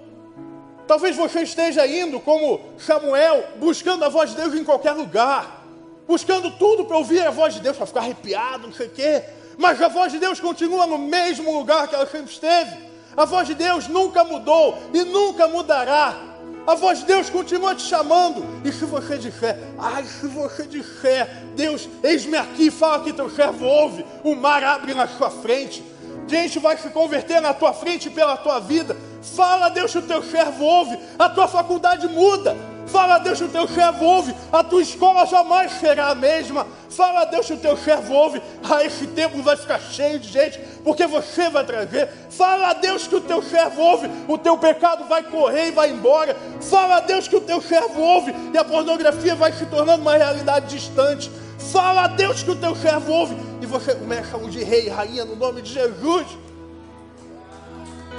Talvez 0.88 1.16
você 1.16 1.42
esteja 1.42 1.86
indo 1.88 2.20
como 2.20 2.60
Samuel, 2.78 3.44
buscando 3.58 4.04
a 4.04 4.10
voz 4.10 4.32
de 4.32 4.36
Deus 4.36 4.54
em 4.54 4.64
qualquer 4.64 4.92
lugar, 4.92 5.64
buscando 6.08 6.52
tudo 6.52 6.86
para 6.86 6.98
ouvir 6.98 7.26
a 7.26 7.32
voz 7.32 7.54
de 7.54 7.60
Deus, 7.60 7.78
para 7.78 7.86
ficar 7.86 8.02
arrepiado, 8.02 8.68
não 8.68 8.74
sei 8.74 8.88
o 8.88 8.92
quê. 8.92 9.24
Mas 9.58 9.82
a 9.82 9.88
voz 9.88 10.12
de 10.12 10.20
Deus 10.20 10.40
continua 10.40 10.86
no 10.86 10.98
mesmo 10.98 11.58
lugar 11.58 11.88
que 11.88 11.96
ela 11.96 12.06
sempre 12.06 12.32
esteve. 12.32 12.86
A 13.16 13.26
voz 13.26 13.48
de 13.48 13.54
Deus 13.54 13.88
nunca 13.88 14.24
mudou 14.24 14.78
e 14.94 15.04
nunca 15.04 15.48
mudará. 15.48 16.35
A 16.66 16.76
voz 16.76 17.00
de 17.00 17.06
Deus 17.06 17.30
continua 17.30 17.76
te 17.76 17.84
chamando. 17.84 18.44
E 18.64 18.72
se 18.72 18.86
você 18.86 19.18
disser, 19.18 19.58
ai, 19.78 20.04
se 20.04 20.28
você 20.28 20.64
disser, 20.64 21.28
Deus, 21.56 21.88
eis-me 22.04 22.38
aqui, 22.38 22.72
fala 22.72 23.04
que 23.04 23.14
teu 23.14 23.30
servo 23.30 23.66
ouve, 23.66 24.06
o 24.24 24.36
mar 24.36 24.64
abre 24.64 24.94
na 24.94 25.08
sua 25.08 25.30
frente 25.30 25.84
gente 26.28 26.60
vai 26.60 26.78
se 26.78 26.90
converter 26.90 27.40
na 27.40 27.54
tua 27.54 27.74
frente 27.74 28.10
pela 28.10 28.38
tua 28.38 28.60
vida. 28.60 28.96
Fala, 29.36 29.70
Deus, 29.70 29.92
que 29.92 30.00
o 30.00 30.02
teu 30.02 30.24
servo 30.24 30.64
ouve, 30.64 30.98
a 31.18 31.30
tua 31.30 31.48
faculdade 31.48 32.08
muda. 32.08 32.56
Fala 32.88 33.16
a 33.16 33.20
Deus 33.20 33.40
que 33.40 33.46
o 33.46 33.50
teu 33.50 33.68
servo 33.68 34.06
ouve. 34.06 34.36
A 34.52 34.64
tua 34.64 34.82
escola 34.82 35.26
jamais 35.26 35.72
será 35.74 36.10
a 36.10 36.16
mesma. 36.16 36.68
Fala 36.90 37.22
a 37.22 37.26
Deus 37.26 37.48
que 37.48 37.54
o 37.54 37.58
teu 37.58 37.76
servo 37.76 38.14
ouve. 38.14 38.42
Ah, 38.64 38.84
esse 38.84 39.08
templo 39.08 39.42
vai 39.42 39.58
ficar 39.58 39.80
cheio 39.80 40.20
de 40.20 40.30
gente, 40.30 40.60
porque 40.84 41.06
você 41.08 41.50
vai 41.50 41.66
trazer. 41.66 42.08
Fala 42.30 42.70
a 42.70 42.74
Deus 42.74 43.08
que 43.08 43.16
o 43.16 43.22
teu 43.22 43.42
servo 43.42 43.82
ouve. 43.82 44.10
O 44.28 44.38
teu 44.38 44.58
pecado 44.58 45.06
vai 45.06 45.24
correr 45.24 45.68
e 45.68 45.72
vai 45.72 45.90
embora. 45.90 46.36
Fala 46.62 46.98
a 46.98 47.00
Deus 47.00 47.28
que 47.28 47.36
o 47.36 47.42
teu 47.42 47.62
servo 47.62 48.00
ouve. 48.00 48.34
E 48.54 48.58
a 48.58 48.64
pornografia 48.64 49.36
vai 49.36 49.52
se 49.52 49.66
tornando 49.66 50.02
uma 50.02 50.16
realidade 50.16 50.68
distante. 50.68 51.32
Fala 51.72 52.04
a 52.04 52.08
Deus 52.08 52.44
que 52.44 52.52
o 52.52 52.56
teu 52.56 52.76
servo 52.76 53.12
ouve. 53.12 53.36
E 53.62 53.66
você 53.66 53.96
começa 53.96 54.38
a 54.38 54.40
ungir 54.40 54.68
rei 54.68 54.86
e 54.86 54.90
rainha 54.90 55.26
no 55.26 55.36
nome 55.36 55.62
de 55.62 55.74
Jesus. 55.74 56.28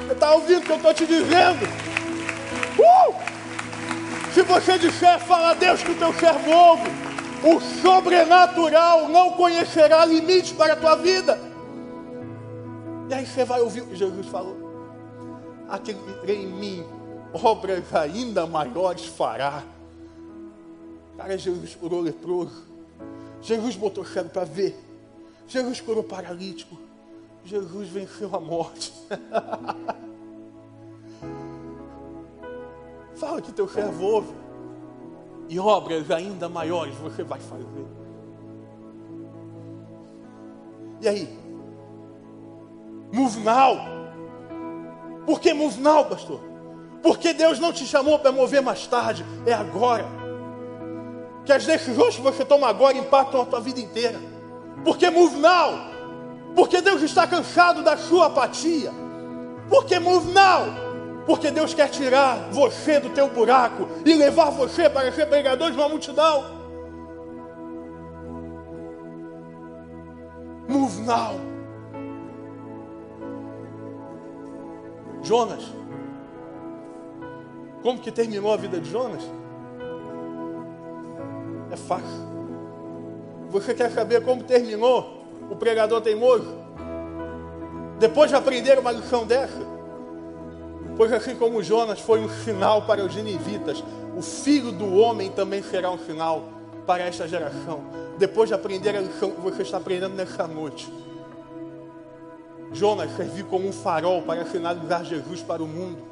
Você 0.06 0.12
está 0.12 0.32
ouvindo 0.32 0.58
o 0.58 0.62
que 0.62 0.72
eu 0.72 0.76
estou 0.76 0.94
te 0.94 1.06
dizendo? 1.06 1.66
Uh! 2.78 3.35
Se 4.36 4.42
você 4.42 4.78
disser, 4.78 5.18
fala 5.20 5.52
a 5.52 5.54
Deus 5.54 5.82
que 5.82 5.92
o 5.92 5.98
teu 5.98 6.12
servo 6.12 6.50
ouve, 6.50 6.90
o 7.42 7.58
sobrenatural 7.80 9.08
não 9.08 9.30
conhecerá 9.30 10.04
limites 10.04 10.52
para 10.52 10.74
a 10.74 10.76
tua 10.76 10.94
vida. 10.94 11.40
E 13.08 13.14
aí 13.14 13.24
você 13.24 13.46
vai 13.46 13.62
ouvir 13.62 13.80
o 13.80 13.86
que 13.86 13.96
Jesus 13.96 14.26
falou. 14.26 14.58
Aquele 15.70 15.98
que 16.00 16.20
crê 16.20 16.34
em 16.34 16.48
mim, 16.48 16.84
obras 17.32 17.94
ainda 17.94 18.46
maiores 18.46 19.06
fará. 19.06 19.62
Cara, 21.16 21.38
Jesus 21.38 21.74
curou 21.74 22.02
leproso. 22.02 22.62
Jesus 23.40 23.74
botou 23.74 24.04
cego 24.04 24.28
para 24.28 24.44
ver. 24.44 24.78
Jesus 25.48 25.80
curou 25.80 26.04
paralítico. 26.04 26.76
Jesus 27.42 27.88
venceu 27.88 28.28
a 28.36 28.38
morte. 28.38 28.92
Fala 33.16 33.40
que 33.40 33.52
teu 33.52 33.68
servo 33.68 34.04
ouve. 34.04 34.34
E 35.48 35.58
obras 35.58 36.10
ainda 36.10 36.48
maiores 36.48 36.94
você 36.96 37.22
vai 37.22 37.40
fazer. 37.40 37.66
E 41.00 41.08
aí? 41.08 41.38
Move 43.12 43.40
now. 43.40 43.76
Por 45.24 45.40
que 45.40 45.52
move 45.54 45.80
now, 45.80 46.04
pastor? 46.04 46.40
Porque 47.02 47.32
Deus 47.32 47.58
não 47.58 47.72
te 47.72 47.86
chamou 47.86 48.18
para 48.18 48.32
mover 48.32 48.60
mais 48.60 48.86
tarde, 48.86 49.24
é 49.46 49.52
agora. 49.52 50.06
Que 51.44 51.52
as 51.52 51.64
decisões 51.64 52.16
que 52.16 52.22
você 52.22 52.44
toma 52.44 52.68
agora 52.68 52.96
impactam 52.96 53.42
a 53.42 53.46
tua 53.46 53.60
vida 53.60 53.80
inteira. 53.80 54.18
Porque 54.84 55.08
move 55.10 55.36
now. 55.36 55.72
Porque 56.54 56.80
Deus 56.80 57.02
está 57.02 57.26
cansado 57.26 57.82
da 57.82 57.96
sua 57.96 58.26
apatia. 58.26 58.90
Porque 59.68 59.98
move 59.98 60.32
now. 60.32 60.85
Porque 61.26 61.50
Deus 61.50 61.74
quer 61.74 61.88
tirar 61.88 62.50
você 62.52 63.00
do 63.00 63.10
teu 63.10 63.28
buraco 63.28 63.88
e 64.04 64.14
levar 64.14 64.50
você 64.50 64.88
para 64.88 65.10
ser 65.12 65.26
pregador 65.26 65.72
de 65.72 65.76
uma 65.76 65.88
multidão. 65.88 66.44
Move 70.68 71.02
now. 71.02 71.34
Jonas. 75.22 75.64
Como 77.82 77.98
que 77.98 78.12
terminou 78.12 78.52
a 78.52 78.56
vida 78.56 78.80
de 78.80 78.88
Jonas? 78.88 79.22
É 81.72 81.76
fácil. 81.76 82.26
Você 83.50 83.74
quer 83.74 83.90
saber 83.90 84.24
como 84.24 84.44
terminou 84.44 85.24
o 85.50 85.56
pregador 85.56 86.00
teimoso? 86.00 86.54
Depois 87.98 88.30
de 88.30 88.36
aprender 88.36 88.78
uma 88.78 88.92
lição 88.92 89.26
dessa, 89.26 89.65
Pois 90.96 91.12
assim 91.12 91.36
como 91.36 91.62
Jonas 91.62 92.00
foi 92.00 92.20
um 92.20 92.28
sinal 92.28 92.82
para 92.82 93.04
os 93.04 93.14
ninivitas, 93.14 93.84
o 94.16 94.22
filho 94.22 94.72
do 94.72 94.94
homem 94.96 95.30
também 95.30 95.62
será 95.62 95.90
um 95.90 95.98
sinal 95.98 96.44
para 96.86 97.04
esta 97.04 97.28
geração. 97.28 97.80
Depois 98.18 98.48
de 98.48 98.54
aprender 98.54 98.96
a 98.96 99.00
lição 99.00 99.30
que 99.30 99.40
você 99.40 99.60
está 99.60 99.76
aprendendo 99.76 100.14
nessa 100.14 100.46
noite. 100.46 100.90
Jonas 102.72 103.14
serviu 103.14 103.44
como 103.46 103.68
um 103.68 103.72
farol 103.72 104.22
para 104.22 104.46
sinalizar 104.46 105.04
Jesus 105.04 105.42
para 105.42 105.62
o 105.62 105.66
mundo. 105.66 106.02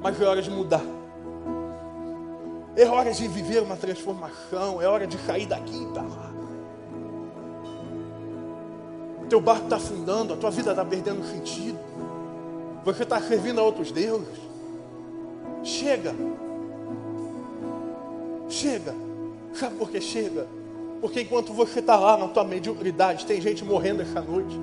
Mas 0.00 0.20
é 0.20 0.24
hora 0.26 0.42
de 0.42 0.50
mudar. 0.50 0.84
É 2.76 2.86
hora 2.86 3.12
de 3.12 3.26
viver 3.26 3.62
uma 3.62 3.76
transformação. 3.76 4.82
É 4.82 4.86
hora 4.86 5.06
de 5.06 5.16
sair 5.18 5.46
daqui 5.46 5.86
para 5.92 6.02
lá. 6.02 6.32
O 9.22 9.26
teu 9.26 9.40
barco 9.40 9.64
está 9.64 9.76
afundando, 9.76 10.34
a 10.34 10.36
tua 10.36 10.50
vida 10.50 10.70
está 10.70 10.84
perdendo 10.84 11.24
sentido. 11.24 11.78
Você 12.84 13.02
está 13.02 13.20
servindo 13.20 13.60
a 13.60 13.62
outros 13.62 13.90
deuses. 13.90 14.38
Chega. 15.62 16.14
Chega. 18.48 18.94
Sabe 19.54 19.76
por 19.76 19.90
que 19.90 20.00
chega? 20.00 20.46
Porque 21.00 21.22
enquanto 21.22 21.52
você 21.52 21.80
está 21.80 21.96
lá 21.96 22.16
na 22.16 22.28
tua 22.28 22.44
mediocridade, 22.44 23.24
tem 23.24 23.40
gente 23.40 23.64
morrendo 23.64 24.02
essa 24.02 24.20
noite. 24.20 24.58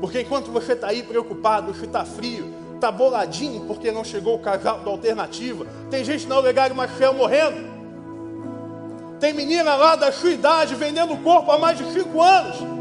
Porque 0.00 0.20
enquanto 0.20 0.50
você 0.50 0.72
está 0.72 0.88
aí 0.88 1.02
preocupado, 1.02 1.74
se 1.74 1.84
está 1.84 2.04
frio, 2.04 2.52
está 2.74 2.90
boladinho 2.90 3.64
porque 3.66 3.90
não 3.90 4.04
chegou 4.04 4.36
o 4.36 4.38
casal 4.38 4.80
da 4.80 4.90
alternativa, 4.90 5.66
tem 5.90 6.04
gente 6.04 6.26
na 6.26 6.38
Olegário 6.38 6.76
Marcel 6.76 7.14
morrendo. 7.14 7.76
Tem 9.18 9.32
menina 9.32 9.74
lá 9.74 9.96
da 9.96 10.12
sua 10.12 10.30
idade 10.30 10.74
vendendo 10.74 11.16
corpo 11.22 11.50
há 11.50 11.58
mais 11.58 11.78
de 11.78 11.90
cinco 11.92 12.22
anos. 12.22 12.75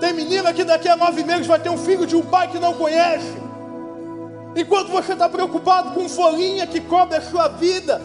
Tem 0.00 0.14
menina 0.14 0.52
que 0.52 0.64
daqui 0.64 0.88
a 0.88 0.96
nove 0.96 1.22
meses 1.22 1.46
vai 1.46 1.60
ter 1.60 1.68
um 1.68 1.76
filho 1.76 2.06
de 2.06 2.16
um 2.16 2.22
pai 2.22 2.48
que 2.48 2.58
não 2.58 2.72
conhece. 2.72 3.36
Enquanto 4.56 4.88
você 4.88 5.12
está 5.12 5.28
preocupado 5.28 5.92
com 5.92 6.08
folhinha 6.08 6.66
que 6.66 6.80
cobre 6.80 7.18
a 7.18 7.20
sua 7.20 7.48
vida, 7.48 8.00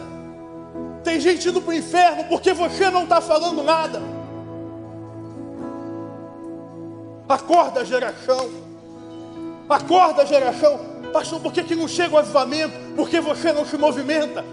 tem 1.03 1.19
gente 1.19 1.47
indo 1.47 1.61
para 1.61 1.71
o 1.71 1.73
inferno 1.73 2.25
porque 2.25 2.53
você 2.53 2.89
não 2.89 3.03
está 3.03 3.21
falando 3.21 3.63
nada. 3.63 4.01
Acorda, 7.27 7.85
geração. 7.85 8.49
Acorda, 9.67 10.25
geração. 10.25 10.79
Pastor, 11.13 11.39
por 11.39 11.53
que, 11.53 11.63
que 11.63 11.75
não 11.75 11.87
chega 11.87 12.13
o 12.13 12.17
avivamento? 12.17 12.73
Porque 12.95 13.19
você 13.21 13.53
não 13.53 13.65
se 13.65 13.77
movimenta. 13.77 14.43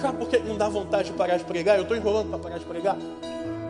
Sabe 0.00 0.18
por 0.18 0.28
que 0.28 0.38
não 0.38 0.56
dá 0.56 0.68
vontade 0.68 1.10
de 1.10 1.16
parar 1.16 1.38
de 1.38 1.44
pregar? 1.44 1.76
Eu 1.76 1.82
estou 1.82 1.96
enrolando 1.96 2.28
para 2.28 2.38
parar 2.38 2.58
de 2.58 2.64
pregar. 2.64 2.96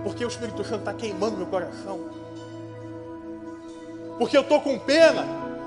Porque 0.03 0.25
o 0.25 0.29
Espírito 0.29 0.65
Santo 0.65 0.81
está 0.81 0.93
queimando 0.93 1.37
meu 1.37 1.47
coração. 1.47 2.01
Porque 4.19 4.37
eu 4.37 4.41
estou 4.41 4.61
com 4.61 4.79
pena. 4.79 5.25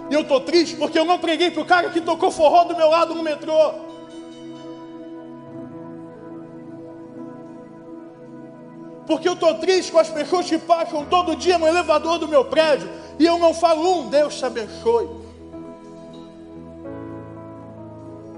E 0.09 0.13
eu 0.13 0.21
estou 0.21 0.41
triste 0.41 0.75
porque 0.75 0.97
eu 0.97 1.05
não 1.05 1.19
preguei 1.19 1.51
para 1.51 1.61
o 1.61 1.65
cara 1.65 1.89
que 1.89 2.01
tocou 2.01 2.31
forró 2.31 2.63
do 2.63 2.75
meu 2.75 2.89
lado 2.89 3.13
no 3.13 3.21
metrô. 3.21 3.73
Porque 9.05 9.27
eu 9.27 9.33
estou 9.33 9.55
triste 9.55 9.91
com 9.91 9.99
as 9.99 10.09
pessoas 10.09 10.47
que 10.47 10.57
passam 10.57 11.05
todo 11.05 11.35
dia 11.35 11.57
no 11.57 11.67
elevador 11.67 12.19
do 12.19 12.27
meu 12.27 12.45
prédio. 12.45 12.89
E 13.17 13.25
eu 13.25 13.37
não 13.37 13.53
falo 13.53 14.01
um, 14.01 14.09
Deus 14.09 14.35
te 14.35 14.45
abençoe. 14.45 15.09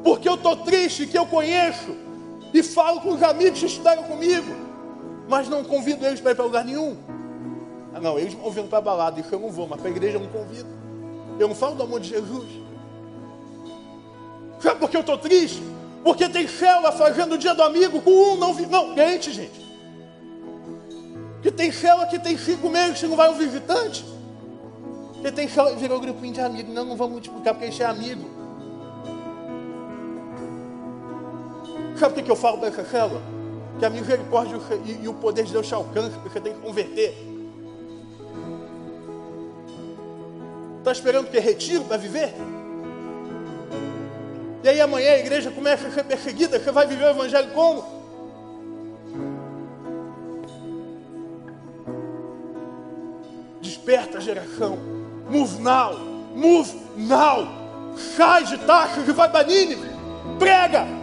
Porque 0.03 0.27
eu 0.27 0.35
estou 0.35 0.55
triste 0.57 1.07
que 1.07 1.17
eu 1.17 1.25
conheço 1.25 2.10
e 2.53 2.63
falo 2.63 3.01
com 3.01 3.13
os 3.13 3.23
amigos 3.23 3.59
que 3.59 3.65
estudaram 3.65 4.03
comigo, 4.03 4.53
mas 5.27 5.47
não 5.47 5.63
convido 5.63 6.05
eles 6.05 6.19
para 6.19 6.31
ir 6.31 6.35
para 6.35 6.45
lugar 6.45 6.65
nenhum. 6.65 6.97
Ah, 7.93 7.99
não, 7.99 8.17
eles 8.17 8.33
me 8.33 8.41
convidam 8.41 8.67
para 8.67 8.81
balada, 8.81 9.19
isso 9.19 9.33
eu 9.33 9.39
não 9.39 9.49
vou, 9.49 9.67
mas 9.67 9.79
para 9.79 9.89
a 9.89 9.91
igreja 9.91 10.17
eu 10.17 10.21
não 10.21 10.29
convido. 10.29 10.69
Eu 11.39 11.47
não 11.47 11.55
falo 11.55 11.75
do 11.75 11.83
amor 11.83 11.99
de 11.99 12.09
Jesus. 12.09 12.47
Sabe 14.59 14.79
por 14.79 14.89
que 14.89 14.97
eu 14.97 15.01
estou 15.01 15.17
triste? 15.17 15.61
Porque 16.03 16.27
tem 16.29 16.47
célula 16.47 16.91
fazendo 16.91 17.33
o 17.33 17.37
dia 17.37 17.53
do 17.53 17.63
amigo 17.63 18.01
com 18.01 18.11
um 18.11 18.35
não 18.35 18.53
vi... 18.53 18.65
Não, 18.65 18.93
crente, 18.93 19.31
gente. 19.31 19.61
Que 21.41 21.51
tem 21.51 21.71
célula 21.71 22.07
que 22.07 22.19
tem 22.19 22.37
cinco 22.37 22.69
meses 22.69 22.99
que 22.99 23.07
não 23.07 23.15
vai 23.15 23.29
um 23.29 23.37
visitante. 23.37 24.05
Que 25.21 25.31
tem 25.31 25.47
célula 25.47 25.73
que 25.73 25.79
virou 25.79 25.99
grupinho 25.99 26.33
de 26.33 26.41
amigos. 26.41 26.73
Não, 26.73 26.85
não 26.85 26.95
vamos 26.95 27.13
multiplicar 27.13 27.53
porque 27.53 27.65
a 27.67 27.71
gente 27.71 27.81
é 27.81 27.85
amigo. 27.85 28.40
Sabe 31.97 32.19
o 32.19 32.23
que 32.23 32.31
eu 32.31 32.35
falo 32.35 32.57
dessa 32.57 32.83
célula? 32.83 33.21
Que 33.79 33.85
a 33.85 33.89
misericórdia 33.89 34.59
e, 35.01 35.07
o 35.07 35.13
poder 35.13 35.45
de 35.45 35.51
Deus 35.51 35.67
te 35.67 35.73
alcance, 35.73 36.11
porque 36.11 36.29
você 36.29 36.41
tem 36.41 36.53
que 36.53 36.61
converter. 36.61 37.15
Está 40.79 40.91
esperando 40.91 41.29
que 41.29 41.39
retiro 41.39 41.83
para 41.83 41.97
viver? 41.97 42.33
E 44.63 44.69
aí 44.69 44.79
amanhã 44.79 45.11
a 45.13 45.19
igreja 45.19 45.49
começa 45.51 45.87
a 45.87 45.91
ser 45.91 46.03
perseguida, 46.03 46.59
você 46.59 46.71
vai 46.71 46.85
viver 46.85 47.05
o 47.05 47.09
evangelho 47.09 47.51
como? 47.51 47.83
Desperta 53.61 54.19
geração. 54.19 54.77
Move 55.29 55.61
now. 55.61 55.97
Move 56.35 56.75
now. 56.97 57.47
Sai 58.15 58.43
de 58.43 58.57
taxas 58.59 59.07
e 59.07 59.11
vai 59.11 59.29
para 59.29 59.45
Nínive. 59.45 59.89
Prega. 60.37 61.00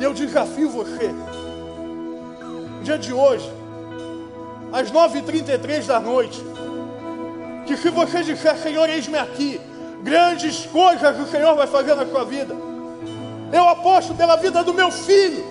Eu 0.00 0.14
desafio 0.14 0.70
você, 0.70 1.08
no 1.08 2.82
dia 2.84 2.98
de 2.98 3.12
hoje, 3.12 3.50
às 4.72 4.90
9h33 4.92 5.86
da 5.86 5.98
noite, 5.98 6.40
que 7.66 7.76
se 7.76 7.90
você 7.90 8.22
disser, 8.22 8.56
Senhor, 8.56 8.88
eis-me 8.88 9.18
aqui, 9.18 9.60
grandes 10.02 10.66
coisas 10.66 11.18
o 11.18 11.26
Senhor 11.26 11.54
vai 11.56 11.66
fazer 11.66 11.94
na 11.94 12.06
sua 12.06 12.24
vida. 12.24 12.54
Eu 13.52 13.68
aposto 13.68 14.14
pela 14.14 14.36
vida 14.36 14.62
do 14.62 14.72
meu 14.72 14.90
filho, 14.90 15.44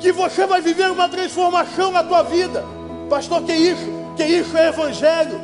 que 0.00 0.10
você 0.12 0.46
vai 0.46 0.60
viver 0.60 0.90
uma 0.90 1.08
transformação 1.08 1.90
na 1.92 2.02
tua 2.02 2.22
vida. 2.22 2.64
Pastor, 3.08 3.42
que 3.42 3.52
isso? 3.52 3.86
Que 4.16 4.24
isso 4.24 4.56
é 4.56 4.68
evangelho. 4.68 5.40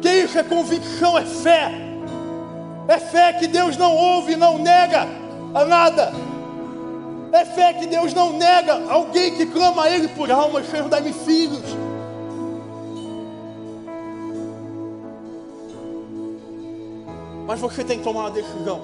Que 0.00 0.08
isso 0.08 0.38
é 0.38 0.42
convicção, 0.42 1.18
é 1.18 1.24
fé. 1.24 1.70
É 2.86 2.98
fé 2.98 3.34
que 3.34 3.46
Deus 3.46 3.76
não 3.76 3.94
ouve, 3.94 4.36
não 4.36 4.58
nega 4.58 5.06
a 5.54 5.64
nada. 5.64 6.12
É 7.32 7.44
fé 7.44 7.74
que 7.74 7.86
Deus 7.86 8.14
não 8.14 8.32
nega 8.32 8.90
alguém 8.90 9.34
que 9.36 9.46
clama 9.46 9.84
a 9.84 9.90
Ele 9.90 10.08
por 10.08 10.30
almas, 10.30 10.66
Senhor, 10.68 10.88
dá-me 10.88 11.12
filhos. 11.12 11.76
Mas 17.46 17.60
você 17.60 17.84
tem 17.84 17.98
que 17.98 18.04
tomar 18.04 18.20
uma 18.20 18.30
decisão. 18.30 18.82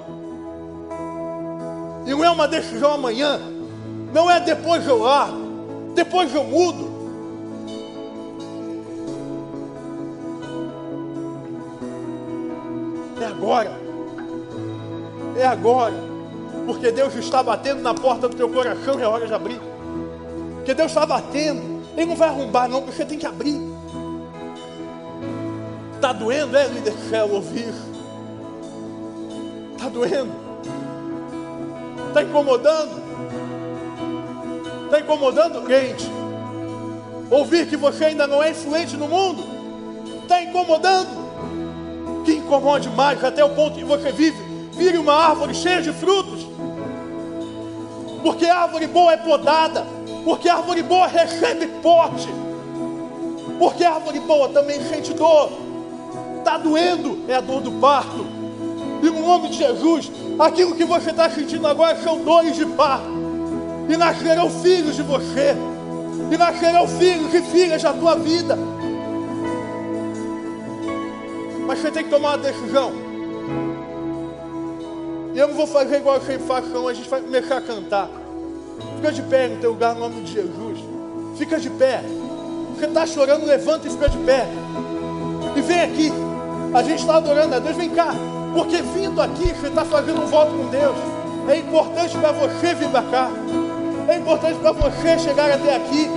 E 2.07 2.11
não 2.11 2.24
é 2.24 2.30
uma 2.30 2.49
decisão 2.49 2.92
amanhã. 2.92 3.40
Não 4.12 4.30
é 4.30 4.40
depois 4.40 4.86
eu 4.86 4.99
largo. 4.99 5.38
Depois 5.95 6.34
eu 6.34 6.45
mudo. 6.45 6.92
É 13.20 13.26
agora. 13.26 13.80
É 15.36 15.47
agora. 15.47 16.13
Porque 16.66 16.90
Deus 16.90 17.14
está 17.14 17.42
batendo 17.42 17.82
na 17.82 17.94
porta 17.94 18.28
do 18.28 18.36
teu 18.36 18.48
coração 18.48 18.98
é 18.98 19.06
hora 19.06 19.26
de 19.26 19.34
abrir. 19.34 19.60
Porque 20.56 20.74
Deus 20.74 20.90
está 20.90 21.04
batendo. 21.04 21.82
Ele 21.96 22.06
não 22.06 22.16
vai 22.16 22.28
arrombar, 22.28 22.68
não, 22.68 22.80
porque 22.80 22.96
você 22.96 23.04
tem 23.04 23.18
que 23.18 23.26
abrir. 23.26 23.60
Está 25.94 26.12
doendo, 26.12 26.56
é, 26.56 26.66
líder 26.68 26.94
céu, 27.08 27.30
ouvir. 27.30 27.72
Está 29.74 29.88
doendo. 29.88 30.32
Está 32.08 32.22
incomodando. 32.22 33.02
Está 34.84 35.00
incomodando, 35.00 35.62
crente. 35.62 36.10
Ouvir 37.30 37.66
que 37.66 37.76
você 37.76 38.06
ainda 38.06 38.26
não 38.26 38.42
é 38.42 38.50
influente 38.50 38.96
no 38.96 39.08
mundo. 39.08 39.44
Está 40.22 40.42
incomodando. 40.42 41.24
Que 42.24 42.32
incomode 42.32 42.88
mais 42.90 43.22
até 43.22 43.44
o 43.44 43.50
ponto 43.50 43.76
que 43.76 43.84
você 43.84 44.12
vive. 44.12 44.53
Vire 44.77 44.99
uma 44.99 45.14
árvore 45.14 45.55
cheia 45.55 45.81
de 45.81 45.93
frutos. 45.93 46.47
Porque 48.22 48.47
árvore 48.47 48.87
boa 48.87 49.12
é 49.12 49.16
podada. 49.16 49.87
Porque 50.25 50.49
árvore 50.49 50.83
boa 50.83 51.07
recebe 51.07 51.66
porte. 51.83 52.29
Porque 53.59 53.85
árvore 53.85 54.20
boa 54.20 54.49
também 54.49 54.81
sente 54.83 55.12
dor. 55.12 55.51
Está 56.39 56.59
doendo, 56.59 57.25
é 57.29 57.35
a 57.35 57.41
dor 57.41 57.61
do 57.61 57.72
parto. 57.72 58.27
E 59.03 59.07
no 59.11 59.20
nome 59.20 59.49
de 59.51 59.59
Jesus, 59.59 60.11
aquilo 60.39 60.75
que 60.75 60.85
você 60.85 61.11
está 61.11 61.29
sentindo 61.29 61.66
agora 61.66 61.97
são 62.03 62.25
dores 62.25 62.57
de 62.57 62.66
parto. 62.66 63.07
E 63.89 63.97
nascerão 63.97 64.51
filhos 64.51 64.97
de 64.97 65.03
você. 65.03 65.55
E 66.33 66.37
nascerão 66.37 66.89
filhos 66.89 67.33
e 67.35 67.43
filhas 67.43 67.83
da 67.83 67.93
tua 67.93 68.16
vida. 68.16 68.59
Mas 71.66 71.79
você 71.79 71.91
tem 71.91 72.05
que 72.05 72.11
tomar 72.11 72.31
uma 72.31 72.39
decisão. 72.39 73.03
Eu 75.35 75.49
não 75.49 75.55
vou 75.55 75.66
fazer 75.66 75.97
igual 75.97 76.20
sempre 76.20 76.47
faço, 76.47 76.68
não. 76.68 76.87
A 76.87 76.95
gente 76.95 77.09
vai 77.09 77.20
começar 77.20 77.57
a 77.57 77.61
cantar. 77.61 78.09
Fica 78.97 79.11
de 79.11 79.22
pé 79.22 79.49
no 79.49 79.57
teu 79.57 79.70
lugar, 79.70 79.95
no 79.95 80.01
nome 80.01 80.22
de 80.22 80.32
Jesus. 80.32 80.78
Fica 81.37 81.59
de 81.59 81.70
pé. 81.70 82.03
Você 82.76 82.87
está 82.87 83.05
chorando, 83.05 83.45
levanta 83.45 83.89
e 83.89 83.91
fica 83.91 84.09
de 84.09 84.18
pé. 84.18 84.47
E 85.57 85.61
vem 85.61 85.80
aqui. 85.80 86.12
A 86.72 86.82
gente 86.85 87.01
está 87.01 87.16
adorando 87.16 87.53
a 87.53 87.59
Deus, 87.59 87.76
vem 87.76 87.91
cá. 87.91 88.14
Porque 88.55 88.80
vindo 88.80 89.20
aqui, 89.20 89.53
você 89.53 89.66
está 89.66 89.85
fazendo 89.85 90.22
um 90.22 90.26
voto 90.26 90.53
com 90.53 90.68
Deus. 90.68 90.97
É 91.49 91.57
importante 91.59 92.16
para 92.16 92.30
você 92.30 92.74
vir 92.74 92.89
para 92.91 93.03
cá. 93.03 93.30
É 94.07 94.16
importante 94.16 94.59
para 94.61 94.70
você 94.70 95.18
chegar 95.18 95.51
até 95.51 95.74
aqui. 95.74 96.09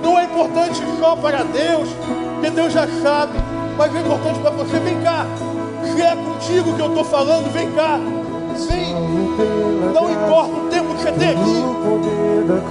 Não 0.00 0.16
é 0.16 0.24
importante 0.24 0.80
só 1.00 1.16
para 1.16 1.42
Deus, 1.42 1.88
porque 2.34 2.50
Deus 2.50 2.72
já 2.72 2.86
sabe. 3.02 3.32
Mas 3.76 3.94
é 3.96 4.00
importante 4.00 4.38
para 4.38 4.50
você, 4.50 4.78
vem 4.78 5.00
cá. 5.02 5.26
Se 5.92 6.00
é 6.00 6.14
contigo 6.14 6.76
que 6.76 6.80
eu 6.80 6.88
estou 6.88 7.04
falando, 7.04 7.52
vem 7.52 7.72
cá. 7.72 7.98
Sim, 8.56 8.94
não 9.94 10.10
importa 10.10 10.52
o 10.52 10.68
tempo 10.70 10.94
que 10.94 11.02
você 11.02 11.12
tem 11.12 11.30
aqui. 11.30 11.64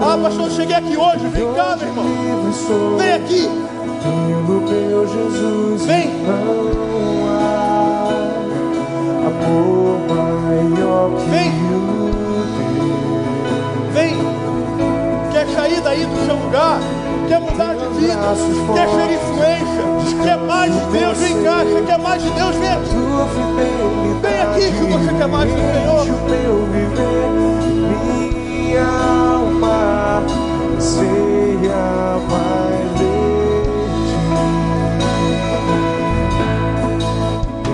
Ah, 0.01 0.17
pastor, 0.21 0.45
eu 0.45 0.51
cheguei 0.51 0.75
aqui 0.75 0.97
hoje. 0.97 1.27
Vem 1.27 1.53
cá, 1.53 1.75
meu 1.75 1.87
irmão. 1.87 2.05
Vem 2.97 3.13
aqui. 3.13 3.49
Vem. 5.85 6.09
Vem. 11.29 11.51
Vem. 13.93 14.15
Quer 15.31 15.47
sair 15.47 15.81
daí 15.81 16.05
do 16.05 16.25
seu 16.25 16.35
lugar? 16.35 16.79
Quer 17.27 17.39
mudar 17.39 17.73
de 17.75 17.85
vida? 17.99 18.15
Quer 18.73 18.87
ser 18.89 19.11
influência? 19.13 19.83
Quer 20.23 20.37
mais 20.37 20.71
de 20.73 20.79
Deus? 20.97 21.17
Vem 21.17 21.43
cá. 21.43 21.63
Você 21.63 21.81
quer 21.81 21.99
mais 21.99 22.23
de 22.23 22.29
Deus? 22.29 22.55
Vem 22.55 22.69
aqui. 22.69 22.89
Vem 24.21 24.41
aqui 24.41 24.61
se 24.61 24.83
você 24.83 25.13
quer 25.13 25.27
mais 25.27 25.49
do 25.51 25.57
Senhor. 25.57 26.05
Minha 28.39 28.85
alma. 28.85 30.23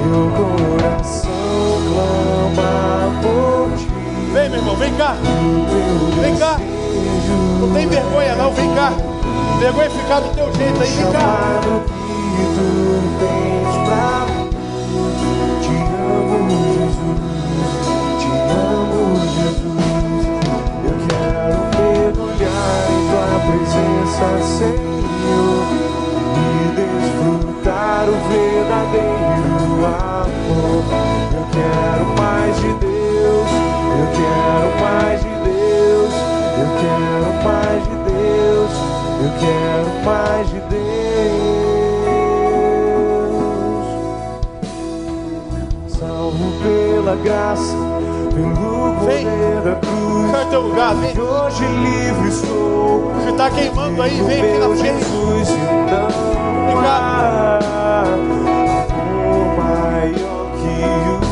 Meu 0.06 0.26
coração 0.32 1.32
clama 1.94 3.12
por 3.22 3.78
ti. 3.78 3.88
Vem, 4.34 4.50
meu 4.50 4.60
irmão. 4.60 4.76
Vem 4.76 4.94
cá. 4.94 5.16
Vem 6.22 6.36
cá. 6.36 6.60
Não 7.60 7.74
tem 7.74 7.88
vergonha, 7.88 8.36
não. 8.36 8.52
Vem 8.54 8.74
cá. 8.74 8.94
Vergonha 9.60 9.90
ficar 9.90 10.22
do 10.22 10.30
teu 10.34 10.46
jeito 10.56 10.82
aí. 10.82 10.90
Vem. 13.20 13.60
Te 15.62 15.76
amo, 16.00 16.60
Jesus. 16.74 17.20
Te 18.20 18.32
amo, 18.56 19.02
Jesus. 19.36 19.84
Eu 20.86 20.96
quero 21.10 21.60
mergulhar 21.78 22.80
em 22.90 23.02
tua 23.10 23.28
presença, 23.48 24.28
Senhor. 24.58 25.68
E 26.36 26.48
desfrutar 26.76 28.06
o 28.08 28.16
verdadeiro 28.30 29.86
amor. 29.86 30.84
Eu 31.34 31.44
quero 31.52 32.06
mais 32.18 32.56
de 32.62 32.70
Deus. 32.76 32.89
Eu 39.22 39.30
quero 39.38 39.90
mais 40.06 40.48
de 40.50 40.60
Deus. 40.62 40.80
Salvo 45.90 46.54
pela 46.64 47.16
graça, 47.18 47.76
pelo 48.34 48.94
Vem. 49.06 49.26
poder 49.26 49.62
da 49.62 49.76
cruz. 49.76 50.32
Sai 50.32 50.46
teu 50.50 50.62
lugar. 50.62 50.96
Vem. 50.96 51.20
Hoje 51.20 51.66
livre 51.66 52.32
sou. 52.32 53.12
Você 53.16 53.30
está 53.32 53.50
queimando 53.50 54.02
aí. 54.02 54.22
Vem 54.22 54.42
aqui 54.42 54.58
na 54.58 54.70
frente. 54.70 54.84
Jesus, 54.84 55.50
e 55.50 55.58
não 56.74 56.80
há 56.80 57.60
amor 58.14 58.70
maior 59.58 60.48
que 60.56 61.26
o 61.26 61.29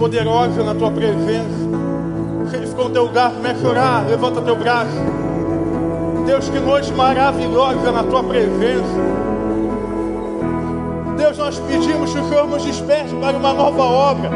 poderosa 0.00 0.64
na 0.64 0.74
tua 0.74 0.90
presença. 0.90 1.68
Se 2.50 2.66
ficou 2.66 2.86
no 2.86 2.90
teu 2.90 3.04
lugar, 3.04 3.32
comece 3.32 3.66
a 3.66 3.68
orar, 3.68 4.06
levanta 4.08 4.40
teu 4.40 4.56
braço. 4.56 4.96
Deus, 6.24 6.48
que 6.48 6.58
noite 6.58 6.90
maravilhosa 6.94 7.92
na 7.92 8.02
tua 8.02 8.24
presença. 8.24 8.98
Deus, 11.18 11.36
nós 11.36 11.58
pedimos 11.60 12.14
que 12.14 12.18
o 12.18 12.28
Senhor 12.30 12.46
nos 12.48 12.64
desperte 12.64 13.14
para 13.16 13.36
uma 13.36 13.52
nova 13.52 13.82
obra, 13.82 14.30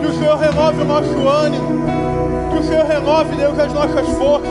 que 0.00 0.06
o 0.06 0.12
Senhor 0.12 0.36
renove 0.36 0.82
o 0.82 0.84
nosso 0.84 1.28
ânimo, 1.28 1.84
que 2.50 2.58
o 2.58 2.62
Senhor 2.64 2.84
renove, 2.84 3.36
Deus, 3.36 3.58
as 3.60 3.72
nossas 3.72 4.08
forças. 4.18 4.50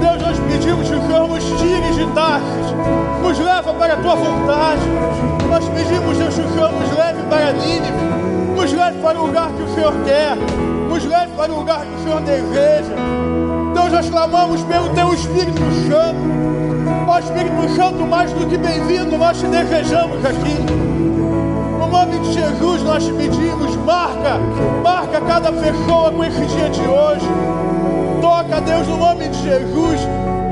Deus, 0.00 0.22
nós 0.22 0.38
pedimos 0.38 0.88
que 0.88 0.94
o 0.94 1.02
Senhor 1.02 1.28
nos 1.28 1.44
tire 1.44 1.94
de 1.94 2.06
Tarsis, 2.14 2.74
nos 3.20 3.38
leva 3.40 3.74
para 3.74 3.94
a 3.94 3.96
tua 3.96 4.14
vontade. 4.14 4.82
Nós 5.50 5.68
pedimos, 5.68 6.16
Deus, 6.16 6.32
que 6.32 6.42
o 6.42 6.48
Senhor 6.48 6.70
nos 6.70 6.96
leve 6.96 7.22
para 7.28 7.52
Nínive, 7.52 8.31
nos 8.62 8.72
leve 8.74 8.98
para 9.02 9.20
o 9.20 9.26
lugar 9.26 9.50
que 9.50 9.62
o 9.62 9.74
Senhor 9.74 9.92
quer, 10.04 10.36
nos 10.88 11.04
leve 11.04 11.32
para 11.36 11.52
o 11.52 11.56
lugar 11.56 11.80
que 11.80 11.94
o 11.96 12.04
Senhor 12.04 12.20
deseja. 12.20 12.94
Deus, 13.74 13.92
nós 13.92 14.08
clamamos 14.08 14.62
pelo 14.62 14.88
teu 14.90 15.12
Espírito 15.12 15.60
Santo. 15.88 16.20
Ó 17.08 17.18
Espírito 17.18 17.74
Santo, 17.74 18.06
mais 18.06 18.32
do 18.32 18.46
que 18.46 18.56
bem-vindo, 18.56 19.18
nós 19.18 19.40
te 19.40 19.46
desejamos 19.46 20.24
aqui. 20.24 20.62
No 21.80 21.88
nome 21.88 22.20
de 22.20 22.32
Jesus, 22.34 22.82
nós 22.84 23.04
te 23.04 23.12
pedimos, 23.14 23.74
marca, 23.78 24.38
marca 24.80 25.20
cada 25.22 25.50
pessoa 25.50 26.12
com 26.12 26.22
esse 26.22 26.46
dia 26.46 26.70
de 26.70 26.82
hoje. 26.82 27.28
Toca, 28.20 28.60
Deus, 28.60 28.86
no 28.86 28.96
nome 28.96 29.28
de 29.28 29.42
Jesus, 29.42 30.00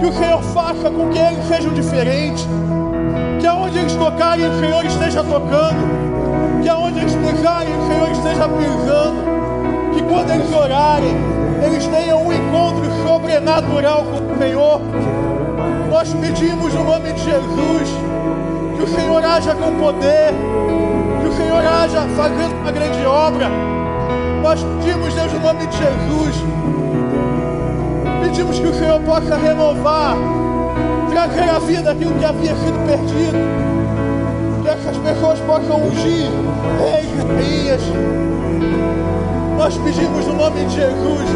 que 0.00 0.06
o 0.06 0.12
Senhor 0.12 0.42
faça 0.42 0.90
com 0.90 1.10
que 1.10 1.18
eles 1.18 1.46
sejam 1.46 1.72
diferentes. 1.72 2.44
Que 3.38 3.46
aonde 3.46 3.78
eles 3.78 3.94
tocarem, 3.94 4.48
o 4.48 4.58
Senhor 4.58 4.84
esteja 4.84 5.22
tocando. 5.22 5.99
Que 6.62 6.68
aonde 6.68 7.00
eles 7.00 7.14
pisarem, 7.14 7.76
o 7.76 7.86
Senhor 7.86 8.10
esteja 8.10 8.48
pisando. 8.48 9.20
Que 9.94 10.02
quando 10.02 10.30
eles 10.30 10.52
orarem, 10.52 11.16
eles 11.64 11.86
tenham 11.86 12.26
um 12.26 12.32
encontro 12.32 12.84
sobrenatural 13.06 14.04
com 14.04 14.32
o 14.32 14.38
Senhor. 14.38 14.80
Nós 15.90 16.14
pedimos 16.14 16.72
no 16.72 16.84
nome 16.84 17.12
de 17.12 17.24
Jesus 17.24 17.88
que 18.76 18.82
o 18.82 18.88
Senhor 18.88 19.24
haja 19.24 19.54
com 19.54 19.74
poder, 19.76 20.32
que 21.20 21.28
o 21.28 21.32
Senhor 21.32 21.62
haja 21.64 22.00
fazendo 22.16 22.54
uma 22.62 22.72
grande 22.72 23.04
obra. 23.04 23.48
Nós 24.42 24.62
pedimos, 24.62 25.12
Deus, 25.12 25.32
no 25.32 25.40
nome 25.40 25.66
de 25.66 25.76
Jesus, 25.76 26.36
pedimos 28.22 28.58
que 28.58 28.66
o 28.66 28.74
Senhor 28.74 29.00
possa 29.00 29.36
renovar, 29.36 30.16
trazer 31.10 31.50
à 31.50 31.58
vida 31.58 31.90
aquilo 31.90 32.14
que 32.14 32.24
havia 32.24 32.54
sido 32.56 32.86
perdido, 32.86 33.36
que 34.76 34.88
essas 34.88 34.96
pessoas 34.98 35.40
possam 35.40 35.82
ungir 35.82 36.28
reis 36.78 37.06
e 37.06 37.26
rainhas. 37.26 37.82
Nós 39.56 39.76
pedimos 39.78 40.26
no 40.26 40.34
nome 40.34 40.64
de 40.64 40.74
Jesus 40.74 41.28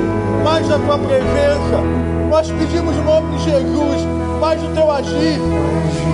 mais 0.45 0.69
da 0.69 0.79
tua 0.79 0.99
presença. 0.99 1.81
Nós 2.31 2.51
pedimos 2.51 2.97
no 2.97 3.05
nome 3.05 3.37
de 3.37 3.45
Jesus 3.45 4.07
mais 4.41 4.61
do 4.61 4.75
teu 4.75 4.91
agir, 4.91 5.41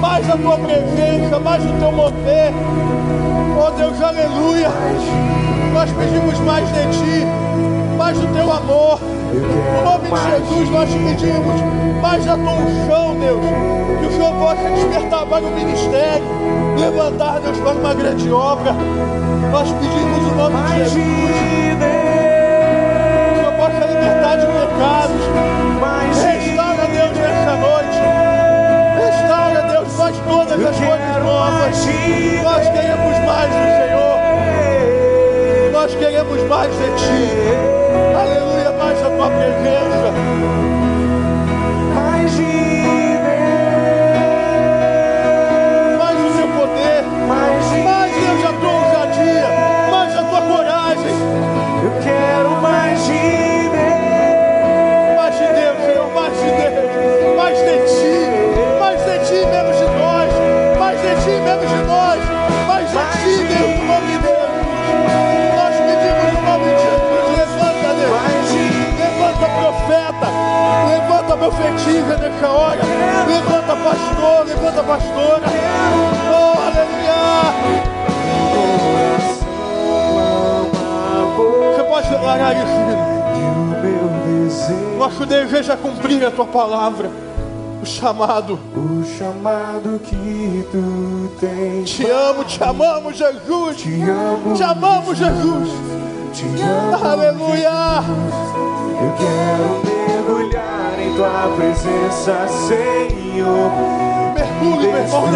mais 0.00 0.26
da 0.26 0.36
tua 0.36 0.56
presença, 0.58 1.38
mais 1.40 1.62
do 1.62 1.78
teu 1.78 1.92
mover. 1.92 2.52
Oh 3.58 3.70
Deus, 3.72 4.00
aleluia. 4.02 4.70
Nós 5.72 5.90
pedimos 5.92 6.38
mais 6.40 6.66
de 6.68 6.98
ti, 6.98 7.26
mais 7.96 8.18
do 8.18 8.26
teu 8.34 8.50
amor. 8.52 9.00
No 9.32 9.84
nome 9.84 10.08
de 10.10 10.30
Jesus 10.30 10.70
nós 10.70 10.90
te 10.90 10.98
pedimos 10.98 11.60
mais 12.00 12.24
da 12.24 12.34
tua 12.34 12.52
unção, 12.52 13.16
Deus. 13.20 13.44
Que 14.00 14.06
o 14.06 14.12
Senhor 14.12 14.32
possa 14.34 14.70
despertar 14.70 15.26
para 15.26 15.44
o 15.44 15.50
ministério, 15.50 16.24
levantar, 16.80 17.40
Deus, 17.40 17.58
para 17.58 17.72
uma 17.72 17.94
grande 17.94 18.32
obra. 18.32 18.72
Nós 19.52 19.70
pedimos 19.70 20.32
o 20.32 20.34
nome 20.34 20.56
de 20.56 20.78
Jesus. 20.78 20.94
Que 23.28 23.36
Senhor 23.36 23.52
possa 23.52 23.86
libertar 23.86 24.36
de 24.38 24.46
pecados. 24.46 25.22
Restaura, 26.22 26.86
Deus, 26.86 27.12
nessa 27.18 27.56
noite. 27.56 28.00
Restaura, 28.96 29.62
Deus, 29.72 29.88
faz 29.94 30.16
todas 30.26 30.64
as 30.66 30.76
coisas 30.76 31.16
novas. 31.22 31.86
Nós 32.42 32.68
queremos 32.68 33.18
mais 33.26 33.50
do 33.50 33.62
Senhor. 33.78 34.18
Nós 35.72 35.94
queremos 35.94 36.42
mais 36.48 36.70
de 36.72 36.88
Ti. 36.96 37.28
Aleluia, 38.18 38.70
mais 38.78 39.00
da 39.00 39.10
Tua 39.10 39.30
presença. 39.30 40.89
Profetiza 71.40 72.16
nessa 72.18 72.48
hora, 72.50 72.80
levanta 73.26 73.74
pastor, 73.76 74.46
levanta 74.46 74.82
pastora. 74.82 75.42
Oh, 76.30 76.58
aleluia! 76.66 77.20
Você 81.74 81.82
pode 81.84 82.10
declarar 82.10 82.52
isso, 82.54 82.66
filho. 82.66 83.10
O 83.56 83.80
meu 83.82 84.44
desejo, 84.44 84.98
Nosso 84.98 85.24
desejo 85.26 85.72
é 85.72 85.76
cumprir 85.76 86.26
a 86.26 86.30
tua 86.30 86.44
palavra, 86.44 87.10
o 87.82 87.86
chamado. 87.86 88.58
o 88.76 89.02
chamado 89.18 89.98
que 90.04 90.66
tu 90.70 91.30
tens. 91.40 91.88
Te 91.90 92.10
amo, 92.10 92.44
te 92.44 92.62
amamos, 92.62 93.16
Jesus. 93.16 93.76
Te 93.78 94.02
amo, 94.02 94.54
Te 94.54 94.62
amamos, 94.62 95.16
Jesus. 95.16 95.70
te 96.34 96.44
amo. 96.62 97.06
Aleluia. 97.06 97.70
Eu 99.00 99.12
quero 99.16 99.89
mergulhar 100.30 100.98
em 100.98 101.14
tua 101.14 101.52
presença, 101.56 102.46
Senhor. 102.48 103.72
Mergulhe, 104.34 104.88
meu 104.88 105.02
irmão, 105.02 105.26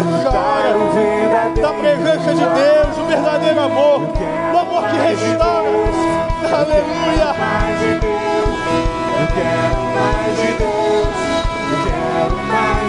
Da 1.61 1.73
presença 1.73 2.33
de 2.33 2.45
Deus, 2.45 2.97
o 2.97 3.05
verdadeiro 3.05 3.61
amor. 3.61 4.01
O 4.53 4.57
amor 4.57 4.83
que 4.87 4.97
restaura. 4.97 5.69
Aleluia. 6.53 7.33
mais 7.37 7.79
de 7.79 7.99
Deus. 7.99 8.55
Eu 9.19 9.27
quero 9.35 9.83
mais 9.95 10.37
de 10.37 10.51
Deus. 10.53 11.15
Eu 11.71 11.77
quero 11.83 12.35
mais 12.47 12.84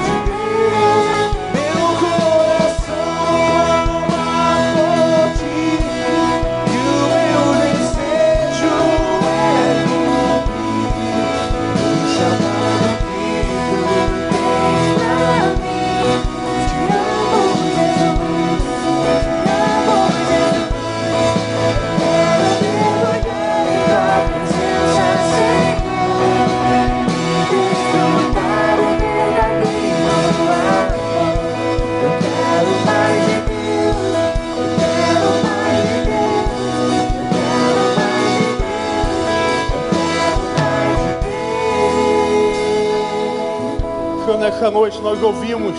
noite 44.77 45.01
nós 45.01 45.23
ouvimos 45.23 45.75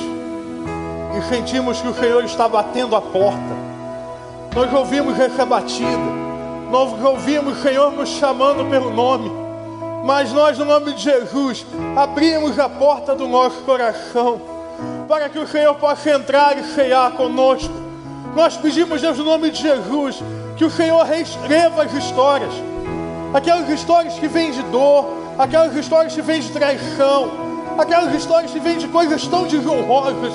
e 1.16 1.30
sentimos 1.30 1.80
que 1.80 1.88
o 1.88 1.94
Senhor 1.94 2.24
está 2.24 2.48
batendo 2.48 2.96
a 2.96 3.02
porta. 3.02 3.56
Nós 4.56 4.74
ouvimos 4.74 5.20
essa 5.20 5.46
batida. 5.46 6.18
Nós 6.72 7.00
ouvimos 7.04 7.60
o 7.60 7.62
Senhor 7.62 7.92
nos 7.92 8.10
chamando 8.10 8.68
pelo 8.72 8.90
nome. 8.90 9.32
Mas 10.04 10.34
nós, 10.34 10.58
no 10.58 10.66
nome 10.66 10.94
de 10.94 11.04
Jesus, 11.04 11.64
abrimos 11.96 12.58
a 12.58 12.68
porta 12.68 13.14
do 13.14 13.28
nosso 13.28 13.62
coração 13.62 14.42
para 15.08 15.30
que 15.30 15.38
o 15.38 15.48
Senhor 15.48 15.76
possa 15.76 16.10
entrar 16.10 16.58
e 16.58 16.64
ceiar 16.64 17.12
conosco. 17.12 17.74
Nós 18.36 18.58
pedimos, 18.58 19.00
Deus, 19.00 19.20
no 19.20 19.26
nome 19.26 19.52
de 19.52 19.62
Jesus, 19.62 20.24
que 20.56 20.66
o 20.66 20.72
Senhor 20.72 21.04
reescreva 21.06 21.84
as 21.84 21.94
histórias. 21.94 22.54
Aquelas 23.32 23.70
histórias 23.70 24.16
que 24.16 24.28
vêm 24.28 24.50
de 24.50 24.64
dor, 24.64 25.06
aquelas 25.38 25.76
histórias 25.76 26.16
que 26.16 26.22
vêm 26.24 26.42
de 26.42 26.50
traição, 26.50 27.47
aquelas 27.82 28.14
histórias 28.14 28.52
que 28.52 28.60
vêm 28.60 28.78
de 28.78 28.88
coisas 28.88 29.28
tão 29.28 29.46
desonrosas. 29.46 30.34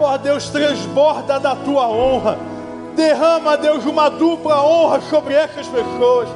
Ó 0.00 0.16
Deus, 0.18 0.48
transborda 0.48 1.38
da 1.38 1.54
tua 1.54 1.88
honra, 1.88 2.38
Derrama, 2.94 3.56
Deus, 3.56 3.84
uma 3.86 4.10
dupla 4.10 4.62
honra 4.62 5.00
sobre 5.08 5.34
essas 5.34 5.66
pessoas. 5.66 6.28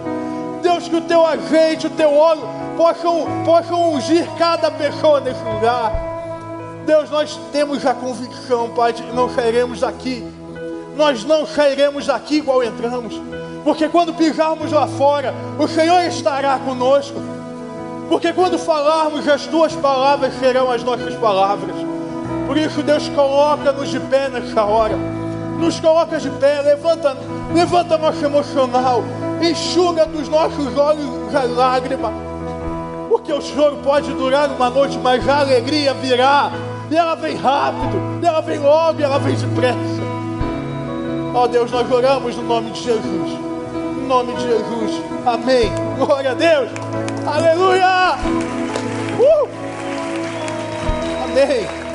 Deus, 0.62 0.89
que 0.89 0.97
o 0.97 1.01
teu 1.03 1.24
azeite, 1.24 1.87
o 1.87 1.91
teu 1.91 2.14
óleo 2.14 2.43
possam, 2.77 3.27
possam 3.45 3.93
ungir 3.93 4.27
cada 4.39 4.70
pessoa 4.70 5.20
nesse 5.20 5.43
lugar. 5.45 5.93
Deus, 6.87 7.11
nós 7.11 7.39
temos 7.53 7.85
a 7.85 7.93
convicção, 7.93 8.70
Pai, 8.70 8.93
de 8.93 9.03
que 9.03 9.12
não 9.12 9.29
sairemos 9.29 9.81
daqui. 9.81 10.24
Nós 10.97 11.24
não 11.24 11.47
sairemos 11.47 12.07
daqui 12.07 12.37
igual 12.37 12.64
entramos. 12.64 13.20
Porque 13.62 13.89
quando 13.89 14.14
pisarmos 14.14 14.72
lá 14.72 14.87
fora, 14.87 15.35
o 15.59 15.68
Senhor 15.68 16.05
estará 16.05 16.59
conosco. 16.59 17.20
Porque 18.09 18.33
quando 18.33 18.59
falarmos, 18.59 19.29
as 19.29 19.47
tuas 19.47 19.75
palavras 19.75 20.33
serão 20.39 20.71
as 20.71 20.83
nossas 20.83 21.15
palavras. 21.17 21.75
Por 22.47 22.57
isso, 22.57 22.83
Deus, 22.83 23.09
coloca-nos 23.09 23.89
de 23.89 23.99
pé 24.01 24.29
nessa 24.29 24.65
hora. 24.65 24.97
Nos 25.59 25.81
coloca 25.81 26.19
de 26.19 26.31
pé, 26.31 26.61
levanta, 26.61 27.17
levanta 27.53 27.99
nosso 27.99 28.25
emocional, 28.25 29.03
enxuga 29.43 30.07
dos 30.07 30.29
nossos 30.29 30.77
olhos 30.77 31.35
a 31.35 31.43
lágrima. 31.43 32.13
Porque 33.09 33.33
o 33.33 33.41
choro 33.41 33.79
pode 33.83 34.13
durar 34.13 34.51
uma 34.51 34.71
noite, 34.71 34.99
mas 34.99 35.27
a 35.29 35.41
alegria 35.41 35.95
virá. 35.95 36.53
E 36.91 36.97
ela 36.97 37.17
vem 37.17 37.35
rápido, 37.37 38.21
ela 38.23 38.41
vem 38.41 38.59
logo, 38.59 39.03
ela 39.03 39.19
vem 39.19 39.35
depressa. 39.35 40.07
Ó 41.35 41.43
oh, 41.43 41.49
Deus, 41.49 41.71
nós 41.71 41.91
oramos 41.91 42.37
no 42.37 42.43
nome 42.43 42.71
de 42.71 42.83
Jesus. 42.83 43.46
Nome 44.07 44.35
de 44.35 44.43
Jesus. 44.43 45.03
Amém. 45.27 45.73
Glória 45.99 46.31
a 46.31 46.35
Deus. 46.35 46.71
Aleluia. 47.27 48.17
Uh! 49.19 49.49
Amém. 51.25 51.86